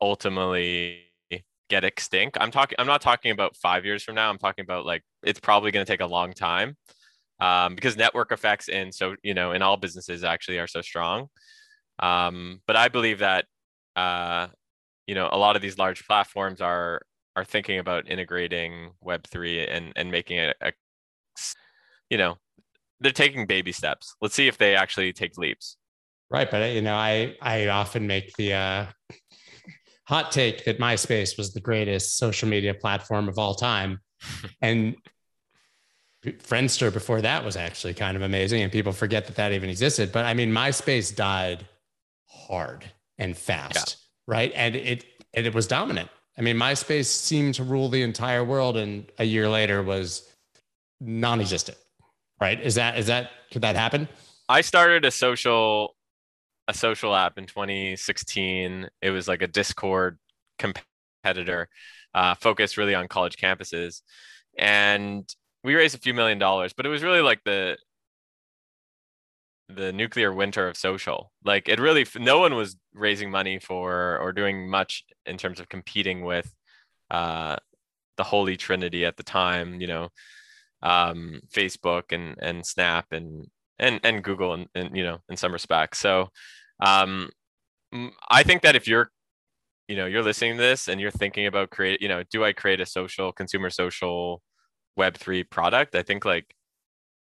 ultimately 0.01 1.09
get 1.69 1.83
extinct. 1.83 2.37
I'm 2.41 2.51
talking. 2.51 2.75
I'm 2.79 2.87
not 2.87 3.01
talking 3.01 3.31
about 3.31 3.55
five 3.55 3.85
years 3.85 4.03
from 4.03 4.15
now. 4.15 4.29
I'm 4.29 4.37
talking 4.37 4.63
about 4.63 4.85
like 4.85 5.03
it's 5.23 5.39
probably 5.39 5.71
going 5.71 5.85
to 5.85 5.91
take 5.91 6.01
a 6.01 6.05
long 6.05 6.33
time 6.33 6.75
um, 7.39 7.75
because 7.75 7.95
network 7.95 8.31
effects 8.31 8.67
in 8.67 8.91
so 8.91 9.15
you 9.23 9.33
know 9.33 9.51
in 9.51 9.61
all 9.61 9.77
businesses 9.77 10.23
actually 10.23 10.59
are 10.59 10.67
so 10.67 10.81
strong. 10.81 11.27
Um, 11.99 12.61
but 12.65 12.75
I 12.75 12.87
believe 12.87 13.19
that 13.19 13.45
uh, 13.95 14.47
you 15.07 15.15
know 15.15 15.29
a 15.31 15.37
lot 15.37 15.55
of 15.55 15.61
these 15.61 15.77
large 15.77 16.05
platforms 16.07 16.61
are 16.61 17.01
are 17.39 17.45
thinking 17.45 17.79
about 17.79 18.09
integrating 18.09 18.91
Web3 19.03 19.67
and, 19.71 19.93
and 19.95 20.11
making 20.11 20.37
it, 20.37 20.57
a, 20.61 20.73
you 22.09 22.17
know, 22.17 22.37
they're 22.99 23.11
taking 23.11 23.45
baby 23.45 23.71
steps. 23.71 24.15
Let's 24.21 24.35
see 24.35 24.47
if 24.47 24.57
they 24.57 24.75
actually 24.75 25.13
take 25.13 25.37
leaps. 25.37 25.77
Right. 26.29 26.49
But, 26.51 26.73
you 26.73 26.81
know, 26.81 26.95
I, 26.95 27.35
I 27.41 27.67
often 27.67 28.05
make 28.05 28.33
the 28.35 28.53
uh, 28.53 28.85
hot 30.03 30.31
take 30.31 30.65
that 30.65 30.79
MySpace 30.79 31.37
was 31.37 31.53
the 31.53 31.61
greatest 31.61 32.17
social 32.17 32.49
media 32.49 32.73
platform 32.73 33.29
of 33.29 33.39
all 33.39 33.55
time. 33.55 33.99
and 34.61 34.95
Friendster 36.25 36.91
before 36.91 37.21
that 37.21 37.45
was 37.45 37.55
actually 37.55 37.93
kind 37.93 38.17
of 38.17 38.23
amazing. 38.23 38.61
And 38.61 38.71
people 38.71 38.91
forget 38.91 39.27
that 39.27 39.37
that 39.37 39.53
even 39.53 39.69
existed. 39.69 40.11
But 40.11 40.25
I 40.25 40.33
mean, 40.33 40.51
MySpace 40.51 41.15
died 41.15 41.65
hard 42.49 42.91
and 43.17 43.37
fast. 43.37 43.97
Yeah. 44.27 44.33
Right. 44.35 44.51
And 44.55 44.75
it, 44.75 45.05
and 45.33 45.45
it 45.45 45.53
was 45.53 45.67
dominant. 45.67 46.09
I 46.37 46.41
mean, 46.41 46.55
MySpace 46.55 47.07
seemed 47.07 47.55
to 47.55 47.63
rule 47.63 47.89
the 47.89 48.01
entire 48.01 48.43
world, 48.45 48.77
and 48.77 49.05
a 49.17 49.25
year 49.25 49.49
later 49.49 49.83
was 49.83 50.29
non-existent. 51.01 51.77
Right? 52.39 52.59
Is 52.61 52.75
that 52.75 52.97
is 52.97 53.07
that 53.07 53.31
could 53.51 53.63
that 53.63 53.75
happen? 53.75 54.07
I 54.47 54.61
started 54.61 55.03
a 55.03 55.11
social 55.11 55.95
a 56.69 56.73
social 56.73 57.13
app 57.13 57.37
in 57.37 57.45
2016. 57.45 58.87
It 59.01 59.09
was 59.09 59.27
like 59.27 59.41
a 59.41 59.47
Discord 59.47 60.17
competitor, 60.57 61.67
uh, 62.13 62.35
focused 62.35 62.77
really 62.77 62.95
on 62.95 63.09
college 63.09 63.35
campuses, 63.35 64.01
and 64.57 65.27
we 65.65 65.75
raised 65.75 65.95
a 65.95 65.99
few 65.99 66.13
million 66.13 66.39
dollars. 66.39 66.71
But 66.71 66.85
it 66.85 66.89
was 66.89 67.03
really 67.03 67.21
like 67.21 67.43
the 67.43 67.77
the 69.69 69.93
nuclear 69.93 70.33
winter 70.33 70.67
of 70.67 70.77
social. 70.77 71.31
Like 71.45 71.69
it 71.69 71.79
really, 71.79 72.05
no 72.17 72.39
one 72.39 72.55
was 72.55 72.75
raising 72.93 73.29
money 73.29 73.59
for 73.59 74.17
or 74.17 74.33
doing 74.33 74.69
much 74.69 75.03
in 75.25 75.37
terms 75.37 75.59
of 75.59 75.69
competing 75.69 76.23
with 76.23 76.53
uh, 77.11 77.57
the 78.17 78.23
holy 78.23 78.57
trinity 78.57 79.05
at 79.05 79.17
the 79.17 79.23
time. 79.23 79.79
You 79.79 79.87
know, 79.87 80.09
um, 80.81 81.41
Facebook 81.51 82.11
and 82.11 82.35
and 82.41 82.65
Snap 82.65 83.07
and 83.11 83.47
and 83.77 83.99
and 84.03 84.23
Google 84.23 84.53
and, 84.53 84.67
and 84.75 84.95
you 84.95 85.03
know 85.03 85.19
in 85.29 85.37
some 85.37 85.53
respects. 85.53 85.99
So 85.99 86.29
um, 86.79 87.29
I 88.29 88.43
think 88.43 88.63
that 88.63 88.75
if 88.75 88.87
you're 88.87 89.11
you 89.87 89.95
know 89.95 90.05
you're 90.05 90.23
listening 90.23 90.57
to 90.57 90.61
this 90.61 90.87
and 90.87 90.99
you're 90.99 91.11
thinking 91.11 91.45
about 91.47 91.69
create 91.69 92.01
you 92.01 92.07
know 92.07 92.23
do 92.31 92.43
I 92.43 92.53
create 92.53 92.81
a 92.81 92.85
social 92.85 93.31
consumer 93.31 93.69
social 93.69 94.41
web 94.95 95.17
3 95.17 95.43
product 95.45 95.95
I 95.95 96.03
think 96.03 96.25
like 96.25 96.53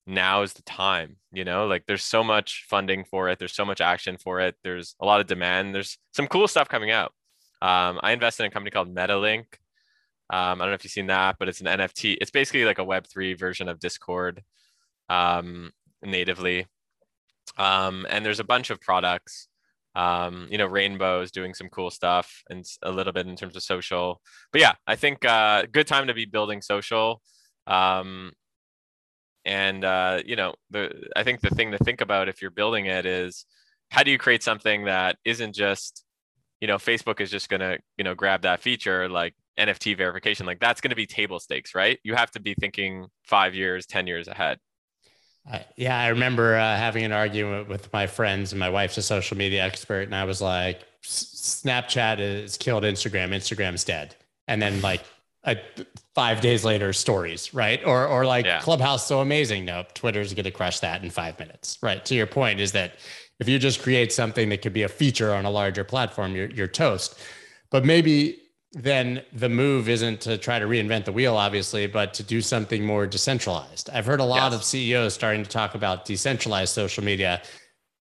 now 0.09 0.43
is 0.43 0.55
the 0.55 0.63
time 0.63 1.17
you 1.33 1.45
know 1.45 1.67
like 1.67 1.85
there's 1.87 2.03
so 2.03 2.25
much 2.25 2.65
funding 2.69 3.05
for 3.05 3.29
it 3.29 3.39
there's 3.39 3.55
so 3.55 3.65
much 3.65 3.81
action 3.81 4.17
for 4.17 4.41
it 4.41 4.55
there's 4.65 4.97
a 5.01 5.05
lot 5.05 5.21
of 5.21 5.27
demand 5.27 5.75
there's 5.75 5.99
some 6.13 6.27
cool 6.27 6.49
stuff 6.49 6.69
coming 6.69 6.91
out. 6.91 7.13
Um, 7.61 7.99
i 8.03 8.13
invested 8.13 8.45
in 8.45 8.49
a 8.49 8.53
company 8.53 8.71
called 8.71 8.95
metalink 8.95 9.45
um, 10.31 10.61
i 10.61 10.65
don't 10.65 10.69
know 10.69 10.75
if 10.75 10.85
you've 10.85 10.93
seen 10.93 11.09
that 11.09 11.37
but 11.39 11.49
it's 11.49 11.61
an 11.61 11.67
nft 11.67 12.17
it's 12.21 12.31
basically 12.31 12.65
like 12.65 12.79
a 12.79 12.85
web3 12.85 13.39
version 13.39 13.69
of 13.69 13.81
discord 13.81 14.43
um, 15.09 15.73
natively. 16.03 16.67
Um, 17.57 18.07
and 18.09 18.25
there's 18.25 18.41
a 18.41 18.45
bunch 18.45 18.71
of 18.71 18.81
products. 18.81 19.49
Um, 19.95 20.47
you 20.51 20.59
know 20.59 20.67
rainbow 20.67 21.23
is 21.23 21.33
doing 21.33 21.55
some 21.55 21.69
cool 21.71 21.91
stuff 21.91 22.45
and 22.51 22.65
a 22.83 22.91
little 22.91 23.13
bit 23.13 23.27
in 23.27 23.35
terms 23.35 23.57
of 23.57 23.63
social. 23.63 24.21
But 24.53 24.61
yeah 24.61 24.75
i 24.87 24.95
think 24.95 25.25
uh, 25.25 25.65
good 25.73 25.87
time 25.87 26.07
to 26.07 26.15
be 26.15 26.25
building 26.25 26.63
social. 26.63 27.21
Um, 27.67 28.33
and 29.49 29.83
uh, 29.83 30.21
you 30.27 30.37
know, 30.37 30.55
the 30.71 30.93
I 31.17 31.25
think 31.25 31.41
the 31.41 31.49
thing 31.49 31.73
to 31.73 31.79
think 31.79 32.03
about 32.03 32.29
if 32.29 32.43
you're 32.43 32.51
building 32.51 32.85
it 32.85 33.07
is 33.07 33.47
how 33.91 34.03
do 34.03 34.11
you 34.11 34.19
create 34.19 34.43
something 34.43 34.85
that 34.85 35.17
isn't 35.25 35.55
just, 35.55 36.05
you 36.61 36.69
know, 36.69 36.77
Facebook 36.77 37.19
is 37.19 37.31
just 37.31 37.49
gonna, 37.49 37.79
you 37.97 38.05
know, 38.05 38.15
grab 38.15 38.43
that 38.43 38.61
feature 38.61 39.09
like 39.09 39.35
NFT 39.59 39.97
verification. 39.97 40.45
Like 40.45 40.61
that's 40.61 40.83
gonna 40.83 40.95
be 40.95 41.07
table 41.07 41.41
stakes, 41.41 41.75
right? 41.75 41.99
You 42.05 42.15
have 42.15 42.31
to 42.33 42.41
be 42.41 42.55
thinking 42.61 43.07
five 43.25 43.55
years, 43.55 43.87
10 43.87 44.07
years 44.07 44.29
ahead. 44.29 44.59
Uh, 45.51 45.61
yeah, 45.77 45.99
I 45.99 46.09
remember 46.09 46.57
uh, 46.57 46.77
having 46.77 47.05
an 47.05 47.13
argument 47.13 47.71
with 47.71 47.91
my 47.91 48.07
friends, 48.07 48.53
and 48.53 48.61
my 48.61 48.69
wife's 48.69 48.99
a 48.99 49.03
social 49.03 49.39
media 49.39 49.65
expert, 49.65 50.03
and 50.03 50.15
I 50.15 50.25
was 50.25 50.43
like, 50.43 50.83
"Snapchat 51.03 52.19
has 52.19 52.59
killed 52.59 52.83
Instagram. 52.83 53.31
Instagram's 53.31 53.83
dead." 53.83 54.15
And 54.47 54.61
then, 54.61 54.83
like 54.83 55.03
a, 55.45 55.57
five 56.19 56.41
days 56.41 56.65
later 56.65 56.93
stories, 56.93 57.55
right? 57.55 57.81
Or 57.85 58.05
or 58.05 58.27
like 58.27 58.45
yeah. 58.45 58.61
Clubhouse 58.61 59.07
so 59.07 59.21
amazing. 59.21 59.65
Nope, 59.65 59.95
Twitter's 59.95 60.35
going 60.35 60.51
to 60.53 60.57
crush 60.61 60.81
that 60.81 61.05
in 61.05 61.11
five 61.11 61.39
minutes, 61.39 61.79
right? 61.81 62.05
To 62.07 62.15
your 62.17 62.27
point 62.27 62.59
is 62.59 62.73
that 62.73 62.95
if 63.39 63.49
you 63.49 63.57
just 63.57 63.81
create 63.81 64.11
something 64.13 64.49
that 64.49 64.61
could 64.63 64.73
be 64.73 64.83
a 64.83 64.89
feature 64.89 65.33
on 65.33 65.45
a 65.45 65.51
larger 65.61 65.85
platform, 65.85 66.35
you're 66.35 66.51
you're 66.51 66.67
toast. 66.67 67.21
But 67.71 67.85
maybe 67.85 68.17
then 68.73 69.23
the 69.33 69.49
move 69.49 69.89
isn't 69.89 70.21
to 70.23 70.37
try 70.39 70.59
to 70.59 70.67
reinvent 70.67 71.05
the 71.05 71.13
wheel, 71.13 71.37
obviously, 71.37 71.87
but 71.87 72.13
to 72.15 72.25
do 72.25 72.41
something 72.41 72.85
more 72.85 73.07
decentralized. 73.07 73.89
I've 73.95 74.05
heard 74.11 74.21
a 74.21 74.25
lot 74.25 74.51
yes. 74.51 74.55
of 74.55 74.65
CEOs 74.65 75.15
starting 75.15 75.45
to 75.45 75.49
talk 75.49 75.77
about 75.77 76.05
decentralized 76.05 76.75
social 76.75 77.05
media. 77.05 77.41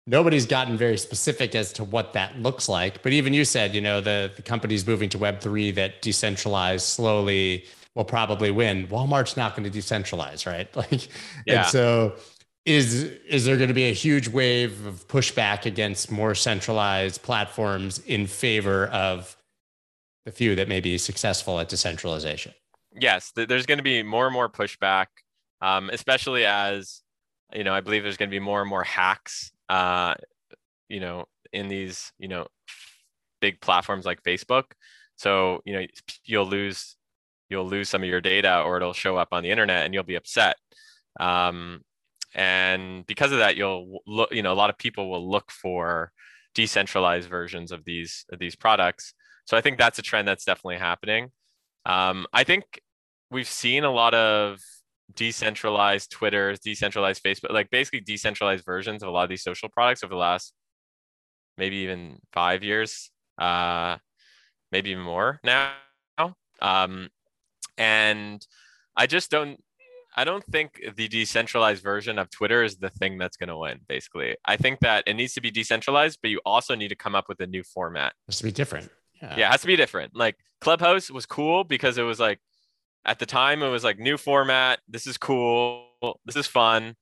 nobody's 0.08 0.48
gotten 0.48 0.76
very 0.76 0.98
specific 0.98 1.54
as 1.54 1.72
to 1.74 1.84
what 1.84 2.14
that 2.14 2.40
looks 2.40 2.68
like. 2.68 3.04
But 3.04 3.12
even 3.14 3.34
you 3.34 3.46
said, 3.46 3.76
you 3.76 3.82
know, 3.82 4.02
the, 4.02 4.32
the 4.36 4.42
companies 4.42 4.88
moving 4.88 5.10
to 5.10 5.20
Web3 5.20 5.76
that 5.76 6.02
decentralized 6.02 6.86
slowly 6.86 7.66
will 7.98 8.06
probably 8.06 8.52
win. 8.52 8.86
Walmart's 8.88 9.36
not 9.36 9.56
going 9.56 9.70
to 9.70 9.76
decentralize, 9.76 10.46
right? 10.46 10.68
Like, 10.78 11.08
yeah. 11.48 11.62
and 11.64 11.66
so 11.66 12.16
is 12.64 12.94
is 13.28 13.46
there 13.46 13.58
going 13.58 13.70
to 13.70 13.74
be 13.74 13.86
a 13.86 13.94
huge 13.94 14.28
wave 14.28 14.86
of 14.86 15.08
pushback 15.08 15.66
against 15.66 16.12
more 16.12 16.36
centralized 16.36 17.24
platforms 17.24 17.98
in 18.00 18.28
favor 18.28 18.86
of 18.88 19.36
the 20.26 20.32
few 20.32 20.54
that 20.56 20.68
may 20.68 20.80
be 20.80 21.00
successful 21.00 21.60
at 21.60 21.70
decentralization? 21.70 22.54
Yes, 23.00 23.32
there's 23.36 23.66
going 23.66 23.80
to 23.80 23.84
be 23.84 24.04
more 24.04 24.28
and 24.28 24.34
more 24.34 24.50
pushback, 24.50 25.08
um, 25.62 25.90
especially 25.92 26.46
as 26.46 27.02
you 27.56 27.64
know. 27.64 27.74
I 27.74 27.82
believe 27.82 28.04
there's 28.04 28.18
going 28.18 28.30
to 28.30 28.36
be 28.36 28.40
more 28.40 28.62
and 28.62 28.70
more 28.70 28.84
hacks, 28.84 29.52
uh, 29.70 30.14
you 30.88 31.00
know, 31.00 31.26
in 31.52 31.68
these 31.68 32.12
you 32.20 32.28
know 32.28 32.46
big 33.42 33.60
platforms 33.60 34.06
like 34.06 34.22
Facebook. 34.22 34.74
So 35.16 35.62
you 35.66 35.74
know 35.74 35.86
you'll 36.26 36.46
lose 36.46 36.97
you'll 37.50 37.68
lose 37.68 37.90
some 37.90 38.04
of 38.04 38.10
your 38.10 38.22
data, 38.22 38.62
or 38.62 38.78
it'll 38.78 38.94
show 38.94 39.18
up 39.18 39.30
on 39.32 39.44
the 39.44 39.52
internet, 39.52 39.86
and 39.86 39.94
you'll 39.94 40.04
be 40.04 40.16
upset. 40.16 40.58
Um, 41.20 41.82
and 42.36 43.06
because 43.08 43.32
of 43.32 43.40
that 43.40 43.56
you'll 43.56 44.02
look 44.06 44.32
you 44.34 44.44
know 44.44 44.54
a 44.54 44.56
lot 44.56 44.70
of 44.70 44.78
people 44.78 45.10
will 45.10 45.30
look 45.30 45.50
for 45.50 46.12
decentralized 46.54 47.30
versions 47.30 47.72
of 47.72 47.84
these 47.86 48.26
of 48.32 48.40
these 48.40 48.56
products. 48.56 49.14
So 49.46 49.58
i 49.58 49.62
think 49.62 49.78
that's 49.78 50.00
a 50.00 50.02
trend 50.02 50.28
that's 50.28 50.46
definitely 50.46 50.78
happening. 50.78 51.30
Um, 51.86 52.28
i 52.34 52.44
think 52.44 52.64
we've 53.32 53.48
seen 53.48 53.84
a 53.84 53.92
lot 53.92 54.14
of 54.14 54.60
decentralized 55.16 56.12
twitters 56.12 56.60
decentralized 56.60 57.24
facebook 57.24 57.52
like 57.54 57.70
basically 57.70 58.02
decentralized 58.02 58.66
versions 58.66 59.02
of 59.02 59.08
a 59.08 59.12
lot 59.12 59.24
of 59.24 59.30
these 59.30 59.42
social 59.42 59.70
products 59.70 60.04
over 60.04 60.14
the 60.14 60.20
last 60.20 60.54
maybe 61.58 61.78
even 61.78 62.20
five 62.34 62.62
years 62.62 63.10
uh, 63.38 63.98
maybe 64.72 64.92
even 64.92 65.04
more 65.04 65.40
now. 65.44 65.74
Um, 66.60 67.10
and 67.78 68.46
i 68.96 69.06
just 69.06 69.32
don't 69.32 69.60
I 70.18 70.24
don't 70.24 70.44
think 70.44 70.82
the 70.96 71.08
decentralized 71.08 71.84
version 71.84 72.18
of 72.18 72.32
Twitter 72.32 72.64
is 72.64 72.78
the 72.78 72.90
thing 72.90 73.20
that's 73.20 73.38
going 73.38 73.50
to 73.50 73.58
win, 73.58 73.82
basically. 73.88 74.36
I 74.44 74.58
think 74.58 74.80
that 74.80 75.04
it 75.06 75.14
needs 75.14 75.36
to 75.36 75.42
be 75.42 75.52
decentralized, 75.52 76.18
but 76.24 76.32
you 76.32 76.42
also 76.44 76.74
need 76.74 76.88
to 76.88 76.96
come 76.96 77.14
up 77.14 77.26
with 77.30 77.40
a 77.40 77.46
new 77.46 77.62
format. 77.62 78.14
It 78.28 78.32
has 78.32 78.38
to 78.40 78.44
be 78.44 78.52
different. 78.52 78.90
Yeah. 79.22 79.38
yeah, 79.38 79.48
it 79.50 79.52
has 79.52 79.62
to 79.62 79.68
be 79.68 79.76
different. 79.76 80.16
Like 80.16 80.36
Clubhouse 80.60 81.12
was 81.12 81.28
cool 81.28 81.64
because 81.64 82.00
it 82.00 82.02
was 82.02 82.20
like, 82.20 82.40
at 83.06 83.20
the 83.20 83.28
time, 83.28 83.62
it 83.62 83.70
was 83.70 83.84
like 83.84 84.00
new 84.00 84.18
format. 84.18 84.80
This 84.90 85.06
is 85.06 85.20
cool. 85.20 85.86
This 86.26 86.36
is 86.36 86.48
fun. 86.48 86.96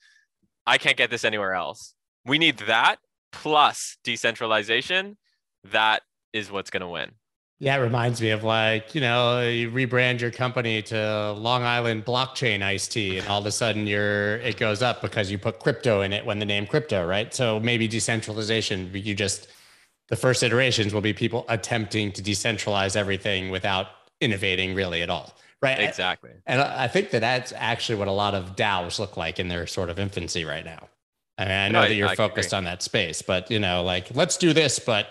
I 0.67 0.77
can't 0.77 0.97
get 0.97 1.09
this 1.09 1.23
anywhere 1.23 1.53
else. 1.53 1.95
We 2.25 2.37
need 2.37 2.57
that 2.67 2.97
plus 3.31 3.97
decentralization. 4.03 5.17
That 5.71 6.01
is 6.33 6.51
what's 6.51 6.69
going 6.69 6.81
to 6.81 6.89
win. 6.89 7.11
Yeah, 7.59 7.77
it 7.77 7.79
reminds 7.79 8.21
me 8.21 8.31
of 8.31 8.43
like, 8.43 8.93
you 8.93 8.99
know, 8.99 9.41
you 9.41 9.71
rebrand 9.71 10.19
your 10.19 10.31
company 10.31 10.81
to 10.83 11.31
Long 11.33 11.63
Island 11.63 12.05
Blockchain 12.05 12.61
Iced 12.61 12.91
Tea, 12.91 13.17
and 13.17 13.27
all 13.29 13.39
of 13.39 13.45
a 13.45 13.51
sudden 13.51 13.87
your 13.87 14.37
it 14.37 14.57
goes 14.57 14.81
up 14.81 15.01
because 15.01 15.31
you 15.31 15.37
put 15.37 15.59
crypto 15.59 16.01
in 16.01 16.11
it 16.11 16.25
when 16.25 16.39
the 16.39 16.45
name 16.45 16.67
crypto, 16.67 17.05
right? 17.05 17.33
So 17.33 17.59
maybe 17.61 17.87
decentralization, 17.87 18.91
you 18.93 19.15
just 19.15 19.47
the 20.09 20.15
first 20.17 20.43
iterations 20.43 20.93
will 20.93 21.01
be 21.01 21.13
people 21.13 21.45
attempting 21.47 22.11
to 22.11 22.21
decentralize 22.21 22.95
everything 22.95 23.49
without 23.49 23.87
innovating 24.21 24.75
really 24.75 25.01
at 25.01 25.09
all. 25.09 25.33
Right. 25.61 25.79
Exactly. 25.79 26.31
And 26.45 26.61
I 26.61 26.87
think 26.87 27.09
that 27.11 27.21
that's 27.21 27.53
actually 27.55 27.97
what 27.97 28.07
a 28.07 28.11
lot 28.11 28.35
of 28.35 28.55
DAOs 28.55 28.99
look 28.99 29.17
like 29.17 29.39
in 29.39 29.47
their 29.47 29.65
sort 29.65 29.89
of 29.89 29.97
infancy 29.97 30.45
right 30.45 30.63
now. 30.63 30.89
I 31.37 31.45
mean, 31.45 31.51
I 31.51 31.67
know 31.69 31.81
no, 31.81 31.87
that 31.87 31.95
you're 31.95 32.09
I 32.09 32.15
focused 32.15 32.49
agree. 32.49 32.57
on 32.57 32.63
that 32.65 32.83
space, 32.83 33.21
but 33.21 33.49
you 33.49 33.59
know, 33.59 33.83
like 33.83 34.13
let's 34.15 34.37
do 34.37 34.53
this, 34.53 34.77
but 34.77 35.07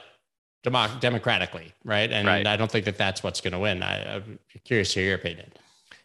democ- 0.64 1.00
democratically, 1.00 1.72
right? 1.84 2.10
And 2.10 2.26
right. 2.26 2.46
I 2.46 2.56
don't 2.56 2.70
think 2.70 2.84
that 2.86 2.98
that's 2.98 3.22
what's 3.22 3.40
going 3.40 3.52
to 3.52 3.58
win. 3.58 3.82
I, 3.82 4.16
am 4.16 4.38
curious 4.64 4.92
to 4.94 5.00
hear 5.00 5.10
your 5.10 5.18
opinion. 5.18 5.52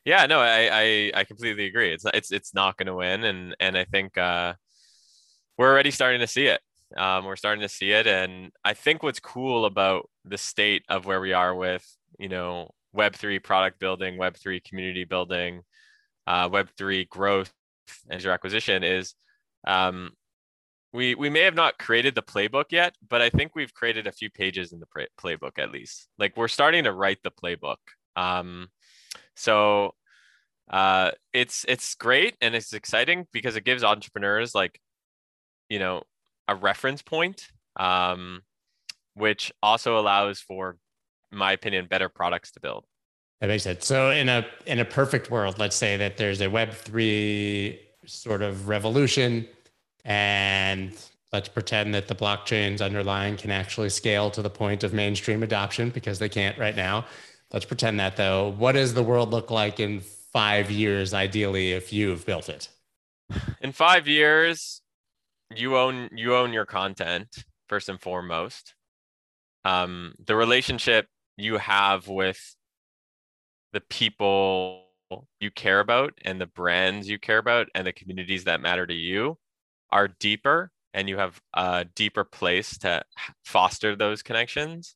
Yeah, 0.06 0.26
no, 0.26 0.40
I, 0.40 0.70
I, 0.72 1.12
I 1.14 1.24
completely 1.24 1.66
agree. 1.66 1.92
It's 1.92 2.06
it's 2.14 2.32
it's 2.32 2.54
not 2.54 2.78
going 2.78 2.88
to 2.88 2.96
win, 2.96 3.24
and 3.24 3.56
and 3.60 3.78
I 3.78 3.86
think 3.86 4.18
uh, 4.18 4.54
we're 5.58 5.72
already 5.72 5.92
starting 5.92 6.22
to 6.22 6.28
see 6.28 6.48
it. 6.48 6.62
Um, 6.98 7.26
we're 7.26 7.36
starting 7.36 7.62
to 7.62 7.70
see 7.70 7.92
it, 7.92 8.08
and 8.08 8.52
I 8.64 8.74
think 8.74 9.04
what's 9.04 9.20
cool 9.20 9.66
about 9.66 10.10
the 10.26 10.38
state 10.38 10.84
of 10.90 11.06
where 11.06 11.22
we 11.22 11.34
are 11.34 11.54
with 11.54 11.86
you 12.18 12.30
know 12.30 12.72
Web 12.94 13.16
three 13.16 13.40
product 13.40 13.80
building, 13.80 14.18
Web 14.18 14.38
three 14.38 14.60
community 14.62 15.04
building, 15.04 15.62
uh, 16.26 16.50
Web 16.52 16.70
three 16.78 17.06
growth 17.06 17.54
and 18.10 18.22
your 18.24 18.34
acquisition 18.34 18.84
is 18.84 19.16
um, 19.68 20.12
we 20.92 21.16
we 21.16 21.30
may 21.30 21.42
have 21.42 21.56
not 21.56 21.78
created 21.78 22.16
the 22.16 22.22
playbook 22.22 22.66
yet, 22.72 22.96
but 23.08 23.22
I 23.22 23.30
think 23.30 23.56
we've 23.56 23.74
created 23.74 24.08
a 24.08 24.12
few 24.12 24.30
pages 24.30 24.72
in 24.74 24.80
the 24.80 25.08
playbook 25.20 25.60
at 25.60 25.72
least. 25.72 26.08
Like 26.18 26.36
we're 26.36 26.48
starting 26.48 26.86
to 26.86 26.94
write 26.94 27.20
the 27.24 27.32
playbook. 27.32 27.78
Um, 28.16 28.70
so 29.36 29.94
uh, 30.70 31.12
it's 31.34 31.66
it's 31.68 31.96
great 31.96 32.36
and 32.42 32.56
it's 32.56 32.74
exciting 32.74 33.28
because 33.32 33.56
it 33.56 33.64
gives 33.64 33.84
entrepreneurs 33.84 34.56
like, 34.56 34.80
you 35.70 35.80
know, 35.80 36.04
a 36.48 36.56
reference 36.56 37.02
point, 37.02 37.48
um, 37.80 38.42
which 39.14 39.52
also 39.62 40.00
allows 40.00 40.40
for, 40.40 40.78
in 41.32 41.38
my 41.38 41.52
opinion, 41.52 41.88
better 41.88 42.10
products 42.10 42.52
to 42.52 42.60
build. 42.60 42.86
That 43.42 43.48
makes 43.48 43.64
sense. 43.64 43.86
So 43.86 44.12
in 44.12 44.28
a 44.28 44.46
in 44.66 44.80
a 44.80 44.86
perfect 44.86 45.30
world, 45.30 45.60
let's 45.60 45.76
say 45.76 45.98
that 45.98 46.18
there's 46.18 46.42
a 46.42 46.50
Web 46.50 46.74
three 46.74 47.80
sort 48.06 48.42
of 48.42 48.68
revolution 48.68 49.48
and 50.10 50.92
let's 51.32 51.48
pretend 51.48 51.94
that 51.94 52.08
the 52.08 52.16
blockchains 52.16 52.82
underlying 52.82 53.38
can 53.38 53.52
actually 53.52 53.90
scale 53.90 54.32
to 54.32 54.42
the 54.42 54.50
point 54.50 54.84
of 54.84 54.92
mainstream 54.92 55.44
adoption 55.44 55.92
because 55.92 56.18
they 56.18 56.28
can't 56.28 56.58
right 56.58 56.76
now. 56.76 57.06
Let's 57.54 57.66
pretend 57.66 58.00
that 58.00 58.18
though. 58.18 58.50
What 58.50 58.74
does 58.74 58.96
the 58.96 59.04
world 59.04 59.30
look 59.30 59.52
like 59.52 59.80
in 59.80 60.02
five 60.34 60.72
years, 60.72 61.14
ideally, 61.14 61.72
if 61.72 61.94
you've 61.94 62.26
built 62.26 62.50
it? 62.50 62.70
In 63.62 63.72
five 63.72 64.08
years, 64.08 64.82
you 65.56 65.78
own 65.78 66.10
you 66.12 66.36
own 66.36 66.54
your 66.54 66.66
content 66.66 67.44
first 67.68 67.88
and 67.88 68.02
foremost. 68.02 68.74
Um, 69.64 70.16
the 70.26 70.36
relationship 70.36 71.08
you 71.38 71.58
have 71.60 72.08
with 72.08 72.56
the 73.74 73.82
people 73.82 74.86
you 75.40 75.52
care 75.52 75.80
about 75.80 76.14
and 76.24 76.42
the 76.42 76.48
brands 76.48 77.08
you 77.08 77.20
care 77.20 77.38
about 77.38 77.68
and 77.76 77.86
the 77.86 77.94
communities 77.94 78.46
that 78.46 78.62
matter 78.62 78.88
to 78.88 78.94
you 78.94 79.38
are 79.92 80.08
deeper 80.08 80.72
and 80.94 81.08
you 81.08 81.18
have 81.18 81.40
a 81.54 81.86
deeper 81.96 82.24
place 82.24 82.78
to 82.80 83.04
foster 83.44 83.96
those 83.96 84.24
connections, 84.24 84.96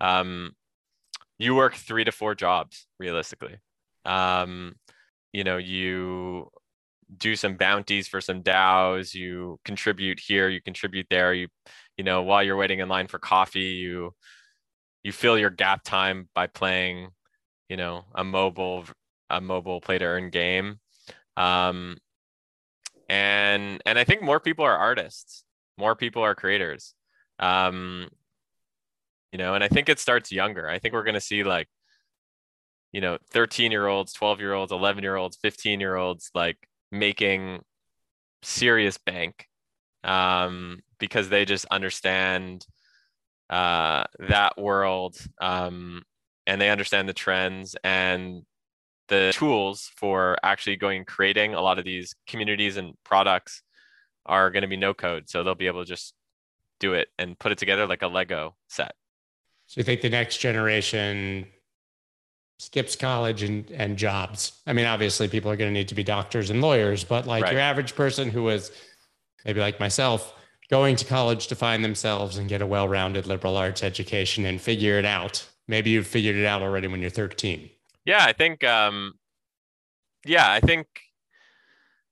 um, 0.00 0.52
you 1.38 1.54
work 1.54 1.74
three 1.74 2.04
to 2.04 2.12
four 2.12 2.34
jobs 2.34 2.86
realistically. 2.98 3.56
Um, 4.04 4.76
you 5.32 5.44
know, 5.44 5.56
you 5.56 6.48
do 7.16 7.36
some 7.36 7.56
bounties 7.56 8.08
for 8.08 8.20
some 8.20 8.42
DAOs, 8.42 9.14
you 9.14 9.58
contribute 9.64 10.20
here, 10.20 10.48
you 10.48 10.60
contribute 10.60 11.06
there, 11.10 11.34
you, 11.34 11.48
you 11.96 12.04
know, 12.04 12.22
while 12.22 12.42
you're 12.42 12.56
waiting 12.56 12.78
in 12.78 12.88
line 12.88 13.08
for 13.08 13.18
coffee, 13.18 13.60
you, 13.60 14.14
you 15.02 15.12
fill 15.12 15.38
your 15.38 15.50
gap 15.50 15.82
time 15.84 16.28
by 16.34 16.46
playing, 16.46 17.08
you 17.68 17.76
know, 17.76 18.04
a 18.14 18.24
mobile, 18.24 18.84
a 19.28 19.40
mobile 19.40 19.80
play 19.80 19.98
to 19.98 20.04
earn 20.04 20.30
game. 20.30 20.78
Um, 21.36 21.96
and 23.08 23.82
and 23.86 23.98
i 23.98 24.04
think 24.04 24.22
more 24.22 24.40
people 24.40 24.64
are 24.64 24.76
artists 24.76 25.44
more 25.78 25.96
people 25.96 26.22
are 26.22 26.34
creators. 26.34 26.94
Um 27.38 28.08
you 29.32 29.38
know 29.38 29.54
and 29.54 29.64
i 29.64 29.68
think 29.68 29.88
it 29.88 29.98
starts 29.98 30.30
younger. 30.30 30.68
I 30.68 30.78
think 30.78 30.94
we're 30.94 31.04
going 31.04 31.14
to 31.14 31.20
see 31.20 31.42
like 31.42 31.68
you 32.92 33.00
know 33.00 33.18
13 33.30 33.72
year 33.72 33.86
olds 33.86 34.12
12 34.12 34.40
year 34.40 34.52
olds 34.52 34.72
11 34.72 35.02
year 35.02 35.16
olds 35.16 35.36
15 35.42 35.80
year 35.80 35.96
olds 35.96 36.30
like 36.34 36.58
making 36.90 37.62
serious 38.42 38.98
bank 38.98 39.48
um 40.04 40.80
because 40.98 41.28
they 41.28 41.44
just 41.44 41.64
understand 41.70 42.66
uh 43.50 44.04
that 44.18 44.58
world 44.58 45.16
um 45.40 46.02
and 46.46 46.60
they 46.60 46.70
understand 46.70 47.08
the 47.08 47.14
trends 47.14 47.76
and 47.82 48.42
the 49.12 49.32
tools 49.34 49.90
for 49.96 50.38
actually 50.42 50.76
going 50.76 50.98
and 50.98 51.06
creating 51.06 51.54
a 51.54 51.60
lot 51.60 51.78
of 51.78 51.84
these 51.84 52.14
communities 52.26 52.78
and 52.78 52.94
products 53.04 53.62
are 54.24 54.50
going 54.50 54.62
to 54.62 54.68
be 54.68 54.76
no 54.76 54.94
code. 54.94 55.28
So 55.28 55.44
they'll 55.44 55.54
be 55.54 55.66
able 55.66 55.84
to 55.84 55.88
just 55.88 56.14
do 56.80 56.94
it 56.94 57.08
and 57.18 57.38
put 57.38 57.52
it 57.52 57.58
together 57.58 57.86
like 57.86 58.02
a 58.02 58.06
Lego 58.08 58.56
set. 58.68 58.94
So 59.66 59.80
you 59.80 59.84
think 59.84 60.00
the 60.00 60.08
next 60.08 60.38
generation 60.38 61.46
skips 62.58 62.96
college 62.96 63.42
and, 63.42 63.70
and 63.70 63.98
jobs? 63.98 64.62
I 64.66 64.72
mean, 64.72 64.86
obviously 64.86 65.28
people 65.28 65.50
are 65.50 65.56
going 65.56 65.68
to 65.68 65.78
need 65.78 65.88
to 65.88 65.94
be 65.94 66.04
doctors 66.04 66.48
and 66.48 66.62
lawyers, 66.62 67.04
but 67.04 67.26
like 67.26 67.44
right. 67.44 67.52
your 67.52 67.60
average 67.60 67.94
person 67.94 68.30
who 68.30 68.42
was 68.42 68.72
maybe 69.44 69.60
like 69.60 69.78
myself, 69.78 70.34
going 70.70 70.96
to 70.96 71.04
college 71.04 71.48
to 71.48 71.54
find 71.54 71.84
themselves 71.84 72.38
and 72.38 72.48
get 72.48 72.62
a 72.62 72.66
well-rounded 72.66 73.26
liberal 73.26 73.58
arts 73.58 73.82
education 73.82 74.46
and 74.46 74.58
figure 74.58 74.98
it 74.98 75.04
out. 75.04 75.46
Maybe 75.68 75.90
you've 75.90 76.06
figured 76.06 76.36
it 76.36 76.46
out 76.46 76.62
already 76.62 76.88
when 76.88 77.02
you're 77.02 77.10
13. 77.10 77.68
Yeah, 78.04 78.24
I 78.24 78.32
think 78.32 78.64
um 78.64 79.14
yeah, 80.24 80.50
I 80.50 80.60
think 80.60 80.86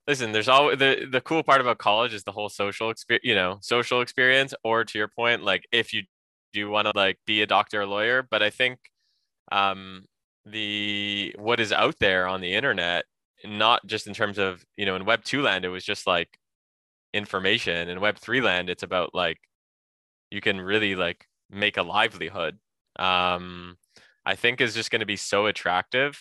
listen, 0.06 0.32
there's 0.32 0.48
always 0.48 0.78
the 0.78 1.06
the 1.10 1.20
cool 1.20 1.42
part 1.42 1.60
about 1.60 1.78
college 1.78 2.14
is 2.14 2.24
the 2.24 2.32
whole 2.32 2.48
social 2.48 2.90
experience, 2.90 3.24
you 3.24 3.34
know, 3.34 3.58
social 3.62 4.00
experience. 4.00 4.54
Or 4.64 4.84
to 4.84 4.98
your 4.98 5.08
point, 5.08 5.42
like 5.42 5.64
if 5.72 5.92
you 5.92 6.02
do 6.52 6.68
want 6.70 6.86
to 6.86 6.92
like 6.94 7.18
be 7.26 7.42
a 7.42 7.46
doctor 7.46 7.82
or 7.82 7.86
lawyer, 7.86 8.26
but 8.30 8.42
I 8.42 8.50
think 8.50 8.78
um, 9.52 10.04
the 10.46 11.34
what 11.38 11.60
is 11.60 11.72
out 11.72 11.96
there 12.00 12.26
on 12.28 12.40
the 12.40 12.54
internet, 12.54 13.04
not 13.44 13.86
just 13.86 14.06
in 14.06 14.14
terms 14.14 14.38
of 14.38 14.64
you 14.76 14.86
know 14.86 14.96
in 14.96 15.04
Web 15.06 15.24
two 15.24 15.42
land, 15.42 15.64
it 15.64 15.70
was 15.70 15.84
just 15.84 16.06
like 16.06 16.38
information. 17.14 17.88
In 17.88 18.00
Web 18.00 18.18
three 18.18 18.40
land, 18.42 18.70
it's 18.70 18.84
about 18.84 19.14
like 19.14 19.38
you 20.30 20.40
can 20.40 20.60
really 20.60 20.94
like 20.96 21.26
make 21.50 21.76
a 21.76 21.82
livelihood. 21.82 22.58
Um, 22.98 23.76
I 24.24 24.34
think 24.34 24.60
is 24.60 24.74
just 24.74 24.90
going 24.90 25.00
to 25.00 25.06
be 25.06 25.16
so 25.16 25.46
attractive 25.46 26.18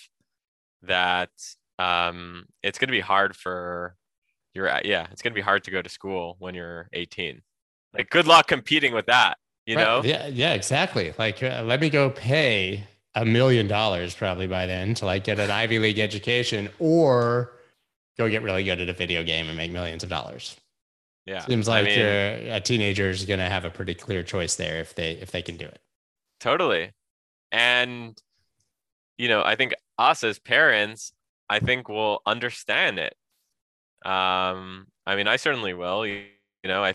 that 0.84 1.30
um, 1.78 2.46
it's 2.64 2.80
going 2.80 2.88
to 2.88 2.94
be 2.94 3.00
hard 3.00 3.36
for 3.36 3.96
your 4.54 4.68
yeah, 4.84 5.08
it's 5.12 5.22
going 5.22 5.34
to 5.34 5.36
be 5.36 5.42
hard 5.42 5.64
to 5.66 5.72
go 5.72 5.82
to 5.82 5.90
school 5.90 6.36
when 6.40 6.56
you're 6.56 6.90
18. 6.94 7.42
Like, 7.94 8.10
good 8.10 8.28
luck 8.28 8.48
competing 8.48 8.94
with 8.94 9.08
that. 9.08 9.38
You 9.66 9.76
right. 9.76 9.84
know? 9.84 10.02
Yeah, 10.04 10.28
yeah, 10.28 10.54
exactly. 10.54 11.14
Like, 11.18 11.42
uh, 11.44 11.64
let 11.66 11.80
me 11.80 11.90
go 11.90 12.10
pay 12.10 12.84
a 13.16 13.26
million 13.26 13.68
dollars 13.68 14.16
probably 14.16 14.48
by 14.48 14.66
then 14.66 14.94
to 14.96 15.06
like 15.06 15.24
get 15.24 15.40
an 15.40 15.52
Ivy 15.52 15.80
League 15.80 16.00
education 16.00 16.70
or 16.80 17.54
go 18.18 18.30
get 18.30 18.44
really 18.44 18.64
good 18.64 18.80
at 18.82 18.90
a 18.90 18.94
video 18.94 19.24
game 19.24 19.48
and 19.48 19.58
make 19.58 19.72
millions 19.72 20.04
of 20.04 20.10
dollars. 20.10 20.56
Yeah. 21.26 21.46
Seems 21.46 21.68
like 21.68 21.86
I 21.86 21.90
mean, 21.90 22.52
a 22.52 22.62
teenager 22.62 23.10
is 23.10 23.26
going 23.26 23.40
to 23.40 23.46
have 23.46 23.66
a 23.66 23.70
pretty 23.70 23.94
clear 23.94 24.24
choice 24.24 24.56
there 24.56 24.80
if 24.80 24.96
they 24.96 25.14
if 25.14 25.32
they 25.32 25.42
can 25.42 25.58
do 25.58 25.66
it. 25.66 25.80
Totally. 26.40 26.92
And 27.52 28.20
you 29.18 29.28
know, 29.28 29.44
I 29.44 29.56
think 29.56 29.74
us 29.98 30.24
as 30.24 30.40
parents 30.40 31.14
I 31.50 31.60
think 31.60 31.90
will 31.90 32.22
understand 32.26 33.00
it. 33.00 33.16
Um, 34.06 34.88
I 35.06 35.16
mean, 35.16 35.28
I 35.28 35.36
certainly 35.36 35.74
will. 35.74 36.06
You, 36.06 36.24
you 36.64 36.70
know, 36.70 36.84
I 36.84 36.94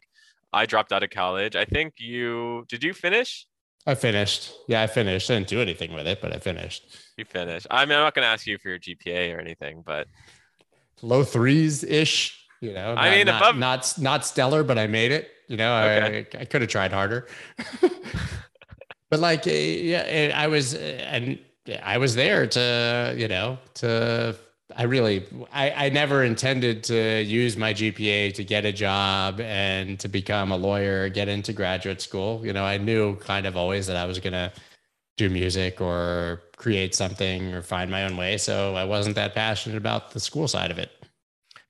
I 0.53 0.67
dropped 0.67 0.93
out 0.93 1.03
of 1.03 1.11
college. 1.11 1.57
I 1.57 1.65
think 1.65 1.95
you 1.99 2.65
did. 2.69 2.85
You 2.85 2.95
finish? 2.95 3.47
I 3.87 3.95
finished. 3.95 4.55
Yeah, 4.69 4.83
I 4.83 4.87
finished. 4.87 5.31
I 5.31 5.35
didn't 5.35 5.49
do 5.49 5.61
anything 5.61 5.93
with 5.93 6.07
it, 6.07 6.23
but 6.23 6.33
I 6.33 6.39
finished. 6.39 6.97
You 7.19 7.25
finished. 7.25 7.67
I 7.71 7.85
mean, 7.85 7.99
I'm 7.99 8.05
not 8.05 8.15
going 8.15 8.25
to 8.25 8.29
ask 8.29 8.47
you 8.47 8.57
for 8.57 8.71
your 8.71 8.79
GPA 8.79 9.37
or 9.37 9.41
anything, 9.41 9.83
but 9.85 10.07
low 11.03 11.25
threes 11.25 11.85
ish. 11.85 12.41
You 12.61 12.73
know, 12.73 12.95
I 12.97 13.11
mean, 13.11 13.27
not, 13.27 13.43
above... 13.43 13.57
not 13.57 13.95
not 13.99 14.25
stellar, 14.25 14.63
but 14.63 14.79
I 14.79 14.87
made 14.87 15.11
it. 15.11 15.31
You 15.49 15.59
know, 15.59 15.77
okay. 15.77 16.27
I 16.35 16.41
I 16.43 16.45
could 16.47 16.63
have 16.63 16.71
tried 16.71 16.93
harder. 16.93 17.27
but 19.15 19.21
like, 19.21 19.47
eh, 19.47 19.53
yeah, 19.53 20.33
I 20.35 20.49
was, 20.49 20.75
eh, 20.75 20.97
and 21.09 21.39
I 21.85 21.99
was 21.99 22.17
there 22.17 22.49
to, 22.49 23.15
you 23.17 23.29
know, 23.29 23.59
to 23.75 24.35
I 24.75 24.83
really, 24.83 25.25
I, 25.53 25.87
I 25.87 25.89
never 25.91 26.25
intended 26.25 26.83
to 26.85 27.23
use 27.23 27.57
my 27.57 27.73
GPA 27.73 28.35
to 28.35 28.43
get 28.43 28.65
a 28.65 28.73
job 28.73 29.41
and 29.41 30.01
to 30.01 30.09
become 30.09 30.51
a 30.51 30.57
lawyer, 30.57 31.09
get 31.11 31.29
into 31.29 31.53
graduate 31.53 32.01
school. 32.01 32.45
You 32.45 32.53
know, 32.53 32.65
I 32.65 32.77
knew 32.77 33.15
kind 33.19 33.47
of 33.47 33.57
always 33.57 33.87
that 33.87 33.95
I 33.95 34.05
was 34.05 34.19
going 34.19 34.33
to 34.33 34.51
do 35.17 35.31
music 35.31 35.81
or 35.81 36.43
create 36.57 36.93
something 36.97 37.55
or 37.55 37.63
find 37.63 37.93
my 37.93 38.03
own 38.03 38.17
way. 38.17 38.37
So 38.37 38.75
I 38.75 38.83
wasn't 38.83 39.15
that 39.15 39.33
passionate 39.33 39.77
about 39.77 40.11
the 40.11 40.19
school 40.19 40.49
side 40.49 40.73
of 40.73 40.79
it. 40.81 40.91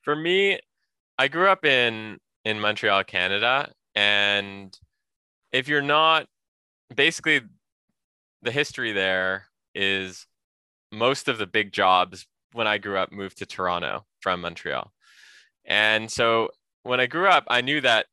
For 0.01 0.17
me, 0.17 0.61
I 1.19 1.29
grew 1.29 1.51
up 1.51 1.67
in 1.67 2.17
in 2.47 2.59
Montreal, 2.59 3.05
Canada, 3.05 3.71
and 3.95 4.75
if 5.53 5.69
you're 5.69 5.83
not 5.83 6.27
basically 6.95 7.41
the 8.43 8.53
history 8.53 8.93
there 8.93 9.47
is 9.75 10.27
most 10.93 11.29
of 11.29 11.39
the 11.39 11.47
big 11.47 11.73
jobs 11.73 12.27
when 12.53 12.67
I 12.67 12.79
grew 12.79 12.97
up 12.99 13.13
moved 13.13 13.39
to 13.39 13.47
Toronto 13.47 14.05
from 14.21 14.41
Montreal. 14.41 14.93
And 15.65 16.11
so 16.11 16.51
when 16.83 17.01
I 17.01 17.07
grew 17.07 17.27
up, 17.27 17.45
I 17.49 17.63
knew 17.63 17.81
that 17.81 18.07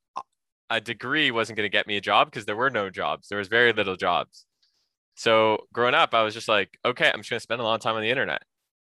a 0.70 0.80
degree 0.80 1.32
wasn't 1.32 1.58
going 1.58 1.66
to 1.66 1.78
get 1.78 1.86
me 1.86 1.98
a 1.98 2.02
job 2.02 2.32
because 2.32 2.46
there 2.46 2.56
were 2.56 2.70
no 2.70 2.90
jobs. 2.90 3.28
There 3.28 3.38
was 3.38 3.50
very 3.50 3.74
little 3.74 3.98
jobs. 3.98 4.46
So 5.16 5.66
growing 5.74 5.94
up, 5.94 6.14
I 6.14 6.24
was 6.24 6.34
just 6.34 6.48
like, 6.48 6.78
okay, 6.86 7.12
I'm 7.14 7.20
just 7.20 7.30
going 7.30 7.40
to 7.40 7.44
spend 7.44 7.62
a 7.62 7.66
long 7.66 7.80
time 7.80 7.96
on 7.96 8.02
the 8.02 8.10
internet. 8.10 8.42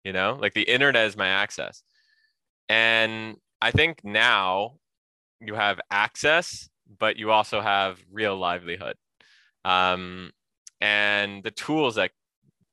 You 0.04 0.14
know, 0.14 0.38
like 0.40 0.54
the 0.54 0.64
internet 0.64 1.08
is 1.08 1.16
my 1.16 1.28
access. 1.28 1.84
And 2.68 3.38
I 3.62 3.72
think 3.72 4.02
now 4.04 4.76
you 5.40 5.56
have 5.56 5.80
access, 5.90 6.70
but 7.00 7.18
you 7.18 7.32
also 7.32 7.62
have 7.62 8.00
real 8.12 8.38
livelihood. 8.38 8.96
Um, 9.66 10.32
and 10.82 11.44
the 11.44 11.52
tools 11.52 11.96
that 11.96 12.12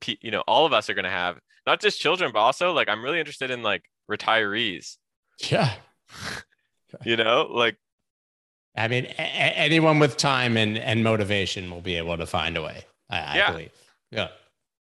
you 0.07 0.31
know 0.31 0.43
all 0.47 0.65
of 0.67 0.73
us 0.73 0.89
are 0.89 0.95
going 0.95 1.05
to 1.05 1.11
have 1.11 1.39
not 1.67 1.81
just 1.81 2.01
children 2.01 2.31
but 2.33 2.39
also 2.39 2.73
like 2.73 2.89
i'm 2.89 3.03
really 3.03 3.19
interested 3.19 3.51
in 3.51 3.63
like 3.63 3.85
retirees. 4.11 4.97
Yeah. 5.51 5.73
You 7.05 7.17
know 7.19 7.49
like 7.51 7.77
i 8.75 8.89
mean 8.89 9.05
a- 9.05 9.21
anyone 9.21 9.99
with 9.99 10.17
time 10.17 10.57
and 10.57 10.79
and 10.79 11.05
motivation 11.05 11.71
will 11.71 11.83
be 11.83 11.97
able 11.97 12.17
to 12.17 12.25
find 12.25 12.57
a 12.57 12.63
way 12.63 12.87
i, 13.11 13.37
yeah. 13.37 13.49
I 13.49 13.51
believe. 13.51 13.73
Yeah. 14.11 14.29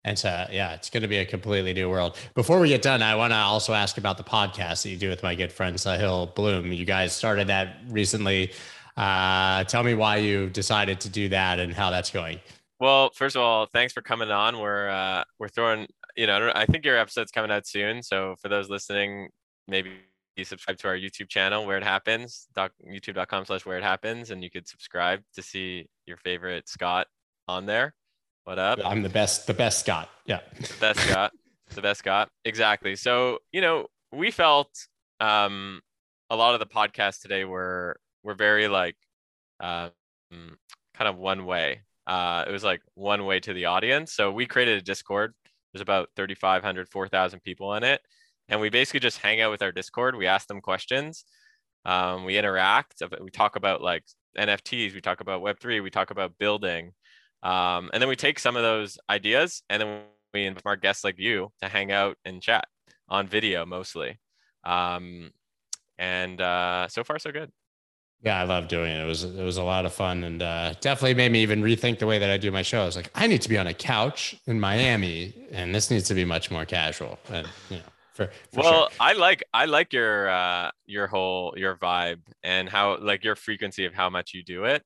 And 0.04 0.16
so 0.16 0.46
yeah 0.52 0.74
it's 0.74 0.88
going 0.88 1.02
to 1.02 1.08
be 1.08 1.16
a 1.16 1.24
completely 1.24 1.72
new 1.72 1.90
world. 1.90 2.16
Before 2.36 2.60
we 2.60 2.68
get 2.68 2.80
done 2.80 3.02
i 3.02 3.16
want 3.16 3.32
to 3.32 3.36
also 3.36 3.74
ask 3.74 3.98
about 3.98 4.18
the 4.18 4.22
podcast 4.22 4.84
that 4.84 4.90
you 4.90 4.96
do 4.96 5.08
with 5.08 5.24
my 5.24 5.34
good 5.34 5.50
friend 5.50 5.76
sahil 5.78 6.32
bloom. 6.36 6.70
You 6.70 6.84
guys 6.84 7.12
started 7.12 7.48
that 7.48 7.78
recently 7.88 8.52
uh, 8.96 9.64
tell 9.64 9.82
me 9.82 9.94
why 9.94 10.16
you 10.16 10.48
decided 10.50 11.00
to 11.00 11.08
do 11.08 11.28
that 11.28 11.58
and 11.58 11.72
how 11.72 11.90
that's 11.90 12.10
going 12.10 12.40
well, 12.78 13.10
first 13.14 13.36
of 13.36 13.42
all, 13.42 13.66
thanks 13.66 13.92
for 13.92 14.02
coming 14.02 14.30
on. 14.30 14.58
We're 14.58 14.88
uh, 14.88 15.24
we're 15.38 15.48
throwing, 15.48 15.86
you 16.16 16.26
know, 16.26 16.52
I 16.54 16.66
think 16.66 16.84
your 16.84 16.98
episode's 16.98 17.30
coming 17.30 17.50
out 17.50 17.66
soon. 17.66 18.02
So 18.02 18.36
for 18.40 18.48
those 18.48 18.68
listening, 18.68 19.30
maybe 19.66 19.92
you 20.36 20.44
subscribe 20.44 20.76
to 20.78 20.88
our 20.88 20.96
YouTube 20.96 21.28
channel 21.28 21.64
where 21.64 21.78
it 21.78 21.82
happens, 21.82 22.46
doc, 22.54 22.72
youtube.com 22.86 23.46
slash 23.46 23.64
where 23.64 23.78
it 23.78 23.82
happens, 23.82 24.30
and 24.30 24.44
you 24.44 24.50
could 24.50 24.68
subscribe 24.68 25.22
to 25.34 25.42
see 25.42 25.88
your 26.06 26.18
favorite 26.18 26.68
Scott 26.68 27.06
on 27.48 27.64
there. 27.64 27.94
What 28.44 28.58
up? 28.58 28.78
I'm 28.84 29.02
the 29.02 29.08
best, 29.08 29.46
the 29.46 29.54
best 29.54 29.80
Scott. 29.80 30.10
Yeah. 30.26 30.40
The 30.60 30.74
best 30.78 31.00
Scott. 31.00 31.32
the 31.74 31.82
best 31.82 32.00
Scott. 32.00 32.28
Exactly. 32.44 32.94
So, 32.94 33.38
you 33.52 33.60
know, 33.62 33.86
we 34.12 34.30
felt 34.30 34.70
um 35.20 35.80
a 36.28 36.36
lot 36.36 36.52
of 36.52 36.60
the 36.60 36.66
podcasts 36.66 37.22
today 37.22 37.44
were 37.44 37.96
were 38.26 38.34
very 38.34 38.68
like 38.68 38.96
um 39.60 39.92
kind 40.94 41.08
of 41.08 41.16
one 41.16 41.46
way 41.46 41.82
uh, 42.06 42.44
it 42.46 42.52
was 42.52 42.64
like 42.64 42.82
one 42.94 43.24
way 43.26 43.40
to 43.40 43.52
the 43.52 43.64
audience. 43.66 44.12
So 44.12 44.30
we 44.30 44.46
created 44.46 44.78
a 44.78 44.82
Discord. 44.82 45.34
There's 45.72 45.82
about 45.82 46.08
3,500, 46.16 46.88
4,000 46.88 47.40
people 47.40 47.74
in 47.74 47.82
it. 47.82 48.00
And 48.48 48.60
we 48.60 48.70
basically 48.70 49.00
just 49.00 49.18
hang 49.18 49.40
out 49.40 49.50
with 49.50 49.62
our 49.62 49.72
Discord. 49.72 50.14
We 50.14 50.26
ask 50.26 50.46
them 50.46 50.60
questions. 50.60 51.24
Um, 51.84 52.24
we 52.24 52.38
interact. 52.38 53.02
We 53.20 53.30
talk 53.30 53.56
about 53.56 53.82
like 53.82 54.04
NFTs. 54.38 54.94
We 54.94 55.00
talk 55.00 55.20
about 55.20 55.42
Web3. 55.42 55.82
We 55.82 55.90
talk 55.90 56.10
about 56.10 56.38
building. 56.38 56.92
Um, 57.42 57.90
and 57.92 58.00
then 58.00 58.08
we 58.08 58.16
take 58.16 58.38
some 58.38 58.56
of 58.56 58.62
those 58.62 58.98
ideas 59.10 59.62
and 59.68 59.82
then 59.82 60.02
we 60.32 60.46
invite 60.46 60.62
our 60.64 60.76
guests 60.76 61.04
like 61.04 61.18
you 61.18 61.50
to 61.62 61.68
hang 61.68 61.92
out 61.92 62.16
and 62.24 62.40
chat 62.40 62.66
on 63.08 63.26
video 63.26 63.66
mostly. 63.66 64.18
Um, 64.64 65.32
and 65.98 66.40
uh, 66.40 66.86
so 66.88 67.02
far, 67.02 67.18
so 67.18 67.32
good. 67.32 67.50
Yeah, 68.22 68.40
I 68.40 68.44
love 68.44 68.68
doing 68.68 68.90
it. 68.90 69.02
It 69.02 69.06
was 69.06 69.24
it 69.24 69.42
was 69.42 69.56
a 69.56 69.62
lot 69.62 69.86
of 69.86 69.92
fun 69.92 70.24
and 70.24 70.42
uh, 70.42 70.74
definitely 70.80 71.14
made 71.14 71.32
me 71.32 71.42
even 71.42 71.62
rethink 71.62 71.98
the 71.98 72.06
way 72.06 72.18
that 72.18 72.30
I 72.30 72.38
do 72.38 72.50
my 72.50 72.62
show. 72.62 72.82
I 72.82 72.86
was 72.86 72.96
like, 72.96 73.10
I 73.14 73.26
need 73.26 73.42
to 73.42 73.48
be 73.48 73.58
on 73.58 73.66
a 73.66 73.74
couch 73.74 74.36
in 74.46 74.58
Miami, 74.58 75.34
and 75.52 75.74
this 75.74 75.90
needs 75.90 76.08
to 76.08 76.14
be 76.14 76.24
much 76.24 76.50
more 76.50 76.64
casual. 76.64 77.18
And 77.30 77.46
you 77.70 77.76
know, 77.76 77.82
for, 78.14 78.26
for 78.52 78.60
well, 78.60 78.72
sure. 78.72 78.88
I 78.98 79.12
like 79.12 79.44
I 79.52 79.66
like 79.66 79.92
your 79.92 80.28
uh, 80.30 80.70
your 80.86 81.06
whole 81.06 81.54
your 81.56 81.76
vibe 81.76 82.20
and 82.42 82.68
how 82.68 82.98
like 82.98 83.22
your 83.22 83.36
frequency 83.36 83.84
of 83.84 83.94
how 83.94 84.10
much 84.10 84.32
you 84.34 84.42
do 84.42 84.64
it. 84.64 84.82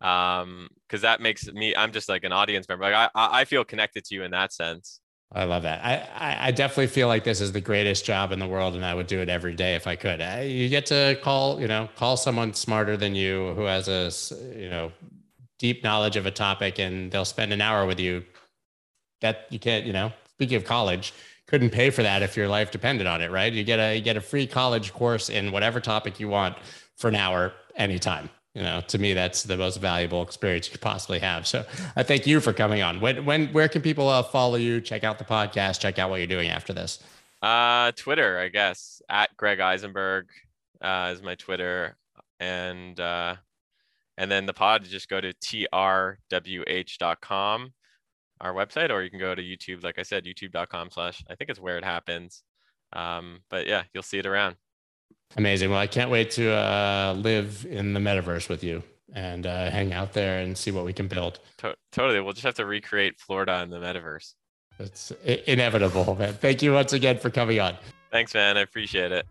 Um, 0.00 0.68
because 0.88 1.02
that 1.02 1.20
makes 1.20 1.46
me 1.52 1.76
I'm 1.76 1.92
just 1.92 2.08
like 2.08 2.24
an 2.24 2.32
audience 2.32 2.66
member. 2.68 2.84
Like 2.84 2.94
I 2.94 3.10
I 3.14 3.44
feel 3.44 3.64
connected 3.64 4.04
to 4.06 4.14
you 4.14 4.24
in 4.24 4.30
that 4.30 4.52
sense. 4.52 5.00
I 5.32 5.44
love 5.44 5.62
that. 5.62 5.84
I, 5.84 6.48
I 6.48 6.50
definitely 6.50 6.88
feel 6.88 7.06
like 7.06 7.22
this 7.22 7.40
is 7.40 7.52
the 7.52 7.60
greatest 7.60 8.04
job 8.04 8.32
in 8.32 8.40
the 8.40 8.48
world, 8.48 8.74
and 8.74 8.84
I 8.84 8.94
would 8.94 9.06
do 9.06 9.20
it 9.20 9.28
every 9.28 9.54
day 9.54 9.76
if 9.76 9.86
I 9.86 9.94
could. 9.94 10.20
You 10.44 10.68
get 10.68 10.86
to 10.86 11.18
call, 11.22 11.60
you 11.60 11.68
know, 11.68 11.88
call 11.94 12.16
someone 12.16 12.52
smarter 12.52 12.96
than 12.96 13.14
you 13.14 13.54
who 13.54 13.62
has 13.62 13.86
a, 13.86 14.10
you 14.58 14.68
know, 14.68 14.90
deep 15.58 15.84
knowledge 15.84 16.16
of 16.16 16.26
a 16.26 16.32
topic, 16.32 16.80
and 16.80 17.12
they'll 17.12 17.24
spend 17.24 17.52
an 17.52 17.60
hour 17.60 17.86
with 17.86 18.00
you. 18.00 18.24
That 19.20 19.46
you 19.50 19.60
can't, 19.60 19.86
you 19.86 19.92
know. 19.92 20.12
Speaking 20.30 20.56
of 20.56 20.64
college, 20.64 21.12
couldn't 21.46 21.70
pay 21.70 21.90
for 21.90 22.02
that 22.02 22.22
if 22.22 22.36
your 22.36 22.48
life 22.48 22.72
depended 22.72 23.06
on 23.06 23.20
it, 23.20 23.30
right? 23.30 23.52
You 23.52 23.62
get 23.62 23.78
a 23.78 23.96
you 23.96 24.02
get 24.02 24.16
a 24.16 24.20
free 24.20 24.48
college 24.48 24.92
course 24.92 25.28
in 25.28 25.52
whatever 25.52 25.78
topic 25.78 26.18
you 26.18 26.28
want 26.28 26.56
for 26.96 27.08
an 27.08 27.16
hour 27.16 27.52
anytime 27.76 28.30
you 28.54 28.62
know 28.62 28.80
to 28.88 28.98
me 28.98 29.14
that's 29.14 29.44
the 29.44 29.56
most 29.56 29.76
valuable 29.78 30.22
experience 30.22 30.66
you 30.66 30.72
could 30.72 30.80
possibly 30.80 31.18
have. 31.20 31.46
So 31.46 31.64
i 31.96 32.02
thank 32.02 32.26
you 32.26 32.40
for 32.40 32.52
coming 32.52 32.82
on. 32.82 33.00
When 33.00 33.24
when 33.24 33.48
where 33.48 33.68
can 33.68 33.82
people 33.82 34.08
uh, 34.08 34.22
follow 34.22 34.56
you 34.56 34.80
check 34.80 35.04
out 35.04 35.18
the 35.18 35.24
podcast 35.24 35.80
check 35.80 35.98
out 35.98 36.10
what 36.10 36.16
you're 36.16 36.26
doing 36.26 36.50
after 36.50 36.72
this? 36.72 36.98
Uh 37.42 37.92
twitter 37.92 38.38
i 38.38 38.48
guess 38.48 39.00
at 39.08 39.34
greg 39.36 39.58
isenberg 39.58 40.24
uh, 40.82 41.10
is 41.12 41.22
my 41.22 41.34
twitter. 41.36 41.96
And 42.40 42.98
uh 42.98 43.36
and 44.18 44.30
then 44.30 44.46
the 44.46 44.54
pod 44.54 44.84
just 44.84 45.08
go 45.08 45.20
to 45.20 45.32
trwh.com 45.34 46.18
our 48.40 48.54
website 48.54 48.90
or 48.90 49.02
you 49.02 49.10
can 49.10 49.18
go 49.18 49.34
to 49.34 49.42
youtube. 49.42 49.84
Like 49.84 49.98
i 49.98 50.02
said 50.02 50.24
youtube.com 50.24 50.90
slash 50.90 51.22
i 51.30 51.34
think 51.34 51.50
it's 51.50 51.60
where 51.60 51.78
it 51.78 51.84
happens. 51.84 52.42
Um 52.92 53.40
but 53.48 53.66
yeah 53.68 53.84
you'll 53.94 54.02
see 54.02 54.18
it 54.18 54.26
around 54.26 54.56
Amazing. 55.36 55.70
Well, 55.70 55.78
I 55.78 55.86
can't 55.86 56.10
wait 56.10 56.32
to 56.32 56.50
uh, 56.50 57.14
live 57.16 57.66
in 57.68 57.92
the 57.92 58.00
metaverse 58.00 58.48
with 58.48 58.64
you 58.64 58.82
and 59.14 59.46
uh, 59.46 59.70
hang 59.70 59.92
out 59.92 60.12
there 60.12 60.40
and 60.40 60.56
see 60.56 60.70
what 60.70 60.84
we 60.84 60.92
can 60.92 61.08
build. 61.08 61.40
To- 61.58 61.76
totally. 61.92 62.20
We'll 62.20 62.32
just 62.32 62.44
have 62.44 62.54
to 62.54 62.66
recreate 62.66 63.18
Florida 63.18 63.60
in 63.62 63.70
the 63.70 63.78
metaverse. 63.78 64.34
It's 64.78 65.12
inevitable, 65.46 66.16
man. 66.16 66.34
Thank 66.34 66.62
you 66.62 66.72
once 66.72 66.92
again 66.92 67.18
for 67.18 67.30
coming 67.30 67.60
on. 67.60 67.76
Thanks, 68.10 68.34
man. 68.34 68.56
I 68.56 68.62
appreciate 68.62 69.12
it. 69.12 69.26